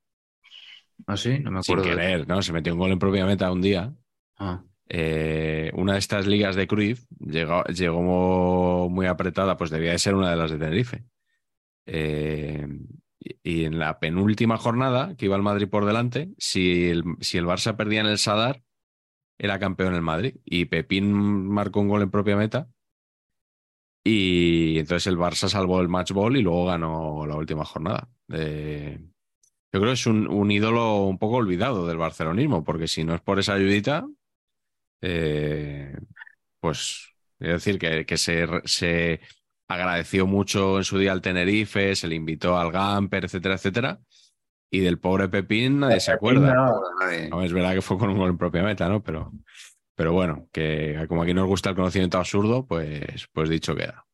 [1.07, 1.83] Ah, sí, no me Sin acuerdo.
[1.91, 2.41] de- querer, ¿no?
[2.41, 3.93] Se metió un gol en propia meta un día.
[4.37, 9.99] Ah, Eh, una de estas ligas de Cruyff llegó, llegó muy apretada, pues debía de
[9.99, 11.05] ser una de las de Tenerife.
[11.87, 12.67] Eh,
[13.19, 17.37] y, y en la penúltima jornada, que iba el Madrid por delante, si el, si
[17.39, 18.63] el Barça perdía en el Sadar,
[19.39, 20.35] era campeón el Madrid.
[20.45, 21.13] Y Pepín
[21.49, 22.69] marcó un gol en propia meta.
[24.03, 28.09] Y entonces el Barça salvó el match ball y luego ganó la última jornada.
[28.33, 28.99] Eh,
[29.71, 33.15] yo creo que es un, un ídolo un poco olvidado del barcelonismo, porque si no
[33.15, 34.05] es por esa ayudita,
[35.01, 35.95] eh,
[36.59, 37.09] pues
[37.39, 39.21] es decir que, que se, se
[39.67, 43.99] agradeció mucho en su día al Tenerife, se le invitó al Gamper, etcétera, etcétera.
[44.71, 46.53] Y del pobre Pepín nadie se acuerda.
[46.99, 47.29] Nadie.
[47.29, 49.03] No, es verdad que fue con un gol en propia meta, ¿no?
[49.03, 49.31] Pero,
[49.95, 54.05] pero bueno, que como aquí nos gusta el conocimiento absurdo, pues, pues dicho queda.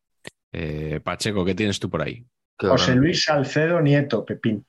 [0.52, 2.26] Eh, Pacheco, ¿qué tienes tú por ahí?
[2.60, 2.96] José.
[2.96, 4.66] Luis Salcedo Nieto, Pepín.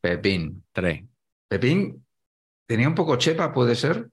[0.00, 0.62] Pepín.
[0.72, 1.02] Tres.
[1.48, 2.04] Pepín
[2.66, 4.08] tenía un poco chepa, puede ser.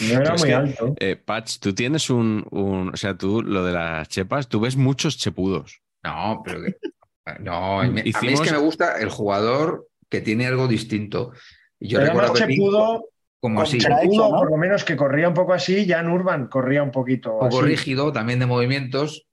[0.00, 0.94] No era muy que- alto.
[1.00, 4.76] Eh, Pach, tú tienes un, un- O sea, tú, lo de las chepas, tú ves
[4.76, 5.80] muchos chepudos.
[6.04, 6.76] No, pero que-
[7.40, 10.68] no, a mí a mí es Hicimos- que me gusta el jugador que tiene algo
[10.68, 11.32] distinto.
[11.80, 13.04] Yo Era recuerdo más a Pepín chepudo,
[13.42, 14.38] como así, contra- un chepudo, ¿no?
[14.38, 15.86] por lo menos que corría un poco así.
[15.86, 17.60] Jan Urban corría un poquito poco así.
[17.62, 19.26] rígido, también de movimientos,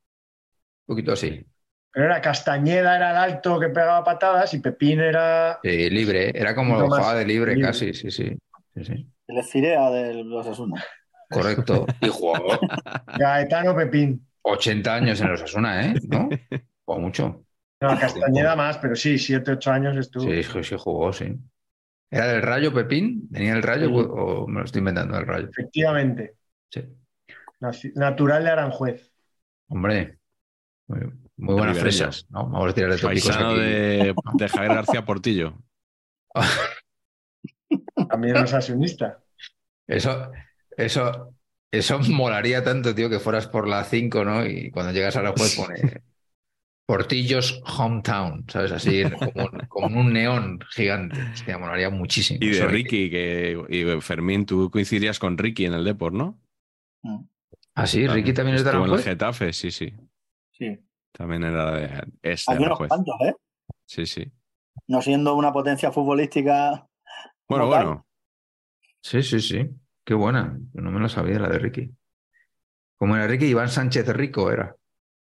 [0.87, 1.45] un poquito así.
[1.91, 5.59] Pero era Castañeda, era el alto que pegaba patadas y Pepín era.
[5.63, 7.67] Sí, libre, era como jugaba de libre, libre.
[7.67, 8.37] casi, sí, sí.
[8.75, 9.07] sí, sí.
[9.27, 10.83] El Efirea de los Asuna.
[11.29, 11.85] Correcto.
[12.01, 12.59] Y jugó
[13.17, 14.25] Gaetano Pepín.
[14.41, 15.93] 80 años en los Asuna, ¿eh?
[16.07, 16.29] ¿No?
[16.85, 17.43] Jugó mucho.
[17.81, 20.23] No, Castañeda más, pero sí, 7, 8 años estuvo.
[20.23, 21.35] Sí, sí, jugó, sí.
[22.11, 23.29] ¿Era del Rayo Pepín?
[23.31, 23.93] ¿Tenía el Rayo Sí.
[23.93, 25.49] o me lo estoy inventando el Rayo?
[25.49, 26.35] Efectivamente.
[26.71, 26.81] Sí.
[27.95, 29.11] Natural de Aranjuez.
[29.69, 30.19] Hombre,
[30.87, 30.99] muy,
[31.37, 31.81] muy buenas Ribereño.
[31.81, 32.49] fresas, ¿no?
[32.49, 33.59] Vamos a tirar de tópicos Paisano aquí.
[33.59, 35.57] de, de Javier García Portillo.
[38.07, 39.23] También los asunista.
[39.87, 40.31] Eso,
[40.77, 41.35] eso,
[41.71, 44.45] eso molaría tanto, tío, que fueras por la 5, ¿no?
[44.45, 46.01] Y cuando llegas a la juez pone
[46.89, 48.71] Portillos Hometown, ¿sabes?
[48.71, 51.21] Así, como, un- como un neón gigante.
[51.33, 52.39] Hostia, molaría muchísimo.
[52.41, 56.39] Y de Ricky, que y Fermín, tú coincidirías con Ricky en el Deport, ¿no?
[57.75, 59.05] Ah, sí, Ricky también es de Estuvo en el Aranjuez.
[59.05, 59.93] Getafe, sí, sí.
[60.51, 60.79] Sí.
[61.11, 61.83] También era de,
[62.23, 62.87] es de Aquí unos Aranjuez.
[62.89, 63.33] cuantos, ¿eh?
[63.85, 64.31] Sí, sí.
[64.87, 66.87] No siendo una potencia futbolística.
[67.47, 68.07] Bueno, como bueno.
[69.03, 69.69] Sí, sí, sí.
[70.03, 70.57] Qué buena.
[70.73, 71.91] Yo no me lo sabía, la de Ricky.
[72.97, 73.45] ¿Cómo era Ricky?
[73.45, 74.75] Iván Sánchez Rico era.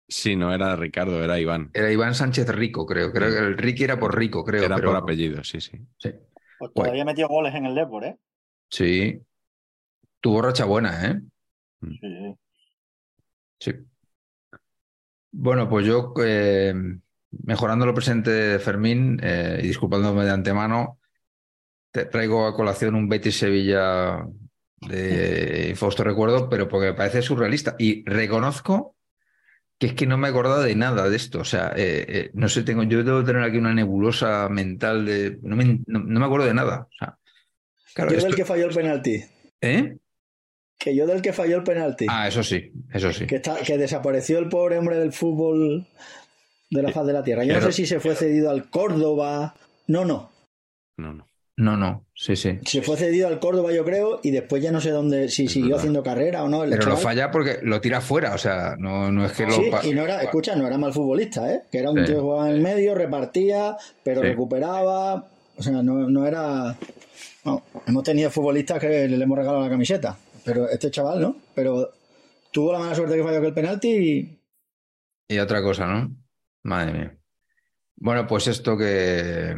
[0.09, 1.69] Sí, no era Ricardo, era Iván.
[1.71, 3.11] Era Iván Sánchez Rico, creo.
[3.13, 4.63] Creo que el Ricky era por Rico, creo.
[4.63, 5.77] Era pero- por apellido, sí, sí.
[5.97, 6.11] Sí.
[6.57, 8.17] Pues todavía metió goles en el Depor, ¿eh?
[8.69, 9.21] Sí.
[10.19, 11.21] Tuvo racha buena, ¿eh?
[11.81, 12.35] Sí, sí.
[13.59, 13.73] Sí.
[15.31, 16.73] Bueno, pues yo, eh,
[17.43, 20.99] mejorando lo presente de Fermín eh, y disculpándome de antemano,
[21.91, 24.25] te traigo a colación un Betis Sevilla
[24.81, 27.75] de infausto recuerdo, pero porque me parece surrealista.
[27.77, 28.95] Y reconozco
[29.79, 31.39] que es que no me he acordado de nada de esto.
[31.39, 35.39] O sea, eh, eh, no sé, tengo, yo debo tener aquí una nebulosa mental de.
[35.41, 36.87] No me, no- no me acuerdo de nada.
[36.91, 37.17] O sea,
[37.95, 39.23] claro, Yo esto- del que falló el penalti.
[39.61, 39.97] ¿Eh?
[40.77, 42.05] Que yo del que falló el penalti.
[42.09, 43.25] Ah, eso sí, eso sí.
[43.25, 45.87] Que, está, que desapareció el pobre hombre del fútbol
[46.69, 47.43] de la faz de la tierra.
[47.43, 49.55] Yo Pero- no sé si se fue cedido al Córdoba.
[49.87, 50.31] No, no.
[50.97, 51.25] No, no.
[51.59, 52.57] No, no, sí, sí.
[52.65, 55.75] Se fue cedido al Córdoba, yo creo, y después ya no sé dónde, si siguió
[55.75, 56.63] haciendo carrera o no.
[56.63, 59.51] El Pero lo falla porque lo tira fuera, o sea, no, no es que lo.
[59.51, 61.63] Sí, y no era, escucha, no era mal futbolista, ¿eh?
[61.69, 62.05] Que era un Sí.
[62.05, 63.75] tío que jugaba en el medio, repartía,
[64.05, 64.27] pero Sí.
[64.27, 65.27] recuperaba.
[65.57, 66.77] O sea, no, no era.
[67.43, 71.35] no, hemos tenido futbolistas que le hemos regalado la camiseta, pero este chaval no.
[71.53, 71.89] Pero
[72.53, 74.39] tuvo la mala suerte que falló aquel penalti y.
[75.27, 76.09] Y otra cosa, ¿no?
[76.63, 77.17] Madre mía.
[77.97, 79.53] Bueno, pues esto que,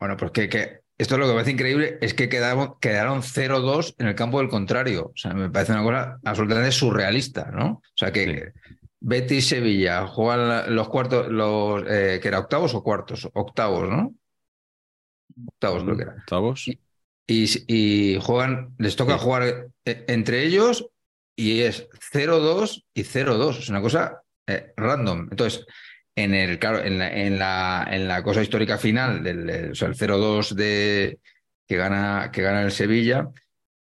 [0.00, 3.22] Bueno, pues que, que esto es lo que me parece increíble, es que quedaron, quedaron
[3.22, 5.06] 0-2 en el campo del contrario.
[5.06, 7.80] O sea, me parece una cosa absolutamente surrealista, ¿no?
[7.82, 8.52] O sea, que
[9.00, 14.14] Betis Sevilla juegan los cuartos, los eh, que era octavos o cuartos, octavos, ¿no?
[15.46, 16.16] Octavos creo que era.
[16.18, 16.68] ¿Octavos?
[16.68, 16.78] Y,
[17.26, 20.86] y, y juegan, les toca jugar eh, entre ellos
[21.34, 23.58] y es 0-2 y 0-2.
[23.58, 25.28] Es una cosa eh, random.
[25.30, 25.64] Entonces,
[26.16, 29.88] en el, claro, en la, en la, en la cosa histórica final, del, o sea,
[29.88, 31.20] el 0-2 de
[31.66, 33.30] que gana, que gana el Sevilla,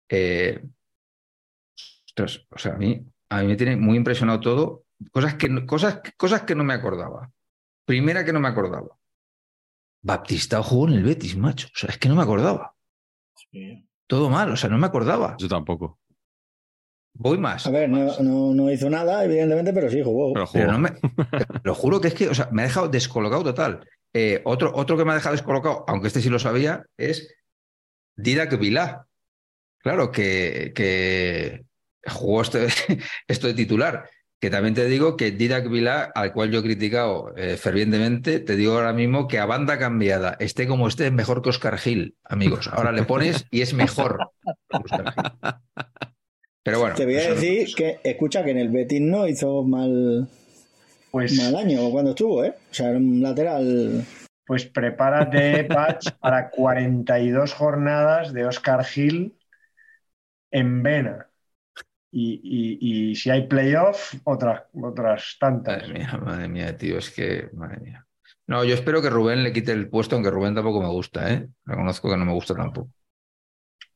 [0.08, 0.62] eh,
[2.06, 4.84] ostras, o sea, a mí, a mí me tiene muy impresionado todo.
[5.10, 7.30] Cosas que, cosas, cosas que no me acordaba.
[7.84, 8.98] Primera que no me acordaba.
[10.02, 11.68] Baptista jugó en el Betis, macho.
[11.68, 12.74] O sea, es que no me acordaba.
[13.50, 13.86] Sí.
[14.06, 15.36] Todo mal, o sea, no me acordaba.
[15.38, 15.98] Yo tampoco.
[17.14, 17.66] Voy más.
[17.66, 20.32] A ver, no, no, no hizo nada, evidentemente, pero sí jugó.
[20.32, 20.60] Pero jugó.
[20.60, 20.90] Pero no me,
[21.64, 23.80] lo juro que es que, o sea, me ha dejado descolocado total.
[24.12, 27.34] Eh, otro, otro que me ha dejado descolocado, aunque este sí lo sabía, es
[28.16, 29.06] Didac Vilá.
[29.78, 31.64] Claro, que, que
[32.06, 32.58] jugó esto,
[33.28, 34.08] esto de titular.
[34.40, 38.54] Que también te digo que Didac Vilá, al cual yo he criticado eh, fervientemente, te
[38.54, 42.16] digo ahora mismo que a banda cambiada, esté como esté, es mejor que Oscar Gil,
[42.22, 42.68] amigos.
[42.72, 44.30] Ahora le pones y es mejor.
[46.62, 46.94] Pero bueno.
[46.96, 50.28] Te voy a decir que, escucha, que en el Betis no hizo mal,
[51.10, 52.54] Pues, mal año cuando estuvo, ¿eh?
[52.70, 54.04] O sea, era un lateral.
[54.46, 59.34] pues prepárate, Patch, para 42 jornadas de Oscar Gil
[60.50, 61.26] en Vena.
[62.10, 65.82] Y, y- y si hay playoff, otras, otras tantas.
[65.82, 68.06] Madre mía, madre mía, tío, es que, madre mía.
[68.46, 71.48] No, yo espero que Rubén le quite el puesto, aunque Rubén tampoco me gusta, ¿eh?
[71.66, 72.90] Reconozco que no me gusta tampoco.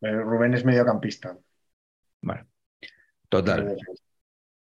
[0.03, 1.37] Rubén es mediocampista.
[2.23, 2.47] Vale.
[3.33, 3.79] Total.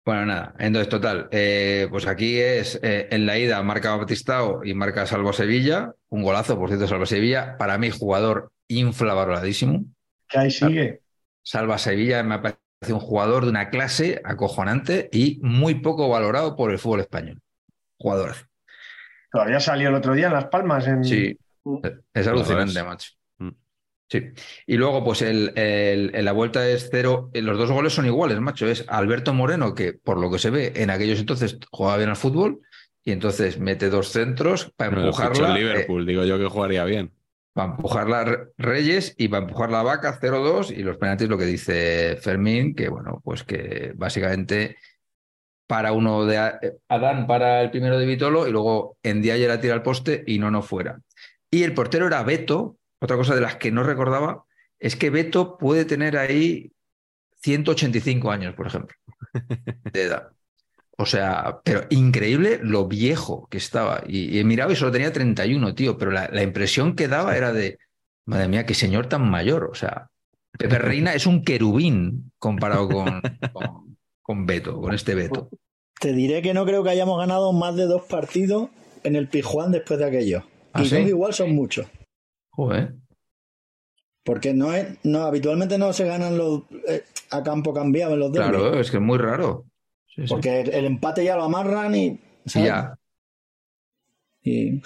[0.05, 0.55] Bueno, nada.
[0.61, 1.29] Entonces, total.
[1.33, 5.93] eh, pues aquí es eh, en la ida marca Batistao y marca Salvo Sevilla.
[6.09, 7.57] Un golazo, por cierto, Salva Sevilla.
[7.59, 9.87] Para mí, jugador infravaloradísimo.
[10.29, 11.01] Que ahí sigue.
[11.43, 12.61] Salva Sevilla me parece
[12.91, 17.41] un jugador de una clase acojonante y muy poco valorado por el fútbol español.
[17.99, 18.37] Jugador.
[19.33, 20.87] Todavía salió el otro día en Las Palmas.
[20.87, 21.03] En...
[21.03, 21.37] Sí,
[22.13, 22.85] es alucinante, ves.
[22.85, 23.11] macho.
[24.09, 24.23] Sí.
[24.67, 27.31] Y luego, pues el, el- en la vuelta es cero.
[27.33, 28.67] eh, Los dos goles son iguales, macho.
[28.67, 32.17] Es Alberto Moreno, que por lo que se ve en aquellos entonces jugaba bien al
[32.17, 32.61] fútbol,
[33.03, 35.49] y entonces mete dos centros para empujarla.
[35.51, 37.13] el eh, Liverpool, digo yo que jugaría bien.
[37.55, 41.45] para empujarla Re- Reyes y para empujar la vaca 0-2 y los penaltis lo que
[41.47, 44.77] dice Fermín, que bueno, pues que básicamente
[45.67, 49.61] para uno de eh, Adán para el primero de Vitolo y luego en día la
[49.61, 51.01] tira al poste y no no fuera.
[51.51, 54.45] Y el portero era Beto, otra cosa de las que no recordaba
[54.79, 56.73] es que Beto puede tener ahí
[57.43, 58.97] 185 años, por ejemplo,
[59.93, 60.31] de edad.
[60.97, 64.05] O sea, pero increíble lo viejo que estaba.
[64.07, 67.37] Y, y he mirado y solo tenía 31, tío, pero la, la impresión que daba
[67.37, 67.79] era de,
[68.25, 69.65] madre mía, qué señor tan mayor.
[69.65, 70.09] O sea,
[70.57, 73.21] Pepe Reina es un querubín comparado con,
[73.53, 75.51] con, con Beto, con este Beto.
[76.01, 78.71] Te diré que no creo que hayamos ganado más de dos partidos
[79.03, 80.45] en el Pijuán después de aquello.
[80.73, 80.97] ¿Ah, y sí?
[80.97, 81.87] dos igual son muchos.
[82.57, 82.95] Joder.
[84.25, 88.33] Porque no es, no, habitualmente no se ganan los eh, a campo cambiado en los
[88.33, 88.49] derbis.
[88.51, 89.67] Claro, es que es muy raro.
[90.07, 90.29] Sí, sí.
[90.29, 92.19] Porque el, el empate ya lo amarran y.
[92.47, 92.69] ¿sabes?
[92.69, 92.99] Ya.
[94.43, 94.77] Y,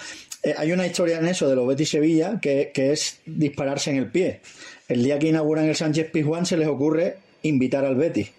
[0.43, 3.97] eh, hay una historia en eso de los Betis Sevilla que, que es dispararse en
[3.97, 4.41] el pie.
[4.87, 8.31] El día que inauguran el Sánchez Pizjuán se les ocurre invitar al Betis.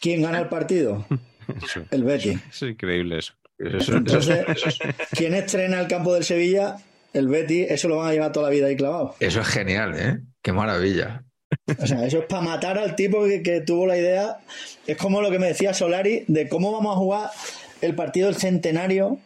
[0.00, 1.06] ¿Quién gana el partido?
[1.64, 2.40] Eso, El Betis.
[2.50, 3.32] es increíble eso.
[3.58, 4.44] Eso- eso- Entonces,
[5.12, 6.76] ¿quién estrena el campo del Sevilla?
[7.16, 9.14] El Betis, eso lo van a llevar toda la vida ahí clavado.
[9.20, 10.20] eso es genial, ¿eh?
[10.42, 11.24] Qué maravilla.
[11.80, 14.38] O sea, eso es para matar al tipo que, que tuvo la idea.
[14.86, 17.30] Es como lo que me decía Solari de cómo vamos a jugar
[17.80, 19.18] el partido del centenario.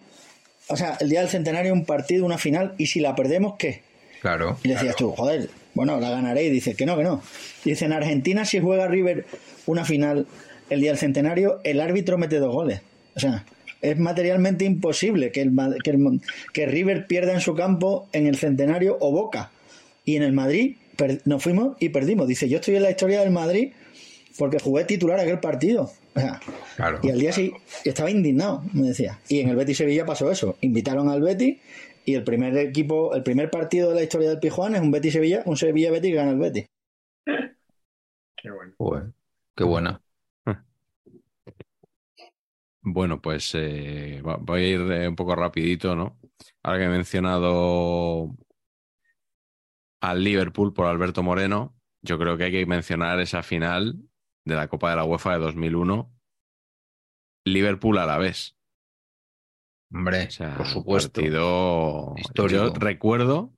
[0.69, 3.83] O sea, el día del centenario, un partido, una final, y si la perdemos, ¿qué?
[4.21, 4.59] Claro.
[4.63, 6.45] Y le decías tú, joder, bueno, la ganaré.
[6.45, 7.23] Y dice que no, que no.
[7.65, 9.27] Dice, en Argentina, si juega River
[9.67, 10.27] una final
[10.69, 12.83] el día del centenario, el árbitro mete dos goles.
[13.17, 13.45] O sea,
[13.83, 15.53] es materialmente imposible que, el,
[15.83, 16.21] que, el-
[16.53, 19.51] que River pierda en su campo en el centenario o Boca.
[20.05, 22.27] Y en el Madrid per- nos fuimos y perdimos.
[22.29, 23.73] Dice, yo estoy en la historia del Madrid
[24.39, 25.91] porque jugué titular aquel partido.
[26.15, 26.41] O sea,
[26.77, 26.99] Claro.
[27.03, 27.53] y al día sí
[27.85, 29.19] estaba indignado, me decía.
[29.29, 30.57] Y en el Betis Sevilla pasó eso.
[30.63, 31.59] Invitaron al Betis
[32.05, 35.13] y el primer equipo, el primer partido de la historia del Pijuán es un Betis
[35.13, 36.67] Sevilla, un Sevilla Betis que gana el Betis.
[38.37, 39.13] Qué bueno.
[39.57, 40.01] Qué buena.
[42.83, 46.19] Bueno, pues eh, voy a ir eh, un poco rapidito, ¿no?
[46.63, 48.35] Ahora que he mencionado
[50.01, 53.99] al Liverpool por Alberto Moreno, yo creo que hay que mencionar esa final
[54.45, 56.11] de la Copa de la UEFA de 2001,
[57.45, 58.57] Liverpool a la vez.
[59.93, 61.21] Hombre, O sea, por supuesto.
[61.21, 62.15] partido-.
[62.49, 63.53] Yo recuerdo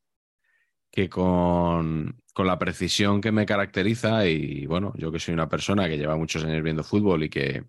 [0.91, 5.89] que con, con la precisión que me caracteriza y bueno, yo que soy una persona
[5.89, 7.65] que lleva muchos años viendo fútbol y que,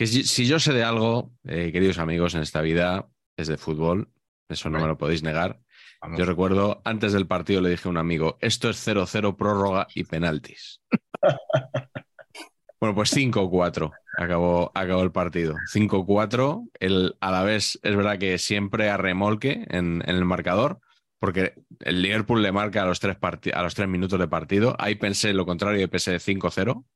[0.00, 3.58] que si, si yo sé de algo, eh, queridos amigos, en esta vida es de
[3.58, 4.10] fútbol,
[4.48, 5.60] eso no me lo podéis negar.
[6.00, 6.18] Vamos.
[6.18, 10.04] Yo recuerdo, antes del partido le dije a un amigo, esto es 0-0 prórroga y
[10.04, 10.80] penaltis.
[12.80, 15.56] bueno, pues 5-4 acabó, acabó el partido.
[15.70, 20.80] 5-4, el a la vez es verdad que siempre a remolque en, en el marcador,
[21.18, 23.18] porque el Liverpool le marca a los, tres
[23.52, 24.76] a los tres minutos de partido.
[24.78, 26.86] Ahí pensé lo contrario y pensé 5-0.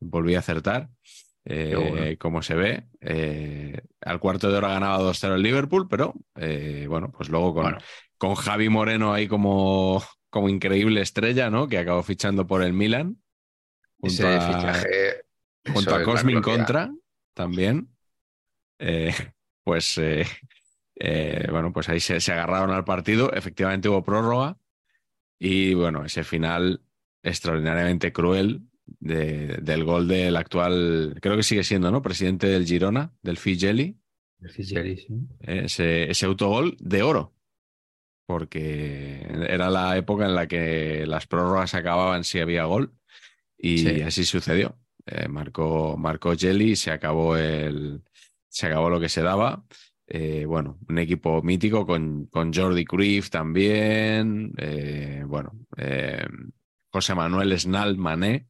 [0.00, 0.90] Volví a acertar.
[1.46, 2.18] Eh, bueno.
[2.18, 7.10] como se ve, eh, al cuarto de hora ganaba 2-0 el Liverpool, pero eh, bueno,
[7.12, 7.78] pues luego con, Bueno.
[8.16, 11.68] con Javi Moreno ahí como, como increíble estrella, ¿no?
[11.68, 13.18] Que acabó fichando por el Milan.
[14.02, 15.24] Ese Junto a, fichaje.
[15.72, 16.40] junto a Cosmin.
[16.40, 16.90] Contra
[17.34, 17.88] también.
[19.62, 20.00] Pues
[21.50, 23.32] bueno, pues ahí se, se agarraron al partido.
[23.32, 24.58] Efectivamente hubo prórroga.
[25.38, 26.82] Y bueno, ese final
[27.22, 32.02] extraordinariamente cruel de- del gol del actual, creo que sigue siendo, ¿no?
[32.02, 33.96] Presidente del Girona, del Figeli.
[34.40, 35.08] El Figeli, sí.
[35.40, 37.32] ese, ese autogol de oro.
[38.26, 42.92] Porque era la época en la que las prórrogas acababan si había gol.
[43.58, 44.00] Y Sí.
[44.02, 44.78] así sucedió.
[45.06, 48.02] Eh, marcó, marcó Jelly se acabó el.
[48.48, 49.64] Se acabó lo que se daba.
[50.06, 54.52] Eh, bueno, un equipo mítico con, con Jordi Cruyff también.
[54.56, 55.52] eh, bueno,
[56.90, 58.46] José Manuel Snal Mané,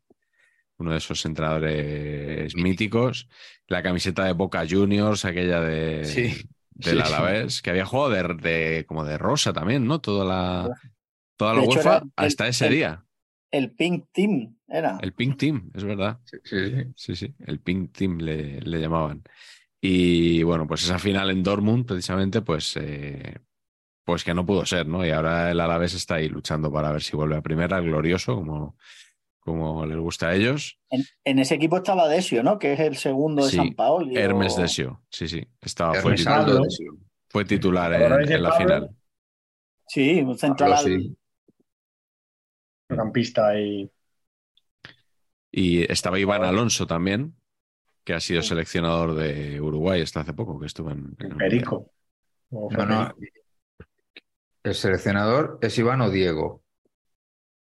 [0.78, 3.28] uno de esos entrenadores míticos.
[3.68, 6.22] La camiseta de Boca Juniors, aquella de, Sí.
[6.72, 7.12] del Sí, sí.
[7.14, 10.00] Alavés, que había jugado de, de- como de rosa también, ¿no?
[10.00, 10.70] Toda la,
[11.36, 13.04] toda la De hecho, UEFA el- hasta ese el- día.
[13.50, 14.98] El Pink Team era.
[15.00, 16.18] El Pink Team, es verdad.
[16.24, 16.84] Sí, sí, sí.
[16.96, 19.22] Sí, sí, el Pink Team le, le llamaban.
[19.80, 23.38] Y bueno, pues esa final en Dortmund, precisamente, pues, eh,
[24.02, 25.06] pues que no pudo ser, ¿no?
[25.06, 28.76] Y ahora el Alavés está ahí luchando para ver si vuelve a primera, glorioso, como,
[29.44, 30.78] como les gusta a ellos.
[30.90, 32.58] En, en ese equipo estaba Desio, ¿no?
[32.58, 34.16] Que es el segundo de Sí, San Paoli.
[34.16, 36.70] Hermes Desio, sí, sí, estaba, fue, titular, Aldo, Pablo.
[36.70, 36.84] sí.
[37.28, 38.64] fue titular ¿Os acordáis en, la Pablo?
[38.64, 38.90] final.
[39.86, 40.70] Sí, un central.
[40.72, 41.16] Pablo, sí.
[42.88, 43.90] campista y
[45.52, 47.36] Y estaba Iván Alonso también,
[48.04, 51.92] que ha sido seleccionador de Uruguay hasta hace poco, que estuvo en, Perico.
[52.50, 53.14] O No, no.
[54.62, 56.63] El seleccionador es Iván o Diego.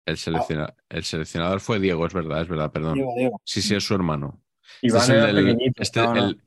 [0.08, 2.94] El, selecciona- el seleccionador fue Diego, es verdad, es verdad, perdón.
[2.94, 3.40] Diego, Diego.
[3.44, 4.42] Sí, sí, es su hermano.
[4.82, 6.24] Iván Este es el, pequeñito, este- No, no.
[6.28, 6.40] El,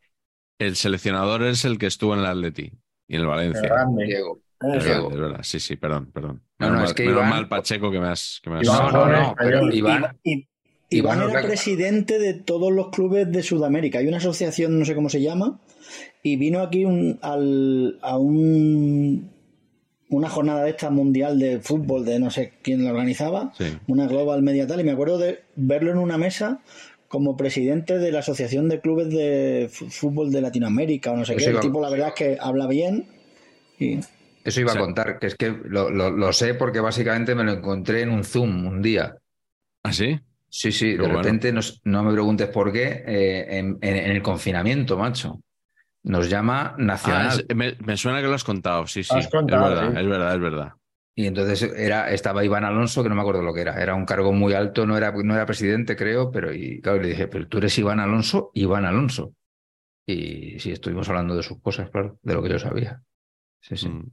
[0.59, 2.71] el seleccionador es el que estuvo en el Atleti
[3.07, 3.61] y en el Valencia.
[3.61, 4.05] grande.
[4.05, 4.41] Diego.
[4.61, 4.88] Es Eso.
[4.89, 5.39] verdad, es verdad.
[5.43, 6.41] Sí, sí, perdón, perdón.
[6.59, 8.39] No, Menos no, mal, es que menos Iván- mal, Pacheco, que me has...
[8.43, 9.71] Que me has- Iván No, no, pero.
[9.73, 10.47] Iván, Iván
[10.93, 13.99] Iván era presidente de todos los clubes de Sudamérica.
[13.99, 15.59] Hay una asociación, no sé cómo se llama,
[16.21, 19.31] y vino aquí un- al- a un,
[20.11, 23.77] una jornada de esta mundial de fútbol, de no sé quién la organizaba, Sí.
[23.88, 26.59] una Global Media tal, y me acuerdo de verlo en una mesa
[27.07, 31.45] como presidente de la Asociación de Clubes de Fútbol de Latinoamérica o no sé qué.
[31.45, 33.05] El tipo, la verdad es que habla bien.
[33.79, 33.99] Y,
[34.43, 37.51] Eso iba a contar, que es que lo, lo- lo sé porque básicamente me lo
[37.53, 39.17] encontré en un Zoom un día.
[39.83, 40.19] ¿Ah, sí?
[40.49, 41.17] Sí, sí, de bueno.
[41.21, 45.39] repente nos- no me preguntes por qué, eh, en, en- en el confinamiento, macho.
[46.03, 47.45] Nos llama Ah, Nacional.
[47.47, 49.15] es- me, me suena que lo has contado, sí, sí.
[49.15, 49.99] Has contado, es verdad, sí.
[49.99, 50.73] es verdad, es verdad.
[51.13, 53.81] Y entonces era, estaba Iván Alonso, que no me acuerdo lo que era.
[53.81, 57.09] Era un cargo muy alto, no era, no era presidente, creo, pero y claro, le
[57.09, 59.33] dije, pero tú eres Iván Alonso, Iván Alonso.
[60.07, 63.01] Y sí, estuvimos hablando de sus cosas, claro, de lo que yo sabía.
[63.59, 63.89] Sí, sí.
[63.89, 64.09] Mm.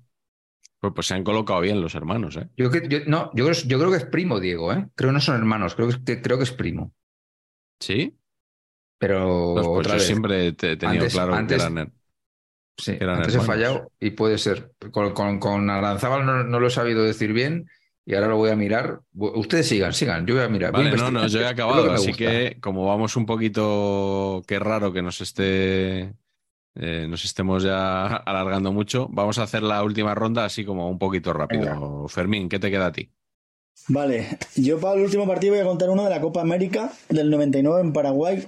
[0.81, 2.48] Pues, pues se han colocado bien los hermanos, ¿eh?
[2.56, 4.89] Yo, que- yo- no, yo, creo- yo creo que es primo, Diego, ¿eh?
[4.94, 6.93] Creo que no son hermanos, creo que, es- que- creo que es primo.
[7.81, 8.18] ¿Sí?
[8.99, 11.93] Pero Pues, pues otra yo vez, siempre te he tenido Antes- claro antes- que eran...
[12.77, 13.47] sí, eran antes he hermanos.
[13.47, 14.73] fallado y puede ser.
[14.93, 17.69] Con, con, con Aranzábal no, no lo he sabido decir bien
[18.05, 19.01] y ahora lo voy a mirar.
[19.15, 20.73] Ustedes sigan, sigan, yo voy a mirar.
[20.73, 22.25] voy Vale, no, no, yo he acabado, que así gusta.
[22.25, 26.15] que como vamos un poquito, qué raro que nos esté,
[26.77, 30.99] eh, nos estemos ya alargando mucho, vamos a hacer la última ronda así como un
[30.99, 32.09] poquito rápido.
[32.09, 33.12] Fermín, ¿qué te queda a ti?
[33.87, 34.27] Vale,
[34.57, 37.81] yo para el último partido voy a contar uno de la Copa América del 99
[37.81, 38.45] en Paraguay,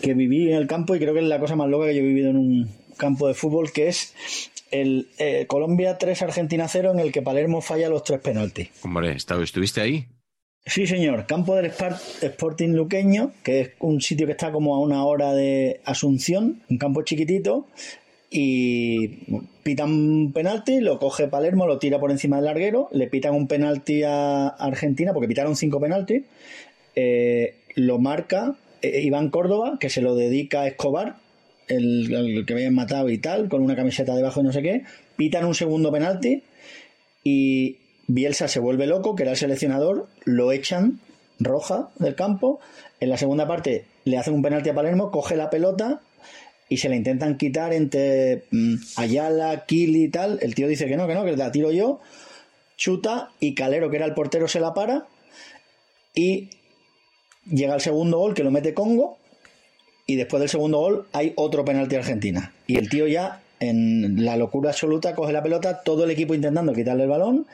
[0.00, 2.00] que viví en el campo y creo que es la cosa más loca que yo
[2.00, 4.14] he vivido en un campo de fútbol, que es
[4.72, 8.70] el eh, Colombia 3, Argentina 0, en el que Palermo falla los tres penaltis.
[8.82, 10.06] Hombre, ¿está- ¿estuviste ahí?
[10.64, 11.72] Sí, señor, campo del
[12.22, 16.78] Sporting Luqueño, que es un sitio que está como a una hora de Asunción, un
[16.78, 17.66] campo chiquitito,
[18.32, 19.08] y
[19.62, 23.46] pitan un penalti, lo coge Palermo, lo tira por encima del larguero, le pitan un
[23.46, 26.22] penalti a Argentina, porque pitaron cinco penaltis,
[26.96, 31.16] eh, lo marca eh, Iván Córdoba, que se lo dedica a Escobar,
[31.68, 34.84] el, el que habían matado y tal, con una camiseta debajo y no sé qué,
[35.16, 36.42] pitan un segundo penalti
[37.22, 37.76] y
[38.08, 41.00] Bielsa se vuelve loco, que era el seleccionador, lo echan
[41.38, 42.60] roja del campo,
[42.98, 46.00] en la segunda parte le hacen un penalti a Palermo, coge la pelota
[46.72, 50.96] y se la intentan quitar entre mm, Ayala, Kili y tal, el tío dice que
[50.96, 52.00] no, que no, que la tiro yo,
[52.78, 55.06] chuta y Calero, que era el portero, se la para
[56.14, 56.48] y
[57.44, 59.18] llega el segundo gol que lo mete Congo
[60.06, 62.54] y después del segundo gol hay otro penalti Argentina.
[62.66, 66.72] Y el tío ya en la locura absoluta coge la pelota, todo el equipo intentando
[66.72, 67.46] quitarle el balón,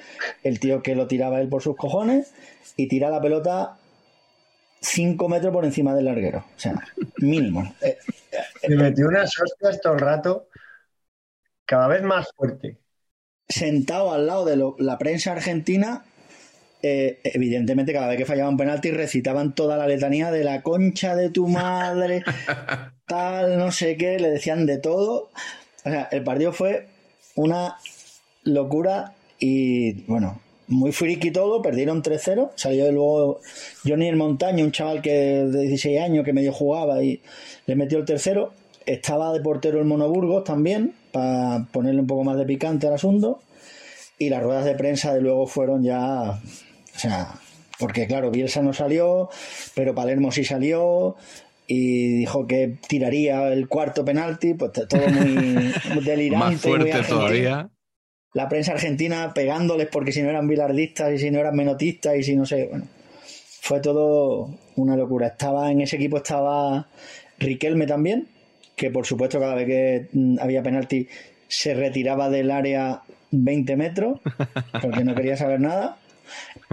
[0.44, 2.34] el tío que lo tiraba él por sus cojones
[2.76, 3.78] y tira la pelota
[4.80, 6.44] 5 metros por encima del larguero.
[6.56, 6.80] O sea,
[7.16, 7.74] mínimo.
[7.82, 7.98] Eh,
[8.68, 10.48] Le metió unas hostias todo el rato,
[11.64, 12.78] cada vez más fuerte.
[13.48, 16.04] sentado al lado de lo- la prensa argentina,
[16.82, 21.16] eh, evidentemente cada vez que fallaba un penalti recitaban toda la letanía de la concha
[21.16, 22.22] de tu madre,
[23.06, 25.30] tal, no sé qué, le decían de todo.
[25.84, 26.88] O sea, el partido fue
[27.36, 27.76] una
[28.44, 33.40] locura y bueno, muy friki todo, perdieron 3-0, salió luego
[33.86, 37.20] Johnny el Montaño, un chaval que de 16 años que medio jugaba y
[37.66, 38.52] le metió el tercero,
[38.86, 43.40] estaba de portero el Monoburgos también, para ponerle un poco más de picante al asunto,
[44.18, 47.34] y las ruedas de prensa de luego fueron ya, o sea,
[47.78, 49.30] porque claro, Bielsa no salió,
[49.74, 51.16] pero Palermo sí salió,
[51.66, 56.46] y dijo que tiraría el cuarto penalti, pues todo muy, delirante.
[56.46, 57.70] Más fuerte todavía.
[58.34, 62.22] La prensa argentina pegándoles porque si no eran bilardistas y si no eran menotistas y
[62.22, 62.86] si no sé, bueno,
[63.60, 65.28] fue todo una locura.
[65.28, 66.88] Estaba en ese equipo estaba
[67.38, 68.26] Riquelme también,
[68.76, 71.08] que por supuesto cada vez que mm, había penalti
[71.46, 74.20] se retiraba del área 20 metros
[74.82, 75.98] porque no quería saber nada.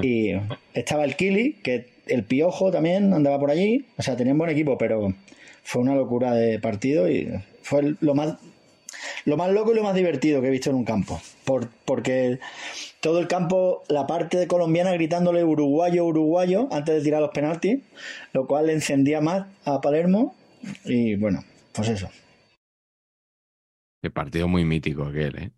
[0.01, 0.31] Y
[0.73, 3.85] estaba el Kili, que el Piojo también andaba por allí.
[3.97, 5.13] O sea, tenían buen equipo, pero
[5.63, 7.29] fue una locura de partido y
[7.61, 8.35] fue lo más
[9.25, 11.21] lo más loco y lo más divertido que he visto en un campo.
[11.43, 12.39] Por, porque
[13.01, 17.83] todo el campo, la parte colombiana gritándole uruguayo, uruguayo, antes de tirar los penaltis,
[18.33, 20.35] lo cual le encendía más a Palermo.
[20.85, 22.09] Y bueno, pues eso.
[24.01, 25.51] Qué partido muy mítico aquel, ¿eh?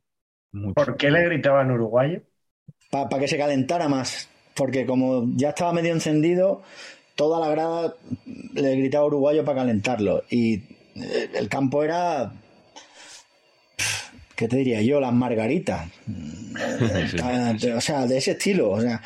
[0.53, 0.73] Mucho.
[0.73, 2.21] ¿Por qué le gritaban uruguayo?
[2.89, 4.29] Para que se calentara más.
[4.55, 6.63] Porque como ya estaba medio encendido,
[7.15, 7.95] toda la grada
[8.53, 10.23] le gritaba uruguayo para calentarlo.
[10.29, 10.55] Y
[10.95, 12.31] eh, el campo era.
[14.37, 15.01] ¿Qué te diría yo?
[15.01, 15.87] Las margaritas.
[17.59, 17.69] Sí.
[17.69, 18.71] O sea, de ese estilo.
[18.71, 19.01] O sea,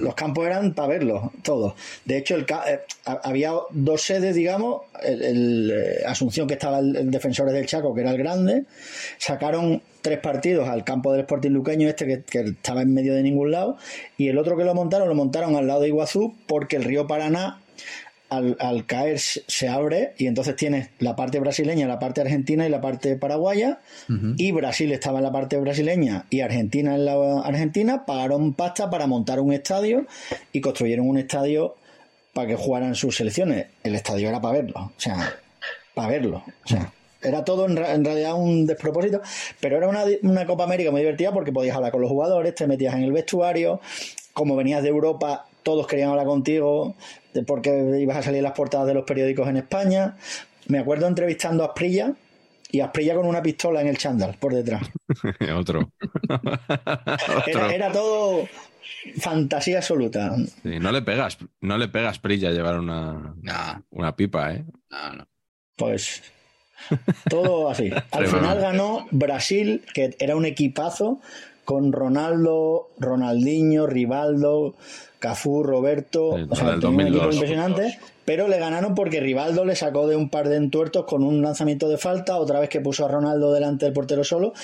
[0.00, 1.74] los campos eran para verlos, todos.
[2.04, 4.82] De hecho, el eh, ha- había dos sedes, digamos.
[5.02, 8.64] El, el, eh, Asunción, que estaba el, el Defensores del Chaco, que era el grande.
[9.18, 13.22] Sacaron tres partidos al campo del Sporting Luqueño, este que, que estaba en medio de
[13.22, 13.76] ningún lado.
[14.18, 17.06] Y el otro que lo montaron, lo montaron al lado de Iguazú, porque el río
[17.06, 17.60] Paraná
[18.36, 22.70] al, al caer se abre y entonces tienes la parte brasileña, la parte argentina y
[22.70, 23.80] la parte paraguaya.
[24.38, 28.04] Y Brasil estaba en la parte brasileña y Argentina en la argentina.
[28.06, 30.06] Pagaron pasta para montar un estadio
[30.52, 31.76] y construyeron un estadio
[32.32, 33.66] para que jugaran sus selecciones.
[33.82, 35.34] El estadio era para verlo, o sea,
[35.94, 36.42] para verlo.
[36.64, 36.92] O sea,
[37.22, 39.22] era todo en, ra- en realidad un despropósito,
[39.60, 42.66] pero era una, una Copa América muy divertida porque podías hablar con los jugadores, te
[42.66, 43.80] metías en el vestuario,
[44.34, 46.94] como venías de Europa, todos querían hablar contigo,
[47.32, 50.16] de porque ibas a salir en las portadas de los periódicos en España.
[50.66, 52.14] Me acuerdo entrevistando a Asprilla
[52.70, 54.88] y Asprilla con una pistola en el chándal por detrás.
[55.56, 55.90] Otro.
[57.46, 58.46] Era, era todo
[59.18, 60.36] fantasía absoluta.
[60.62, 63.34] Sí, no le pegas, no le pegas Prilla llevar una,
[63.90, 64.64] una pipa, ¿eh?
[64.90, 65.28] no, no.
[65.76, 66.22] Pues
[67.28, 67.90] todo así.
[68.10, 71.20] Al final ganó Brasil, que era un equipazo,
[71.64, 74.74] con Ronaldo, Ronaldinho, Rivaldo,
[75.18, 76.36] Cafú, Roberto.
[76.36, 77.34] Sí, o sea, tenía un equipo 2002.
[77.34, 77.98] impresionante.
[78.24, 81.88] Pero le ganaron porque Rivaldo le sacó de un par de entuertos con un lanzamiento
[81.88, 84.54] de falta, otra vez que puso a Ronaldo delante del portero solo.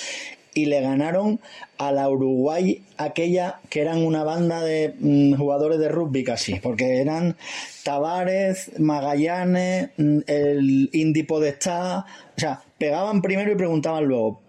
[0.52, 1.38] Y le ganaron
[1.78, 7.00] a la Uruguay, aquella que eran una banda de mm, jugadores de rugby casi, porque
[7.00, 7.36] eran
[7.84, 12.04] Tavares, Magallanes, mm, el Indy Podestá,
[12.36, 14.40] o sea, pegaban primero y preguntaban luego.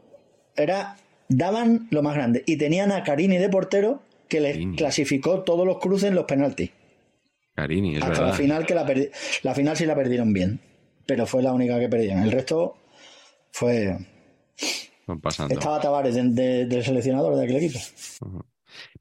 [0.55, 0.97] Era,
[1.35, 2.43] daban lo más grande.
[2.45, 4.75] Y tenían a Carini de portero que les Carini.
[4.77, 6.71] clasificó todos los cruces en los penaltis.
[7.55, 8.27] Carini, es Hasta verdad.
[8.27, 9.11] la final, que la, perdi-
[9.43, 10.59] la final sí la perdieron bien.
[11.05, 12.23] Pero fue la única que perdieron.
[12.23, 12.77] El resto
[13.51, 13.97] fue.
[15.21, 15.53] Pasando.
[15.53, 17.79] Estaba Tavares de- de- del seleccionador de aquel equipo.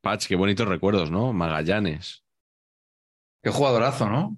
[0.00, 1.32] Patch, qué bonitos recuerdos, ¿no?
[1.32, 2.24] Magallanes.
[3.42, 4.36] Qué jugadorazo, ¿no?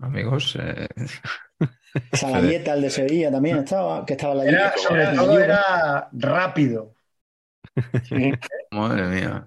[0.00, 0.88] Amigos, eh,
[2.12, 6.93] Salavieta, el de Sevilla, también estaba, que estaba en la Era, sobre todo era rápido.
[8.70, 9.46] Madre mía.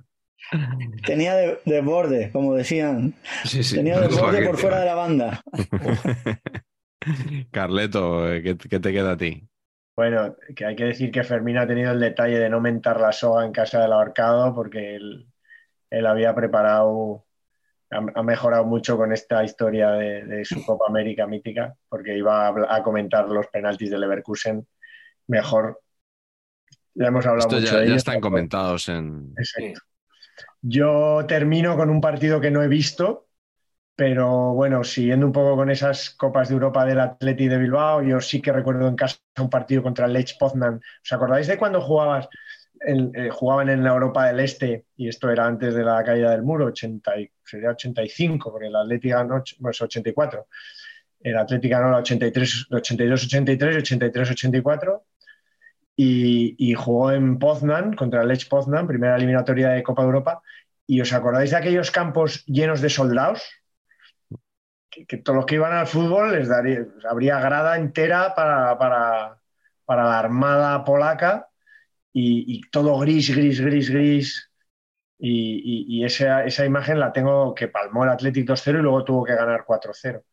[1.06, 3.16] Tenía de, de borde, como decían.
[3.44, 3.76] Sí, sí.
[3.76, 5.42] Tenía de borde por fuera de la banda.
[7.52, 9.48] Carleto, eh, ¿qué, qué te queda a ti?
[9.96, 13.12] Bueno, que hay que decir que Fermín ha tenido el detalle de no mentar la
[13.12, 15.28] soga en casa del ahorcado porque él,
[15.90, 17.26] él había preparado,
[17.90, 22.48] ha, ha mejorado mucho con esta historia de, de su Copa América mítica, porque iba
[22.48, 24.68] a, a comentar los penaltis del Leverkusen
[25.28, 25.82] mejor.
[27.00, 29.34] Ya hemos hablado Estos mucho ya, de ya ellos, están pero- comentados en.
[29.38, 29.82] Exacto.
[30.62, 33.28] Yo termino con un partido que no he visto,
[33.96, 38.20] pero bueno, siguiendo un poco con esas Copas de Europa del Atleti de Bilbao, yo
[38.20, 40.76] sí que recuerdo en casa un partido contra el Lech Poznan.
[41.04, 42.28] ¿Os acordáis de cuando jugabas,
[42.82, 44.86] en- eh, jugaban en la Europa del Este?
[44.96, 48.76] Y esto era antes de la caída del muro, 80, y- sería 85, porque el
[48.76, 50.48] Atleti ganó, pues 84.
[51.20, 55.04] El Atleti ganó la 83, 82-83 y 83-84
[56.00, 60.42] y, jugó en Poznan contra el Lech Poznan, primera eliminatoria de Copa de Europa.
[60.86, 63.44] ¿Y os acordáis de aquellos campos llenos de soldados?
[64.90, 69.42] Que, todos los que iban al fútbol les daría, habría grada entera para, para,
[69.86, 71.50] para la armada polaca
[72.14, 74.52] y, todo gris, gris, gris, gris.
[75.20, 79.36] Y esa, esa imagen la tengo que palmó el Athletic 2-0 y luego tuvo que
[79.36, 80.24] ganar 4-0.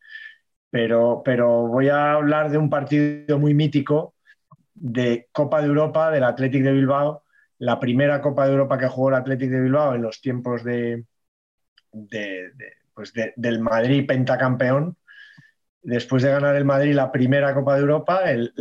[0.69, 4.14] Pero, pero voy a hablar de un partido muy mítico
[4.75, 7.23] de Copa de Europa del Athletic de Bilbao,
[7.59, 11.05] la primera Copa de Europa que jugó el Athletic de Bilbao en los tiempos de,
[12.93, 14.97] pues de- del Madrid pentacampeón.
[15.83, 18.51] Después de ganar el Madrid la primera Copa de Europa, e-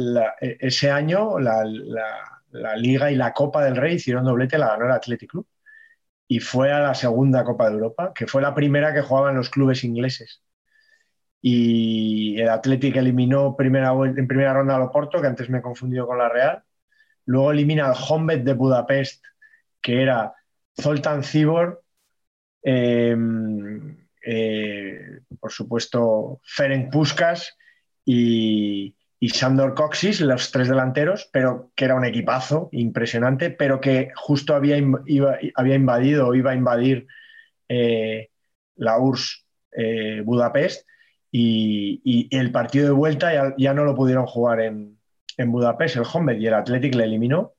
[0.61, 4.87] ese año la, la- la Liga y la Copa del Rey hicieron doblete, la ganó
[4.87, 5.47] el Athletic Club.
[6.29, 9.51] Y fue a la segunda Copa de Europa, que fue la primera que jugaban los
[9.51, 10.43] clubes ingleses
[11.47, 16.07] y el Athletic eliminó primera, en primera ronda al Oporto, que antes me he confundido
[16.07, 16.63] con la Real.
[17.27, 19.23] Luego elimina al Honved de Budapest,
[19.83, 20.33] que era
[20.81, 21.83] Zoltan Cibor,
[22.63, 23.15] eh,
[24.25, 25.01] eh,
[25.39, 27.55] por supuesto Ferenc Puskas
[28.07, 28.97] y,
[29.29, 34.79] Sandor Coxis, los tres delanteros, pero que era un equipazo impresionante, pero que justo había,
[34.79, 37.07] iba- había invadido o iba a invadir
[37.69, 38.31] eh,
[38.77, 39.45] la URSS
[39.77, 40.87] eh, Budapest
[41.37, 44.97] y, y el partido de vuelta ya, ya no lo pudieron jugar en,
[45.37, 47.55] en Budapest, el Honved, y el Athletic le eliminó.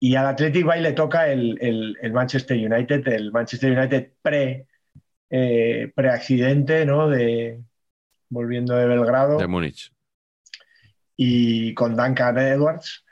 [0.00, 4.12] Y al Athletic va y le toca el, el- el Manchester United, el Manchester United
[4.22, 4.66] pre,
[5.28, 7.06] eh, pre-accidente, ¿no?
[7.10, 7.60] De,
[8.30, 9.92] volviendo de Belgrado De Múnich.
[11.16, 13.04] y con Duncan Edwards,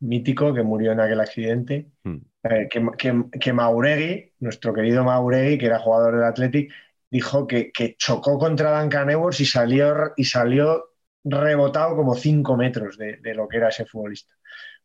[0.00, 1.88] mítico, que murió en aquel accidente.
[2.02, 2.16] Hmm.
[2.44, 6.72] Eh, que, que, que Mauregui, nuestro querido Mauregui, que era jugador del Athletic,
[7.12, 10.86] dijo que, que chocó contra Duncan Edwards y salió, y salió
[11.22, 14.34] rebotado como 5 metros de, de lo que era ese futbolista.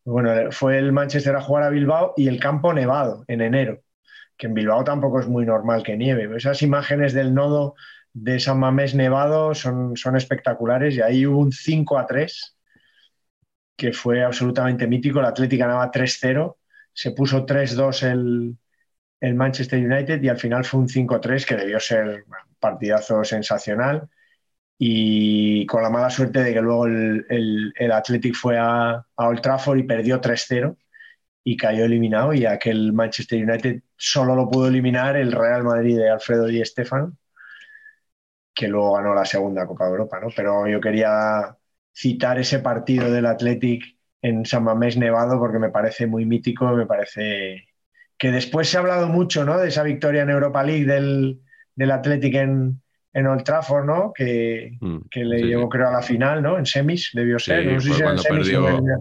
[0.03, 3.81] Bueno, fue el Manchester a jugar a Bilbao y el campo nevado en enero,
[4.37, 6.35] que en Bilbao tampoco es muy normal que nieve.
[6.35, 7.75] Esas imágenes del nodo
[8.11, 12.57] de San Mamés nevado son, son espectaculares y ahí hubo un 5 a 3
[13.77, 15.19] que fue absolutamente mítico.
[15.19, 16.57] El Atlético ganaba 3-0,
[16.91, 18.57] se puso 3-2 el,
[19.19, 24.09] el Manchester United y al final fue un 5-3 que debió ser un partidazo sensacional
[24.77, 29.27] y con la mala suerte de que luego el, el, el Athletic fue a, a,
[29.27, 30.77] Old Trafford y perdió 3-0
[31.43, 36.09] y cayó eliminado y aquel Manchester United solo lo pudo eliminar el Real Madrid de
[36.09, 37.17] Alfredo Di Stéfano
[38.53, 40.27] que luego ganó la segunda Copa de Europa, ¿no?
[40.35, 41.55] Pero yo quería
[41.93, 46.87] citar ese partido del Athletic en San Mamés Nevado porque me parece muy mítico, me
[46.87, 47.66] parece
[48.17, 49.57] que después se ha hablado mucho, ¿no?
[49.59, 51.41] De esa victoria en Europa League del,
[51.75, 52.81] del Athletic en,
[53.13, 54.13] en Old Trafford, ¿no?
[54.13, 55.69] Que, Mm, que le sí, llevó, sí.
[55.69, 56.57] creo, a la final, ¿no?
[56.57, 57.63] En semis debió ser.
[57.63, 58.91] Sí, no sé si era en cuando semis o en perdió-.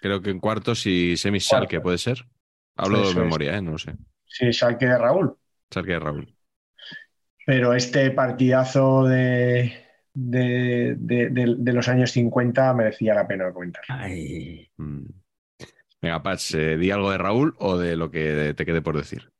[0.00, 2.26] Creo que en cuartos y semis Schalke, ¿puede ser?
[2.76, 3.24] Hablo Eso de es.
[3.24, 3.62] memoria, ¿eh?
[3.62, 3.94] No sé.
[4.26, 5.38] Sí, Schalke de Raúl.
[5.70, 6.26] Schalke de Raúl.
[7.46, 9.72] Pero este partidazo de,
[10.14, 13.84] de, de- de- de los años 50 merecía la pena comentar.
[13.88, 15.06] Ay, Mm.
[16.04, 19.32] Venga, Pats, eh, di algo de Raúl o de lo que te quede por decir.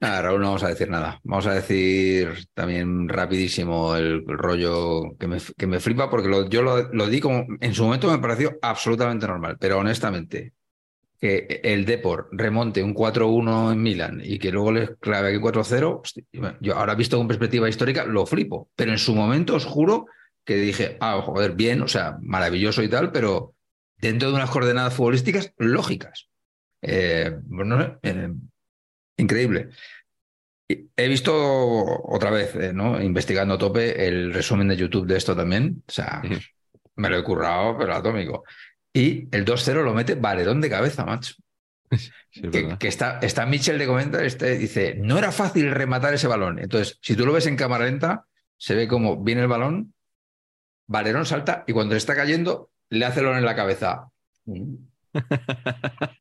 [0.00, 1.20] Nada, Raúl, no vamos a decir nada.
[1.22, 6.92] Vamos a decir también rapidísimo el, rollo que me, que me flipa, porque yo lo,
[6.92, 7.46] lo di como.
[7.60, 10.54] En su momento me pareció absolutamente normal, pero honestamente,
[11.20, 16.00] que el Depor remonte un 4-1 en Milán y que luego les clave aquí 4-0,
[16.02, 16.24] hostia,
[16.60, 20.06] yo ahora visto con perspectiva histórica lo flipo, pero en su momento os juro
[20.44, 23.54] que dije, ah, joder, bien, o sea, maravilloso y tal, pero
[24.00, 26.28] dentro de unas coordenadas futbolísticas lógicas.
[26.82, 27.36] Eh,
[28.02, 28.28] eh,
[29.16, 29.70] increíble.
[30.68, 33.00] He visto otra vez, eh, ¿no?
[33.00, 35.82] Investigando a tope el resumen de YouTube de esto también.
[35.86, 36.22] O sea,
[36.96, 38.44] me lo he currado, pero atómico.
[38.92, 41.34] Y el 2-0 lo mete valedón de cabeza, macho.
[42.30, 46.28] Sí, es Que, está, está Mitchell de comentar, este, dice, no era fácil rematar ese
[46.28, 46.58] balón.
[46.58, 48.26] Entonces, si tú lo ves en cámara lenta,
[48.58, 49.94] se ve como viene el balón
[50.88, 54.10] Valerón salta y cuando se está cayendo, le hace el en la cabeza.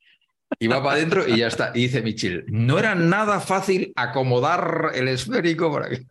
[0.60, 1.72] Y va para adentro y ya está.
[1.76, 6.06] Y dice Michel, no era nada fácil acomodar el esférico para que...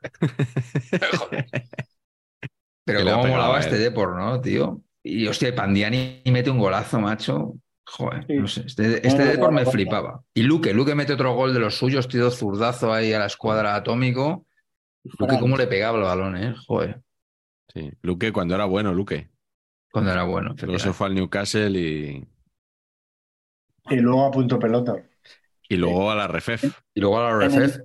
[2.85, 4.83] Pero cómo molaba este Depor, ¿no, tío?
[5.03, 7.55] Y hostia, Pandiani mete un golazo, macho.
[7.85, 8.65] Joder, no sé.
[8.67, 10.21] Este, este Depor me flipaba.
[10.35, 13.75] Y Luque, Luque mete otro gol de los suyos, tío, zurdazo ahí a la escuadra
[13.75, 14.47] atómico.
[15.19, 16.55] Luque, cómo le pegaba el balón, ¿eh?
[16.67, 17.01] Joder.
[17.73, 19.31] Sí, Luque cuando era bueno, Luque.
[19.97, 20.55] Cuando era bueno.
[20.61, 22.23] Luego se fue al Newcastle y.
[23.89, 24.95] Y luego a punto pelota.
[25.71, 26.65] Y luego a la Refef.
[26.93, 27.79] Y luego a la Refef.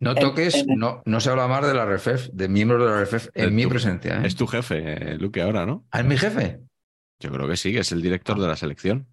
[0.00, 3.28] No toques, no, no se habla más de la REFEF, de miembros de la REFEF
[3.34, 4.16] en mi presencia.
[4.16, 4.26] ¿eh?
[4.26, 5.86] Es tu jefe, Luque, ahora, ¿no?
[5.92, 6.58] ¿Ah, es mi jefe?
[7.20, 9.06] Yo creo que sí, que es el director de la selección.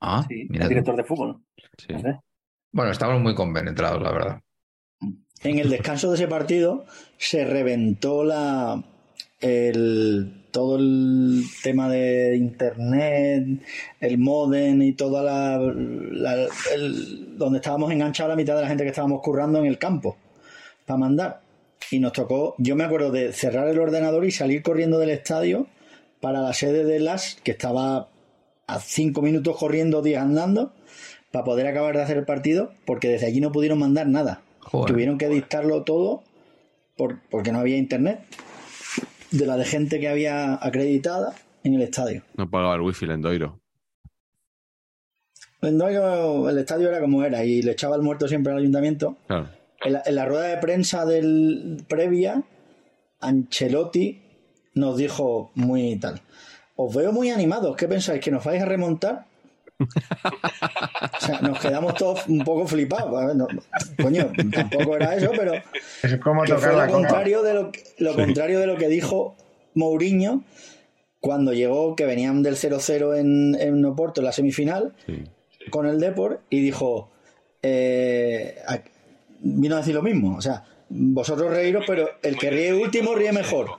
[0.00, 0.66] Ah, sí, mira.
[0.66, 1.42] El director de fútbol.
[1.78, 1.94] Sí.
[2.70, 4.40] Bueno, estamos muy convenetrados, la verdad.
[5.42, 6.84] En el descanso de ese partido
[7.18, 8.84] se reventó la,
[9.40, 13.62] el, todo el tema de internet,
[14.00, 19.20] el modem y toda la, donde estábamos enganchados la mitad de la gente que estábamos
[19.22, 20.16] currando en el campo
[20.86, 21.40] para mandar.
[21.90, 25.66] Y nos tocó, yo me acuerdo de cerrar el ordenador y salir corriendo del estadio
[26.20, 28.08] para la sede de las, que estaba
[28.66, 30.72] a cinco minutos corriendo, días andando,
[31.32, 34.42] para poder acabar de hacer el partido, porque desde allí no pudieron mandar nada.
[34.86, 36.22] Tuvieron que dictarlo todo
[36.96, 38.20] por, porque no había internet
[39.30, 41.34] de la de gente que había acreditada
[41.64, 42.22] en el estadio.
[42.36, 43.60] No pagaba el wifi el Endoiro.
[45.62, 49.16] El estadio era como era y le echaba el muerto siempre al ayuntamiento.
[49.28, 52.42] En, la, rueda de prensa del previa,
[53.20, 54.22] Ancelotti
[54.74, 56.20] nos dijo muy tal.
[56.76, 57.76] Os veo muy animados.
[57.76, 58.22] ¿Qué pensáis?
[58.22, 59.26] ¿Que nos vais a remontar?
[59.80, 63.10] O sea, nos quedamos todos un poco flipados.
[64.00, 65.52] coño, tampoco era eso, pero
[66.58, 69.36] fue lo, contrario de lo, lo contrario de lo que dijo
[69.74, 70.44] Mourinho
[71.20, 74.94] cuando llegó, que venían del 0-0 en, en Oporto en la semifinal,
[75.70, 77.10] con el Deport, y dijo,
[77.62, 78.56] eh,
[79.40, 83.32] vino a decir lo mismo, o sea, vosotros reíros, pero el que ríe último ríe
[83.32, 83.78] mejor.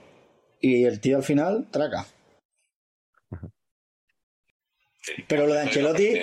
[0.59, 2.05] Y el tío al final, traca.
[5.27, 6.13] Pero lo de Ancelotti,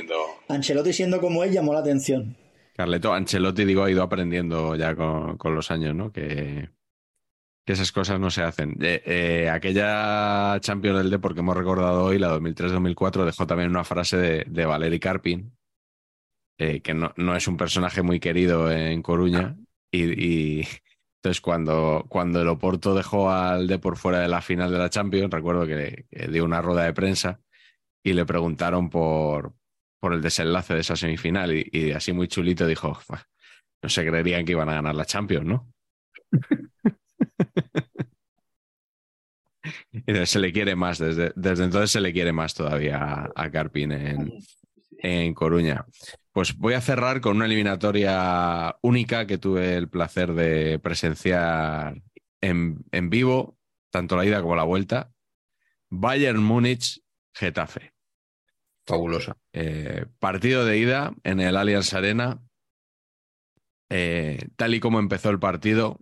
[0.49, 2.37] Ancelotti siendo como él llamó la atención.
[2.75, 6.13] Carleto, Ancelotti, digo, ha ido aprendiendo ya con, los años, ¿no?
[6.13, 6.71] Que,
[7.67, 8.77] que, esas cosas no se hacen.
[8.81, 13.83] Eh, eh, aquella Champions del Depor que hemos recordado hoy, la 2003-2004, dejó también una
[13.83, 15.53] frase de, de Valeri Carpin,
[16.57, 19.57] eh, que no, no, es un personaje muy querido en Coruña.
[19.91, 20.61] Y,
[21.17, 25.33] entonces, cuando, cuando el Oporto dejó al Depor fuera de la final de la Champions,
[25.33, 27.41] recuerdo que dio una rueda de prensa
[28.09, 29.53] y le preguntaron por,
[30.01, 32.99] por el desenlace de esa semifinal y, así muy chulito dijo,
[33.83, 35.73] no se creerían que iban a ganar la Champions, ¿no?
[39.93, 43.93] y se le quiere más, desde, desde, entonces se le quiere más todavía a, Carpin
[43.93, 44.33] en,
[44.99, 45.85] en Coruña.
[46.33, 52.01] Pues voy a cerrar con una eliminatoria única que tuve el placer de presenciar
[52.41, 53.59] en, en vivo,
[53.91, 55.11] tanto la ida como la vuelta.
[55.91, 57.03] Bayern Múnich
[57.35, 57.98] Getafe.
[58.89, 59.37] Fabulosa.
[59.53, 62.43] Eh, partido de ida en el Allianz Arena.
[63.91, 66.01] Eh, tal y como empezó el partido,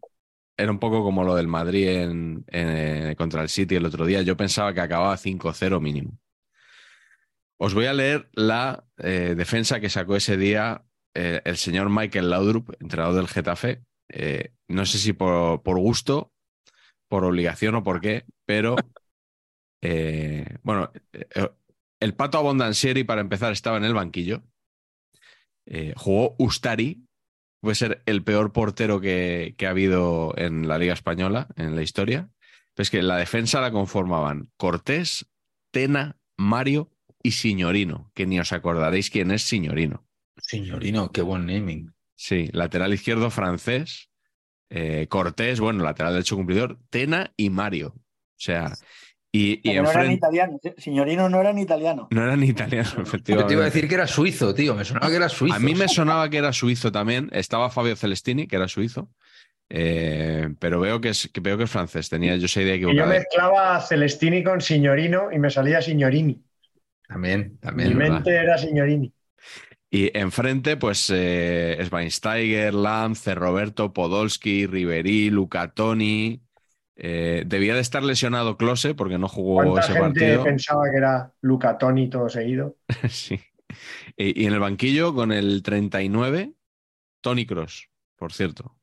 [0.56, 4.22] era un poco como lo del Madrid en, eh, contra el City el otro día.
[4.22, 6.16] Yo pensaba que acababa 5-0 mínimo.
[7.58, 10.84] Os voy a leer la defensa que sacó ese día
[11.14, 13.82] el señor Michael Laudrup, entrenador del Getafe.
[14.68, 16.34] no sé si por, gusto,
[17.08, 18.76] por obligación o por qué, pero
[20.62, 20.92] bueno,
[22.00, 24.42] el Pato Abondancieri, para empezar, estaba en el banquillo.
[25.66, 27.06] Eh, jugó Ustari,
[27.60, 32.30] puede ser el peor portero que, ha habido en la Liga Española, en la historia.
[32.74, 35.26] Pues que la defensa la conformaban Cortés,
[35.70, 36.92] Tena, Mario
[37.22, 40.06] y Signorino, que ni os acordaréis quién es Signorino.
[40.36, 41.94] Signorino, qué buen naming.
[42.14, 44.10] Sí, lateral izquierdo francés,
[45.08, 47.94] Cortés, bueno, lateral derecho cumplidor, Tena y Mario.
[47.96, 48.74] O sea,
[49.36, 52.08] y, no eran italianos, Signorino no eran italiano.
[52.10, 53.32] No eran italiano, efectivamente.
[53.32, 54.74] Yo te iba a decir que era suizo, tío.
[54.74, 55.54] Me sonaba que era suizo.
[55.54, 57.28] A mí me sonaba que era suizo también.
[57.32, 59.10] Estaba Fabio Celestini, que era suizo.
[59.68, 62.08] Eh, pero veo que, es, que veo que es francés.
[62.08, 63.06] Tenía yo esa idea equivocada.
[63.06, 66.42] yo mezclaba Celestini con Signorino y me salía Signorini.
[67.06, 67.90] También, también.
[67.90, 69.12] Mi mente era Signorini.
[69.90, 76.42] Y enfrente, pues eh, Schweinsteiger, Lanz, Roberto, Podolski, Riverí, Luca Toni,
[76.98, 80.44] eh, debía de estar lesionado Close porque no jugó ese gente partido.
[80.44, 82.76] pensaba que era Luca Toni todo seguido.
[83.10, 83.38] sí.
[84.16, 86.54] Y, en el banquillo con el 39,
[87.20, 88.76] Tony Cross, por cierto.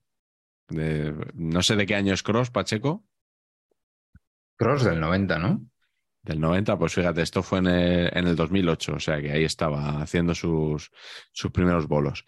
[0.69, 3.03] no sé de qué año es Cross, Pacheco.
[4.57, 5.65] Cross del 90, ¿no?
[6.21, 9.43] Del 90, pues fíjate, esto fue en el, en el 2008, o sea que ahí
[9.43, 10.91] estaba haciendo sus,
[11.31, 12.25] sus primeros bolos.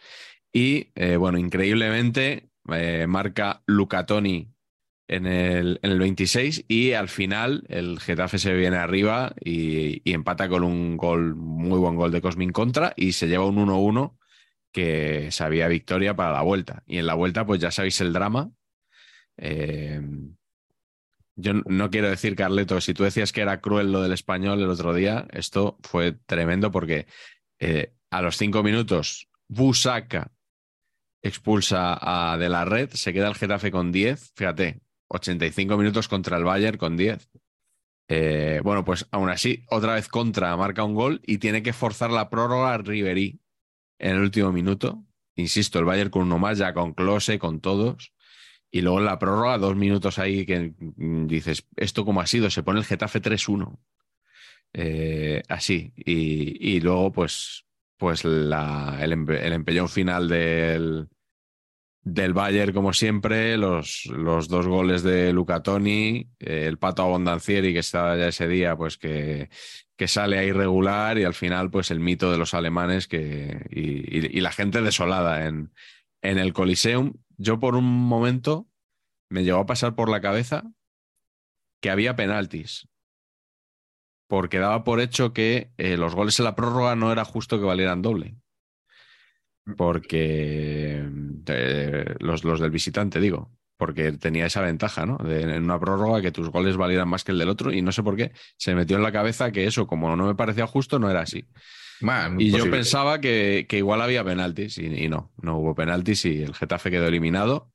[0.52, 4.55] Y eh, bueno, increíblemente eh, marca Lucatoni
[5.08, 10.50] en el, en el 26 y al final el Getafe se viene arriba y, empata
[10.50, 14.18] con un gol, muy buen gol de Cosmin contra y se lleva un 1-1
[14.72, 16.84] que sabía victoria para la vuelta.
[16.86, 18.52] Y en la vuelta, pues ya sabéis el drama.
[19.38, 20.02] Eh,
[21.36, 24.70] yo no quiero decir, Carleto, si tú decías que era cruel lo del español el
[24.70, 27.08] otro día, esto fue tremendo porque
[27.60, 30.32] eh, a los cinco minutos Busaca
[31.22, 36.38] expulsa a De la Red, se queda el Getafe con 10, fíjate, 85 minutos contra
[36.38, 37.30] el Bayern con 10.
[38.08, 42.12] Eh, bueno, pues aún así, otra vez contra, marca un gol y tiene que forzar
[42.12, 43.40] la prórroga a Riverí
[44.00, 45.04] en el último minuto.
[45.36, 48.14] Insisto, el Bayern con uno más, ya con Close, con todos.
[48.72, 52.50] Y luego en la prórroga, dos minutos ahí que dices, ¿esto cómo ha sido?
[52.50, 53.80] Se pone el Getafe 3-1.
[54.74, 55.94] Eh, así.
[55.96, 57.66] Y, y, luego, pues,
[57.98, 61.08] pues la, el, el, empellón final del,
[62.06, 67.74] del Bayern, como siempre, los, los dos goles de Luca Toni, eh, el pato Abondancieri,
[67.74, 69.50] que estaba ya ese día, pues que,
[69.98, 74.40] que sale a irregular, y al final, pues el mito de los alemanes que, y
[74.40, 75.74] la gente desolada en,
[76.22, 77.14] en el Coliseum.
[77.38, 78.68] Yo por un momento
[79.30, 80.64] me llegó a pasar por la cabeza
[81.82, 82.88] que había penaltis.
[84.28, 87.66] Porque daba por hecho que eh, los goles en la prórroga no era justo que
[87.66, 88.38] valieran doble.
[89.78, 91.04] Porque
[91.48, 95.18] eh, los, los, del visitante, digo, porque tenía esa ventaja, ¿no?
[95.18, 97.92] De, en una prórroga que tus goles valieran más que el del otro y no
[97.92, 101.00] sé por qué se metió en la cabeza que eso, como no me parecía justo,
[101.00, 101.46] no era así.
[102.02, 102.66] Man, y posible.
[102.66, 106.54] yo pensaba que, que, igual había penaltis y, y, no, no hubo penaltis y el
[106.54, 107.72] Getafe quedó eliminado.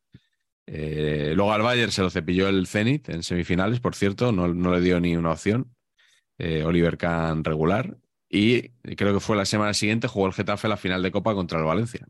[0.66, 4.72] Eh, luego al Bayern se lo cepilló el Zenit en semifinales, por cierto, no, no
[4.72, 5.74] le dio ni una opción.
[6.38, 7.96] Eh, Oliver Kahn regular.
[8.32, 11.58] Y creo que fue la semana siguiente jugó el Getafe la final de Copa contra
[11.58, 12.06] el Valencia.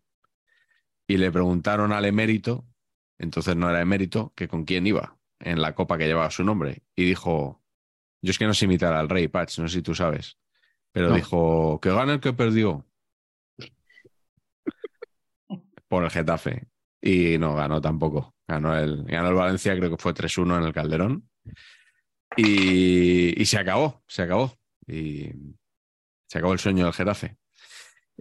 [1.09, 2.67] Y le preguntaron al emérito,
[3.19, 6.83] entonces no era emérito, que con quién iba en la Copa que llevaba su nombre.
[6.95, 7.63] Y dijo,
[8.21, 10.37] yo es que no sé imitar al Rey, Patch, no sé si tú sabes.
[10.93, 11.15] Pero no.
[11.15, 12.87] dijo, que gana el que perdió.
[15.89, 16.69] Por el Getafe.
[17.01, 18.35] Y no ganó tampoco.
[18.47, 21.31] Ganó el, ganó el Valencia, creo que fue 3-1 en el Calderón.
[22.37, 24.53] Y, y, se acabó, se acabó.
[24.87, 25.33] Y
[26.31, 27.36] se acabó el sueño del Getafe.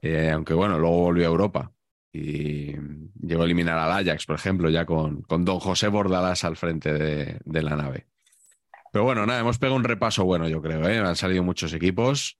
[0.02, 1.72] Eh, aunque bueno, luego volvió a Europa.
[2.12, 2.74] Y
[3.22, 6.92] llegó a eliminar al Ajax, por ejemplo, ya con, con Don José Bordalás al frente
[6.92, 8.08] de, la nave.
[8.92, 10.90] Pero bueno, nada, hemos pegado un repaso bueno, yo creo.
[10.90, 10.98] ¿eh?
[10.98, 12.40] Han salido muchos equipos.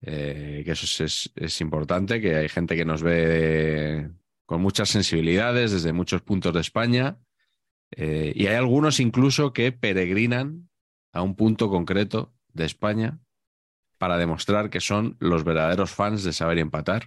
[0.00, 4.10] Eh, que eso es, es, importante, que hay gente que nos ve
[4.46, 7.18] con muchas sensibilidades desde muchos puntos de España
[7.94, 10.70] y hay algunos incluso que peregrinan
[11.12, 13.20] a un punto concreto de España
[14.02, 17.06] para demostrar que son los verdaderos fans de saber empatar,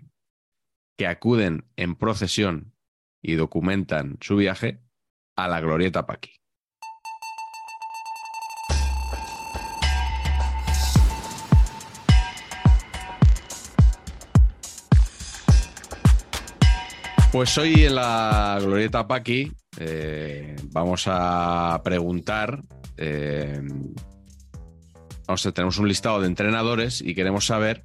[0.97, 2.73] que acuden en procesión
[3.21, 4.79] y documentan su viaje
[5.35, 6.37] a la Glorieta Paqui.
[17.33, 22.63] Pues hoy en la Glorieta Paqui eh, vamos a preguntar.
[22.95, 23.61] Eh,
[25.27, 27.83] a, tenemos un listado de entrenadores y queremos saber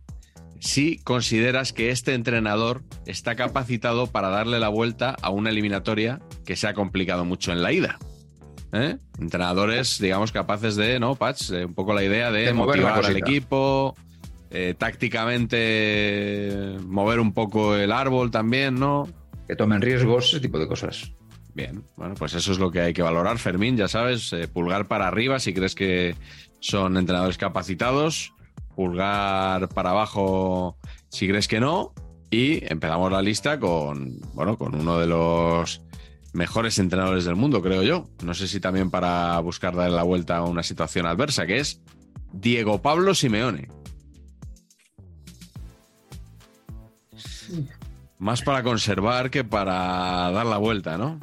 [0.60, 6.56] si consideras que este entrenador está capacitado para darle la vuelta a una eliminatoria que
[6.56, 7.98] se ha complicado mucho en la ida.
[8.72, 8.98] ¿Eh?
[9.18, 11.50] Entrenadores, digamos, capaces de, ¿no, Patch?
[11.50, 13.96] un poco la idea de, de motivar al equipo,
[14.50, 19.08] eh, tácticamente mover un poco el árbol también, ¿no?
[19.50, 21.10] que tomen riesgos, ese tipo de cosas.
[21.54, 24.86] Bien, bueno, pues eso es lo que hay que valorar, Fermín, ya sabes, eh, pulgar
[24.86, 26.14] para arriba si crees que
[26.60, 28.32] son entrenadores capacitados,
[28.74, 30.76] pulgar para abajo
[31.08, 31.92] si crees que no,
[32.30, 35.82] y empezamos la lista con, bueno, con uno de los
[36.32, 38.08] mejores entrenadores del mundo, creo yo.
[38.24, 41.80] No sé si también para buscar darle la vuelta a una situación adversa, que es
[42.32, 43.68] Diego Pablo Simeone.
[48.18, 51.18] Más para conservar que para dar la vuelta, ¿no?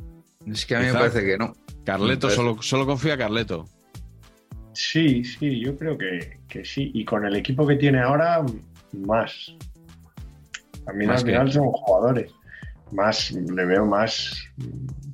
[0.45, 1.53] Es que a mí Quizá me parece que no.
[1.85, 3.65] Carleto, solo, solo confía Carleto.
[4.77, 6.91] Sí, sí, yo creo que, que, sí.
[6.93, 8.45] Y con el equipo que tiene ahora,
[8.93, 9.55] más.
[10.85, 12.31] También al final son jugadores.
[12.91, 14.39] Más, le veo más,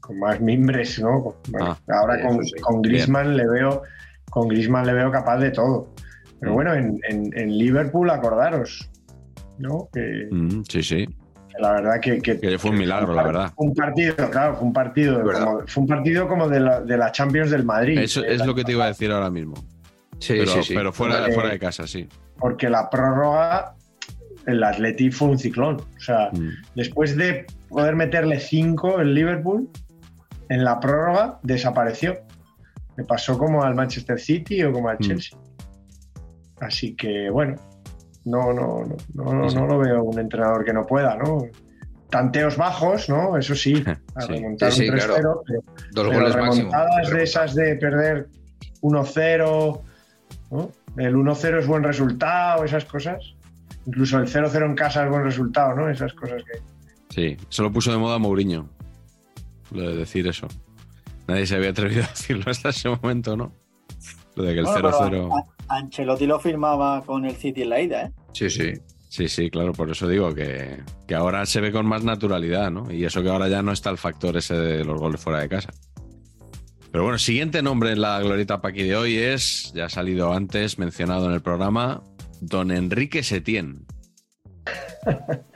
[0.01, 1.33] con más mimbres, ¿no?
[1.49, 2.59] Bueno, ah, ahora con, sí.
[2.59, 3.83] con Grisman le veo,
[4.29, 5.93] con Grisman le veo capaz de todo.
[6.41, 6.55] Pero mm.
[6.55, 8.89] bueno, en, en, en, Liverpool, acordaros,
[9.59, 9.87] ¿no?
[9.93, 11.07] Que, mm, sí, sí
[11.59, 13.53] la verdad que, que, que fue un milagro, fue la verdad.
[13.57, 17.11] Un partido, claro, fue un partido, como, fue un partido como de la, de la,
[17.11, 17.97] Champions del Madrid.
[17.99, 19.53] Eso es lo que te iba a decir ahora mismo.
[20.19, 20.73] Sí, pero, sí, sí.
[20.75, 22.07] pero fuera de casa, sí.
[22.37, 23.75] Porque la prórroga,
[24.45, 25.77] el Atleti fue un ciclón.
[25.77, 26.49] O sea, Mm.
[26.75, 29.69] después de poder meterle cinco el Liverpool,
[30.49, 32.17] en la prórroga desapareció.
[32.97, 35.03] Le pasó como al Manchester City o como al Mm.
[35.03, 35.37] Chelsea.
[36.59, 37.55] Así que, bueno,
[38.25, 39.61] no, no, no, no, no, Sí, sí.
[39.61, 41.45] no lo veo un entrenador que no pueda, ¿no?
[42.09, 43.37] Tanteos bajos, ¿no?
[43.37, 43.83] Eso sí,
[44.15, 44.27] a Sí.
[44.33, 45.41] remontar Sí, sí, un 3-0, claro.
[45.45, 45.63] pero,
[45.93, 46.69] Dos pero goles máximo.
[46.71, 48.27] remontadas de esas de perder
[48.81, 49.81] 1-0,
[50.51, 50.71] ¿no?
[50.97, 53.33] El 1-0 es buen resultado, esas cosas.
[53.85, 55.89] Incluso el 0-0 en casa es buen resultado, ¿no?
[55.89, 56.59] Esas cosas que...
[57.09, 58.69] Sí, se lo puso de moda Mourinho.
[59.71, 60.47] Lo de decir eso.
[61.27, 63.51] Nadie se había atrevido a decirlo hasta ese momento, ¿no?
[64.35, 65.31] Lo de que el Bueno, pero 0-0.
[65.33, 68.11] a- a- Ancelotti lo firmaba con el City en la ida, ¿eh?
[68.33, 68.73] Sí, sí.
[69.09, 72.91] Sí, sí, claro, por eso digo que, que ahora se ve con más naturalidad, ¿no?
[72.91, 75.49] Y eso que ahora ya no está el factor ese de los goles fuera de
[75.49, 75.69] casa.
[76.91, 80.79] Pero bueno, siguiente nombre en la glorieta Paqui de hoy es, ya ha salido antes,
[80.79, 82.01] mencionado en el programa,
[82.41, 83.85] don Enrique Setién.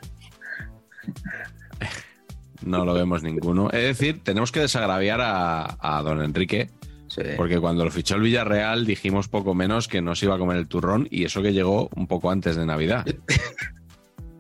[2.64, 3.70] No lo vemos ninguno.
[3.70, 6.70] Es decir, tenemos que desagraviar a, a don Enrique,
[7.18, 7.24] sí.
[7.36, 10.68] porque cuando lo fichó el Villarreal dijimos poco menos que nos iba a comer el
[10.68, 13.06] turrón y eso que llegó un poco antes de Navidad.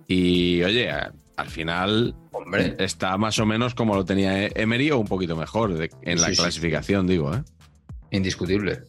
[0.07, 4.91] Y oye, a- al final Hombre, está más o menos como lo tenía E- Emery
[4.91, 6.41] o un poquito mejor de- en la Sí, sí.
[6.41, 7.33] clasificación, digo.
[7.35, 7.43] ¿eh?
[8.11, 8.83] indiscutible.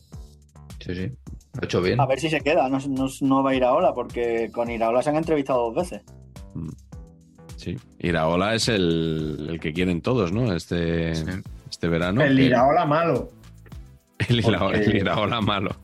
[0.78, 1.12] Sí, sí.
[1.54, 2.00] Lo ha hecho bien.
[2.00, 4.70] A ver si se queda, no, no, no va a ir a Ola, porque con
[4.70, 6.02] Iraola se han entrevistado dos veces.
[7.56, 7.76] Sí.
[7.98, 10.54] Iraola es el, el que quieren todos, ¿no?
[10.54, 11.24] Este, Sí,
[11.68, 12.22] este verano.
[12.22, 13.30] el que- Iraola malo.
[14.28, 14.40] El
[14.96, 15.76] Iraola, malo.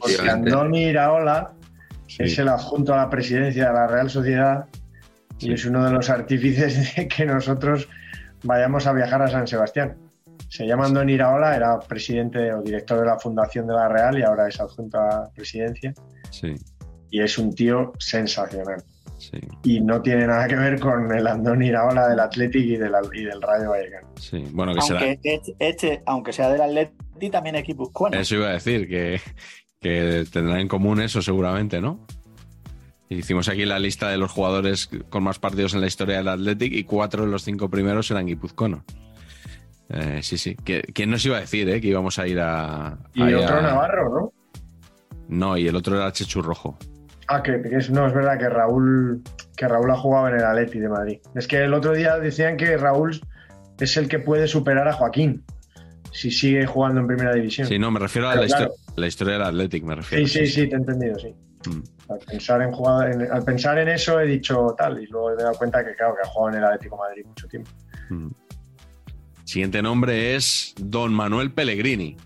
[0.00, 0.28] Porque.
[0.30, 1.52] Andoni Iraola
[2.06, 2.22] Sí.
[2.24, 4.66] es el adjunto a la presidencia de la Real Sociedad
[5.38, 5.52] y Sí.
[5.52, 7.88] es uno de los artífices de que nosotros
[8.42, 9.96] vayamos a viajar a San Sebastián.
[10.48, 14.22] Se llama Andoni Iraola, era presidente o director de la fundación de la Real y
[14.22, 15.92] ahora es adjunto a la presidencia.
[16.30, 16.54] Sí,
[17.10, 18.82] Y es un tío sensacional.
[19.30, 22.92] Sí, Y no tiene nada que ver con el Andoni Iraola del Athletic y del,
[23.12, 24.08] y del Rayo Vallecano.
[24.18, 24.44] sí.
[24.52, 25.00] Bueno, que será.
[25.00, 28.16] Aunque este, este, aunque sea del Atleti, también es guipuzcoano.
[28.18, 29.20] Eso iba a decir, que,
[29.80, 32.00] que tendrán en común eso seguramente, ¿no?
[33.08, 36.72] Hicimos aquí la lista de los jugadores con más partidos en la historia del Athletic
[36.72, 38.80] y cuatro de los cinco primeros eran guipuzcoanos.
[39.90, 40.56] Eh, sí, sí.
[40.64, 42.96] Que- ¿Quién nos iba a decir eh, que íbamos a ir a...
[43.12, 44.32] Y otro a- Navarro, ¿no?
[45.28, 46.76] No, y el otro era Chechu Rojo.
[47.28, 49.22] Ah, que, que es, no, es verdad que Raúl,
[49.56, 51.18] que Raúl ha jugado en el Atleti de Madrid.
[51.34, 53.20] Es que el otro día decían que Raúl
[53.80, 55.42] es el que puede superar a Joaquín
[56.12, 57.66] si sigue jugando en primera división.
[57.66, 58.72] Sí, no, me refiero a la, claro.
[58.96, 60.26] la historia del Athletic, me refiero.
[60.26, 61.34] sí, sí, sí, te he entendido, sí.
[61.68, 61.82] Mm.
[62.12, 65.34] Al pensar en, jugar, en- al pensar en eso he dicho tal y luego me
[65.40, 67.70] he dado cuenta que claro, que ha jugado en el Atlético de Madrid mucho tiempo.
[68.10, 68.28] Mm.
[69.44, 72.16] Siguiente nombre es Don Manuel Pellegrini,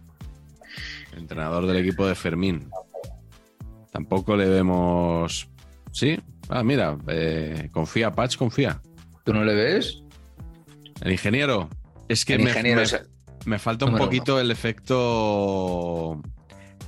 [1.16, 2.68] entrenador del equipo de Fermín.
[3.98, 5.48] Tampoco le vemos.
[5.90, 6.20] ¿Sí?
[6.48, 8.80] Ah, mira, eh, confía, Patch, confía.
[9.24, 10.04] ¿Tú no le ves?
[11.00, 11.68] El ingeniero.
[12.06, 16.20] Es que El me, ingeniero me- me falta un poquito el efecto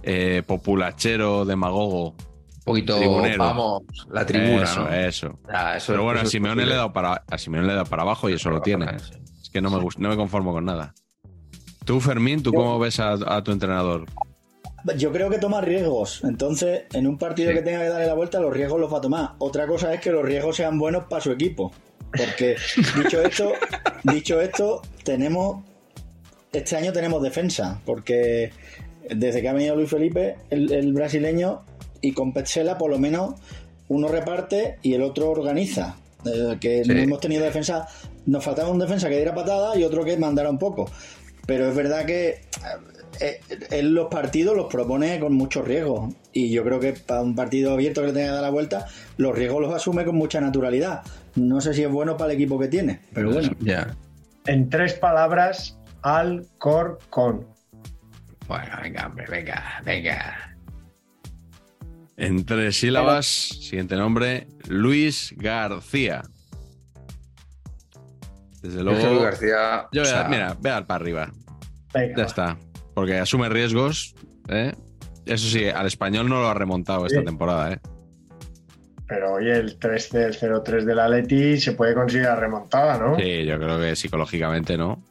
[0.05, 2.11] eh, populachero, demagogo.
[2.11, 3.43] Un poquito, Tribunero.
[3.43, 3.83] vamos,
[4.13, 4.93] la tribuna, eso, ¿no?
[4.93, 5.39] eso.
[5.53, 7.77] Ah, eso- Pero bueno, eso a Simeone, le he dado para, a Simeone le he
[7.77, 8.87] dado para abajo y eso lo tiene.
[9.01, 9.15] Sí.
[9.43, 10.95] Es que no me, gust- no me conformo con nada.
[11.85, 14.07] Tú, Fermín, ¿tú cómo ves a, a tu entrenador?
[14.97, 16.23] Yo creo que toma riesgos.
[16.25, 17.57] Entonces, en un partido Sí.
[17.57, 19.31] que tenga que darle la vuelta, los riesgos los va a tomar.
[19.39, 21.73] Otra cosa es que los riesgos sean buenos para su equipo.
[22.17, 22.57] Porque,
[22.97, 23.53] dicho esto,
[24.05, 25.65] dicho esto, tenemos.
[26.53, 27.81] Este año tenemos defensa.
[27.85, 28.51] Porque
[29.09, 31.63] desde que ha venido Luis Felipe, el, el brasileño,
[32.01, 33.35] y con Petzela, por lo menos,
[33.89, 35.97] uno reparte y el otro organiza.
[36.25, 36.91] Eh, que Sí.
[36.93, 37.87] no hemos tenido defensa.
[38.27, 40.91] Nos faltaba un defensa que diera patada y otro que mandara un poco.
[41.47, 42.43] Pero es verdad que
[43.71, 47.73] él los partidos los propone con mucho riesgo y yo creo que para un partido
[47.75, 48.87] abierto que le tenga que dar la vuelta
[49.19, 51.03] los riesgos los asume con mucha naturalidad
[51.37, 53.95] no sé si es bueno para el equipo que tiene pero bueno Ya.
[54.47, 57.47] En tres palabras, Alcorcón.
[58.49, 60.57] Bueno, venga, hombre, venga, venga.
[62.17, 66.23] En tres sílabas, siguiente nombre, Luis García.
[68.63, 69.07] Desde luego.
[69.09, 69.89] Luis García.
[69.93, 71.33] Yo voy a- sea, mira, ve al para arriba.
[71.95, 72.27] Venga, Ya va.
[72.27, 72.59] está.
[73.01, 74.15] Porque asume riesgos.
[74.51, 74.75] ¿eh?
[75.25, 77.73] Eso sí, al español no lo ha remontado esta temporada.
[77.73, 77.79] ¿eh?
[79.09, 83.17] Pero oye, el 3 del 0-3 del Atleti se puede considerar remontada, ¿no?
[83.17, 85.03] Sí, yo creo que psicológicamente no.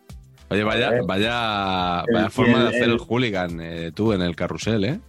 [0.51, 4.35] Oye, vaya, vaya, El- vaya forma de hacer el- el hooligan eh, tú en el
[4.35, 4.99] carrusel, ¿eh?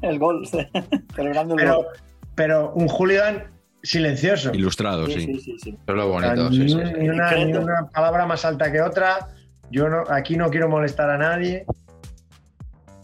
[0.00, 0.46] El gol,
[1.14, 1.86] celebrando el Pero, gol.
[2.34, 3.44] pero un hooligan
[3.82, 4.52] silencioso.
[4.54, 5.20] Ilustrado, Sí, sí.
[5.26, 5.70] sí, sí, sí.
[5.70, 6.50] Eso es lo O sea, bonito.
[6.50, 6.92] ni, sí, sí, un- sí.
[6.98, 7.60] ni una, ni Discreto.
[7.64, 9.28] una palabra más alta que otra.
[9.70, 11.64] Yo no, aquí no quiero molestar a nadie.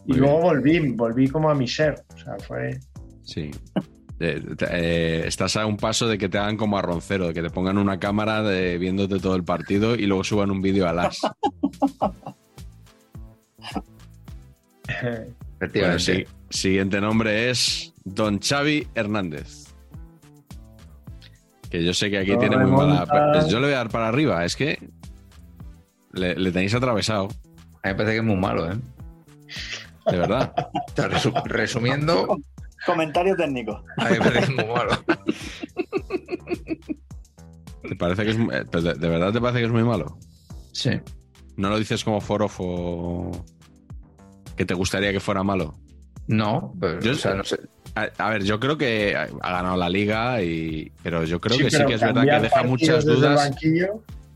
[0.06, 2.05] Y luego volví, volví como a mi ser.
[2.14, 2.78] O sea, fue.
[3.22, 3.51] Sí.
[4.18, 7.43] Eh, eh, estás a un paso de que te hagan como a Roncero, de que
[7.43, 10.94] te pongan una cámara de, viéndote todo el partido y luego suban un vídeo a
[10.94, 11.20] las.
[15.74, 16.24] bueno, sí.
[16.48, 19.66] Siguiente nombre es Don Xavi Hernández.
[21.68, 23.47] Que yo sé que aquí No tiene muy mala.
[23.48, 24.78] yo le voy a dar para arriba, es que
[26.16, 27.28] le, le tenéis atravesado,
[27.82, 28.76] A mí me parece que es muy malo, ¿eh?
[30.10, 30.52] de verdad.
[30.56, 32.38] O sea, resu- resumiendo,
[32.84, 33.82] Comentario técnico.
[33.97, 34.93] a mí me parece que es muy malo.
[37.88, 40.18] ¿Te parece que es, eh, de, de verdad te parece que es muy malo?
[40.72, 40.90] Sí.
[41.56, 43.44] ¿No lo dices como forofo
[44.56, 45.76] que te gustaría que fuera malo?
[46.26, 47.59] No, pero, Yo- o sea, no sé.
[47.94, 51.70] A, a ver, yo creo que ha ganado la liga, y, pero yo creo que
[51.70, 53.51] sí que es verdad que deja muchas desde el dudas.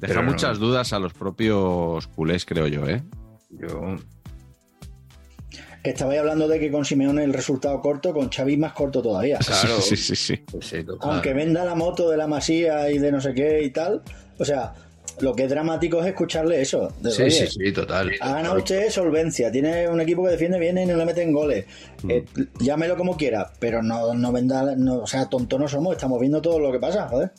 [0.01, 0.31] Deja Pero no.
[0.31, 3.03] muchas dudas a los propios culés, creo yo, ¿eh?
[3.51, 3.97] Yo,
[5.83, 9.39] Estabais hablando de que con Simeone el resultado corto, con Xavi más corto todavía.
[9.39, 9.77] Claro.
[9.81, 10.37] Sí, sí, sí.
[10.51, 10.85] pues sí.
[11.01, 14.03] Aunque venda la moto de la masía y de no sé qué y tal.
[14.39, 14.75] O sea,
[15.21, 16.93] lo que es dramático es escucharle eso.
[17.01, 18.11] de, Sí, "Oye, sí, sí, total.
[18.21, 21.65] Ha ganado usted solvencia, tiene un equipo que defiende bien y no le meten goles.
[22.03, 22.11] Mm.
[22.11, 22.25] Eh,
[22.61, 26.43] llámelo como quiera, pero no, no venda, no, o sea, tonto no somos, estamos viendo
[26.43, 27.33] todo lo que pasa, joder.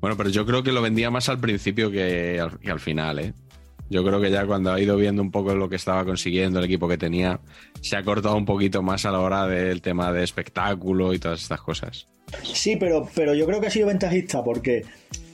[0.00, 3.18] Bueno, pero yo creo que lo vendía más al principio que al, que al final,
[3.18, 3.34] ¿eh?
[3.90, 6.66] Yo creo que ya cuando ha ido viendo un poco lo que estaba consiguiendo, el
[6.66, 7.40] equipo que tenía,
[7.80, 11.40] se ha cortado un poquito más a la hora del tema de espectáculo y todas
[11.40, 12.06] estas cosas.
[12.42, 14.84] Sí, pero, pero yo creo que ha sido ventajista porque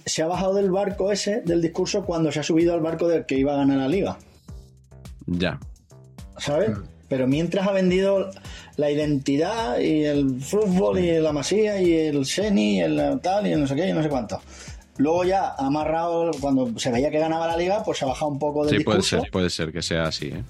[0.06, 3.26] se ha bajado del barco ese, del discurso, cuando se ha subido al barco del
[3.26, 4.18] que iba a ganar la liga,
[5.26, 5.58] Ya.
[6.38, 6.70] ¿sabes?
[7.14, 8.28] Pero mientras ha vendido
[8.76, 13.52] la identidad y el fútbol y la masía y el seni y el tal y
[13.52, 14.40] el no sé qué y no sé cuánto.
[14.96, 18.32] Luego ya ha amarrado, cuando se veía que ganaba la liga, pues se ha bajado
[18.32, 20.42] un poco del Sí, puede ser, puede ser que sea así, ¿eh?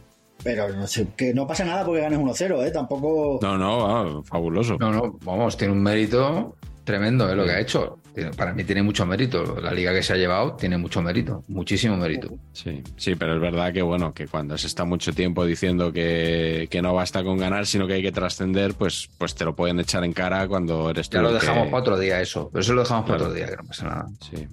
[0.43, 2.71] Pero no sé, que no pasa nada porque ganes 1-0, ¿eh?
[2.71, 3.41] Tampoco...
[3.43, 4.79] No, no, ah, fabuloso.
[4.81, 7.37] No, no, vamos, tiene un mérito tremendo ¿eh?
[7.37, 7.99] lo que ha hecho.
[8.37, 9.59] Para mí tiene mucho mérito.
[9.61, 12.33] La liga que se ha llevado tiene mucho mérito, muchísimo mérito.
[12.53, 16.69] Sí, sí, pero es verdad que bueno, que cuando se está mucho tiempo diciendo que,
[16.71, 19.81] que no basta con ganar, sino que hay que trascender, pues, pues te lo pueden
[19.81, 21.17] echar en cara cuando eres tú.
[21.17, 22.51] Ya lo el que- dejamos para otro día eso.
[22.53, 23.31] Pero eso lo dejamos para Claro.
[23.33, 24.07] otro día, que no pasa nada.
[24.31, 24.47] Sí.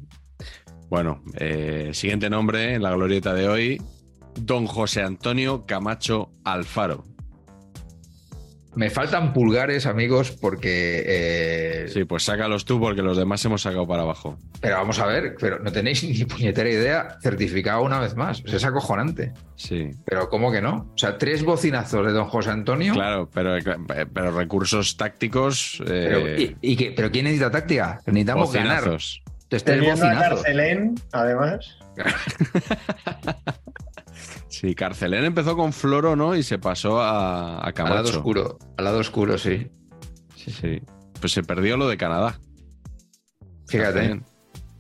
[0.90, 3.82] Bueno, eh, siguiente nombre en la glorieta de hoy,
[4.36, 7.06] don José Antonio Camacho Alfaro.
[8.74, 11.04] Me faltan pulgares, amigos, porque.
[11.06, 14.38] eh, Sí, pues sácalos tú porque los demás hemos sacado para abajo.
[14.62, 17.18] Pero vamos a ver, pero no tenéis ni puñetera idea.
[17.22, 18.42] Certificado una vez más.
[18.46, 19.34] O sea, es acojonante.
[19.56, 20.90] Sí, Pero ¿cómo que no?
[20.94, 22.94] O sea, tres bocinazos de don José Antonio.
[22.94, 23.58] claro, pero,
[24.14, 25.84] pero recursos tácticos.
[25.86, 28.00] Pero, Eh, ¿y, y qué- pero quién necesita táctica?
[28.06, 28.78] Necesitamos ganar.
[28.86, 29.22] bocinazos.
[29.44, 30.42] Entonces, tres a bocinazos.
[30.44, 31.78] Carcelén, además.
[34.52, 36.36] Sí, Carcelén empezó con Floro, ¿no?
[36.36, 37.96] Y se pasó a, a Al Camacho.
[37.96, 38.60] lado oscuro.
[38.78, 39.68] Al lado oscuro, sí.
[40.36, 40.82] Sí, sí.
[41.20, 42.38] Pues se perdió lo de Canadá.
[43.68, 43.94] Fíjate.
[43.94, 44.26] Carcelén.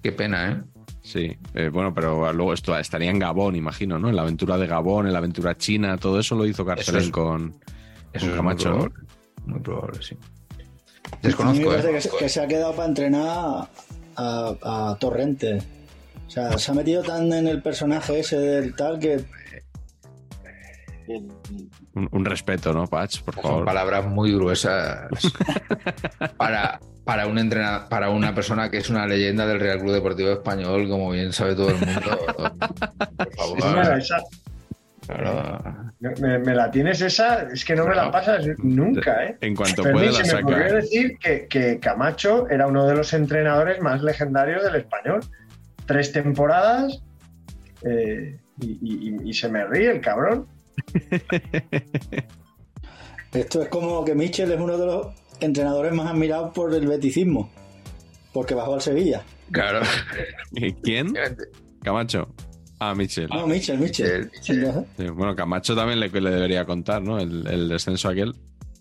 [0.03, 0.61] Qué pena, ¿eh?
[1.03, 4.09] Sí, eh, bueno, pero luego esto estaría en Gabón, imagino, ¿no?
[4.09, 7.07] En la aventura de Gabón, en la aventura china, todo eso lo hizo Carcelén Eso
[7.07, 7.55] es- con,
[8.13, 9.07] Eso con es Camacho, muy probable.
[9.45, 10.15] Muy probable, sí.
[10.15, 11.93] A mí Desconozco, me parece ¿eh?
[11.93, 13.27] que, se- que se ha quedado para entrenar
[14.17, 15.61] a, a Torrente.
[16.27, 19.23] O sea, se ha metido tan en el personaje ese del tal que...
[21.95, 23.21] Un, un respeto, ¿no, Patch?
[23.21, 23.65] Por Son favor.
[23.65, 25.09] palabras muy gruesas
[26.37, 30.31] para, para, un entrena- para una persona que es una leyenda del Real Club Deportivo
[30.31, 32.19] Español, como bien sabe todo el mundo.
[33.17, 33.57] Por favor.
[33.57, 34.23] Mira, esa-
[35.07, 35.91] Claro.
[35.99, 39.35] me, me la tienes esa, es que no me la pasas nunca, ¿eh?
[39.41, 40.75] En cuanto Fermín, puede la se me ocurrió saca.
[40.75, 45.19] decir que, que Camacho era uno de los entrenadores más legendarios del español.
[45.87, 47.01] Tres temporadas
[47.83, 48.67] eh, y,
[49.19, 50.45] y- y se me ríe el cabrón.
[53.33, 55.07] Esto es como que Michel es uno de los
[55.39, 57.49] entrenadores más admirados por el beticismo.
[58.33, 59.23] Porque bajó al Sevilla.
[59.51, 59.81] Claro.
[60.53, 61.13] ¿Y ¿Quién?
[61.83, 62.33] Camacho.
[62.79, 63.27] Ah, Michel.
[63.29, 64.31] No, Michel, Michel.
[64.33, 67.19] Michel, Sí, bueno, Camacho también le, le debería contar, ¿no?
[67.19, 68.33] El, el descenso aquel.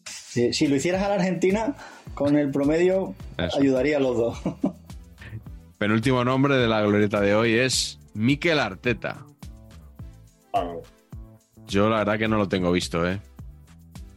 [0.07, 1.75] Si, si lo hicieras a la Argentina,
[2.15, 3.59] con el promedio Eso.
[3.59, 4.39] ayudaría a los dos.
[5.79, 9.25] Penúltimo nombre de la glorieta de hoy es Mikel Arteta.
[11.71, 13.21] Yo la verdad que no lo tengo visto, ¿eh?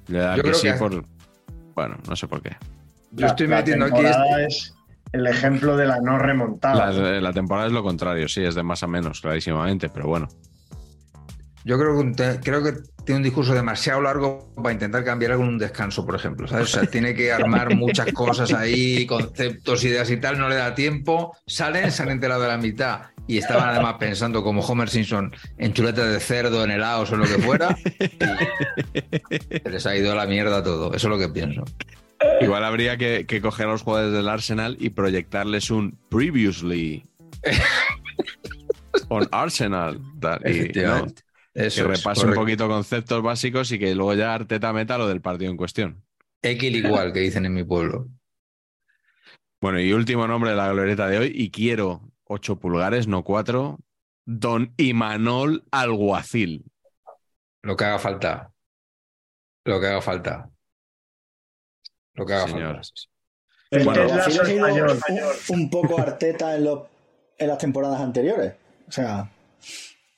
[0.08, 1.06] Le da que sí que- por...
[1.76, 2.56] Bueno, no sé por qué.
[3.12, 4.74] Yo estoy La- metiendo aquí temporada este- es
[5.12, 6.92] el ejemplo de la no remontada.
[6.92, 10.28] La, la temporada es lo contrario, sí, es de más a menos, clarísimamente, pero bueno.
[11.66, 12.74] Yo creo que, te- creo que
[13.06, 16.48] tiene un discurso demasiado largo para intentar cambiar algo en un descanso, por ejemplo.
[16.48, 16.66] ¿sabes?
[16.76, 20.76] O sea, tiene que armar muchas cosas ahí, conceptos, ideas y tal, no le da
[20.76, 21.36] tiempo.
[21.48, 25.74] Salen, se han enterado de la mitad y estaban además pensando como Homer Simpson en
[25.74, 27.78] chuletas de cerdo, en helados o en lo que fuera.
[29.30, 30.94] y se les ha ido a la mierda todo.
[30.94, 31.64] Eso es lo que pienso.
[32.42, 37.06] Igual habría que, que coger a los jugadores del Arsenal y proyectarles un previously
[39.10, 39.98] on Arsenal.
[39.98, 40.36] y, ¿no?
[40.44, 41.24] Efectivamente.
[41.54, 45.08] Eso que es, repase un poquito conceptos básicos y que luego ya Arteta meta lo
[45.08, 46.04] del partido en cuestión.
[46.42, 48.08] Equil igual que dicen en mi pueblo.
[49.62, 53.80] Bueno, y último nombre de la glorieta de hoy, y quiero 8 pulgares, no 4,
[54.26, 56.66] Don Imanol Alguacil.
[57.62, 58.54] Lo que haga falta.
[59.66, 60.50] Lo que haga falta.
[62.16, 62.76] Lo que haga Señor.
[62.76, 62.92] falta.
[63.72, 65.00] El Bueno, ha sido español.
[65.50, 66.82] un, un poco Arteta en, los-
[67.38, 68.54] en las temporadas anteriores.
[68.88, 69.30] O sea,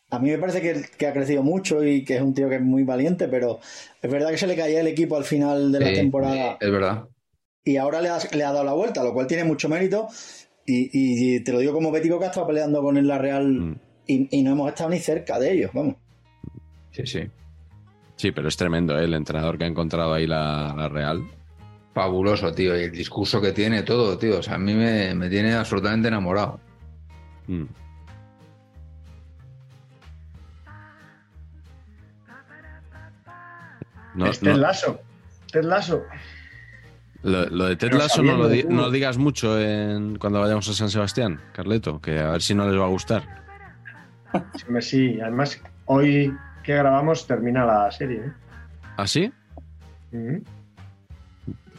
[0.10, 2.56] a mí me parece que, que ha crecido mucho y que es un tío que
[2.56, 3.60] es muy valiente, pero
[4.02, 6.72] es verdad que se le caía el equipo al final de la Sí, temporada Es
[6.72, 7.08] verdad.
[7.64, 10.08] y ahora le ha, le ha dado la vuelta, lo cual tiene mucho mérito.
[10.66, 10.90] Y,
[11.36, 13.76] y te lo digo como Bético que ha estado peleando con el La Real Mm.
[14.08, 15.96] y, y no hemos estado ni cerca de ellos, vamos.
[16.92, 17.22] Sí, sí.
[18.16, 19.04] Sí, pero es tremendo, ¿eh?
[19.04, 21.22] el entrenador que ha encontrado ahí la, la Real.
[21.94, 22.78] Fabuloso, tío.
[22.80, 24.40] Y el discurso que tiene, todo, tío.
[24.40, 26.60] O sea, a mí me, me tiene absolutamente enamorado.
[27.48, 27.64] Mm.
[34.16, 35.00] No, Es Ted no, Lasso.
[35.52, 36.04] Ted Lasso.
[37.26, 40.18] Lo, lo de Ted Pero Lasso no lo, di- sabiendo, no lo digas mucho en,
[40.18, 43.24] cuando vayamos a San Sebastián, Carleto, que a ver si no les va a gustar.
[44.82, 46.34] Sí, además, hoy
[46.64, 48.18] que grabamos termina la serie.
[48.18, 48.32] ¿eh?
[48.98, 49.32] ¿Ah, sí?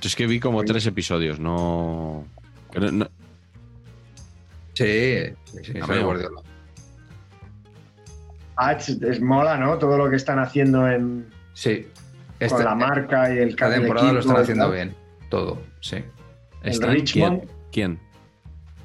[0.02, 2.24] Es que vi como tres episodios, no...
[2.92, 3.08] no-
[4.74, 5.78] Sí, sí, sí.
[5.80, 6.04] A soy ver.
[6.04, 6.40] Guardiola.
[8.56, 9.78] Ah, es, es mola, ¿no?
[9.78, 11.82] Todo lo que están haciendo en, Sí.
[11.82, 14.94] con Esta, la marca y el esta de temporada lo están haciendo bien.
[15.28, 15.96] Todo, sí.
[16.62, 16.90] El ¿Están?
[16.92, 17.40] Richmond.
[17.40, 17.50] ¿Quién?
[17.98, 18.06] ¿Quién?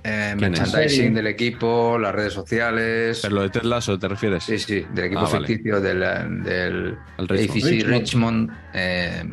[0.03, 3.19] Eh, merchandising del equipo, las redes sociales.
[3.21, 4.43] ¿Pero lo de Ted Lasso te refieres?
[4.43, 5.47] Sí, sí, del equipo Ah, vale.
[5.47, 5.99] ficticio del,
[6.43, 7.49] del El Richmond.
[7.51, 7.93] AFC Richmond.
[7.99, 8.51] Richmond.
[8.73, 9.23] eh,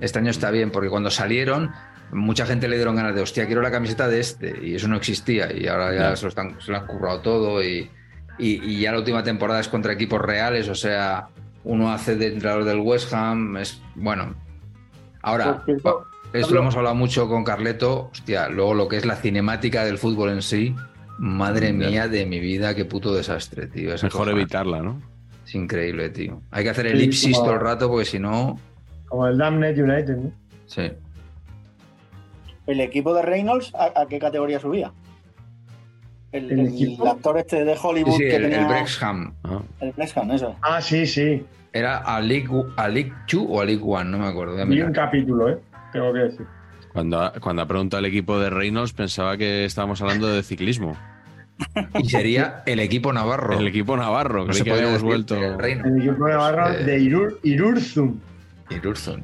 [0.00, 1.70] este año está bien, porque cuando salieron,
[2.12, 4.96] mucha gente le dieron ganas de, hostia, quiero la camiseta de este, y eso no
[4.96, 6.16] existía, y ahora ya Ya.
[6.16, 7.88] se, lo están, se lo han currado todo, y,
[8.38, 11.28] y- y ya la última temporada es contra equipos reales, o sea,
[11.64, 14.34] uno hace de entrenador del West Ham, es bueno.
[15.22, 19.16] Ahora, cierto, esto lo hemos hablado mucho con Carleto, hostia, luego lo que es la
[19.16, 20.74] cinemática del fútbol en sí,
[21.18, 23.94] madre mía de mi vida, qué puto desastre, tío.
[23.94, 25.00] es Mejor evitarla, ¿no?
[25.46, 26.40] Es increíble, tío.
[26.50, 28.58] Hay que hacer Sí, elipsis como- todo el rato porque si no.
[29.08, 30.32] Como el Damned United, ¿no?
[30.66, 30.90] Sí.
[32.66, 34.92] ¿El equipo de Reynolds a, a qué categoría subía?
[36.32, 37.08] El, ¿El el equipo?
[37.10, 39.34] actor este de Hollywood sí, que el, tenía el Brexham.
[39.44, 39.60] Ah.
[39.80, 40.56] el Brexham, eso.
[40.62, 41.44] Ah, sí, sí.
[41.74, 44.04] ¿Era a League, a League 2 o a League 1?
[44.04, 44.66] No me acuerdo.
[44.66, 45.58] Vi un capítulo, ¿eh?
[45.92, 46.46] Tengo que decir.
[46.92, 50.96] Cuando, cuando ha preguntado el equipo de Reynolds pensaba que estábamos hablando de ciclismo.
[51.98, 53.58] Y sería el equipo navarro.
[53.58, 55.36] El equipo navarro, No se que habíamos vuelto...
[55.36, 55.60] el.
[55.60, 58.18] El equipo de Navarra Eh, de Irur, Irurzum.
[58.70, 59.22] Irurzun.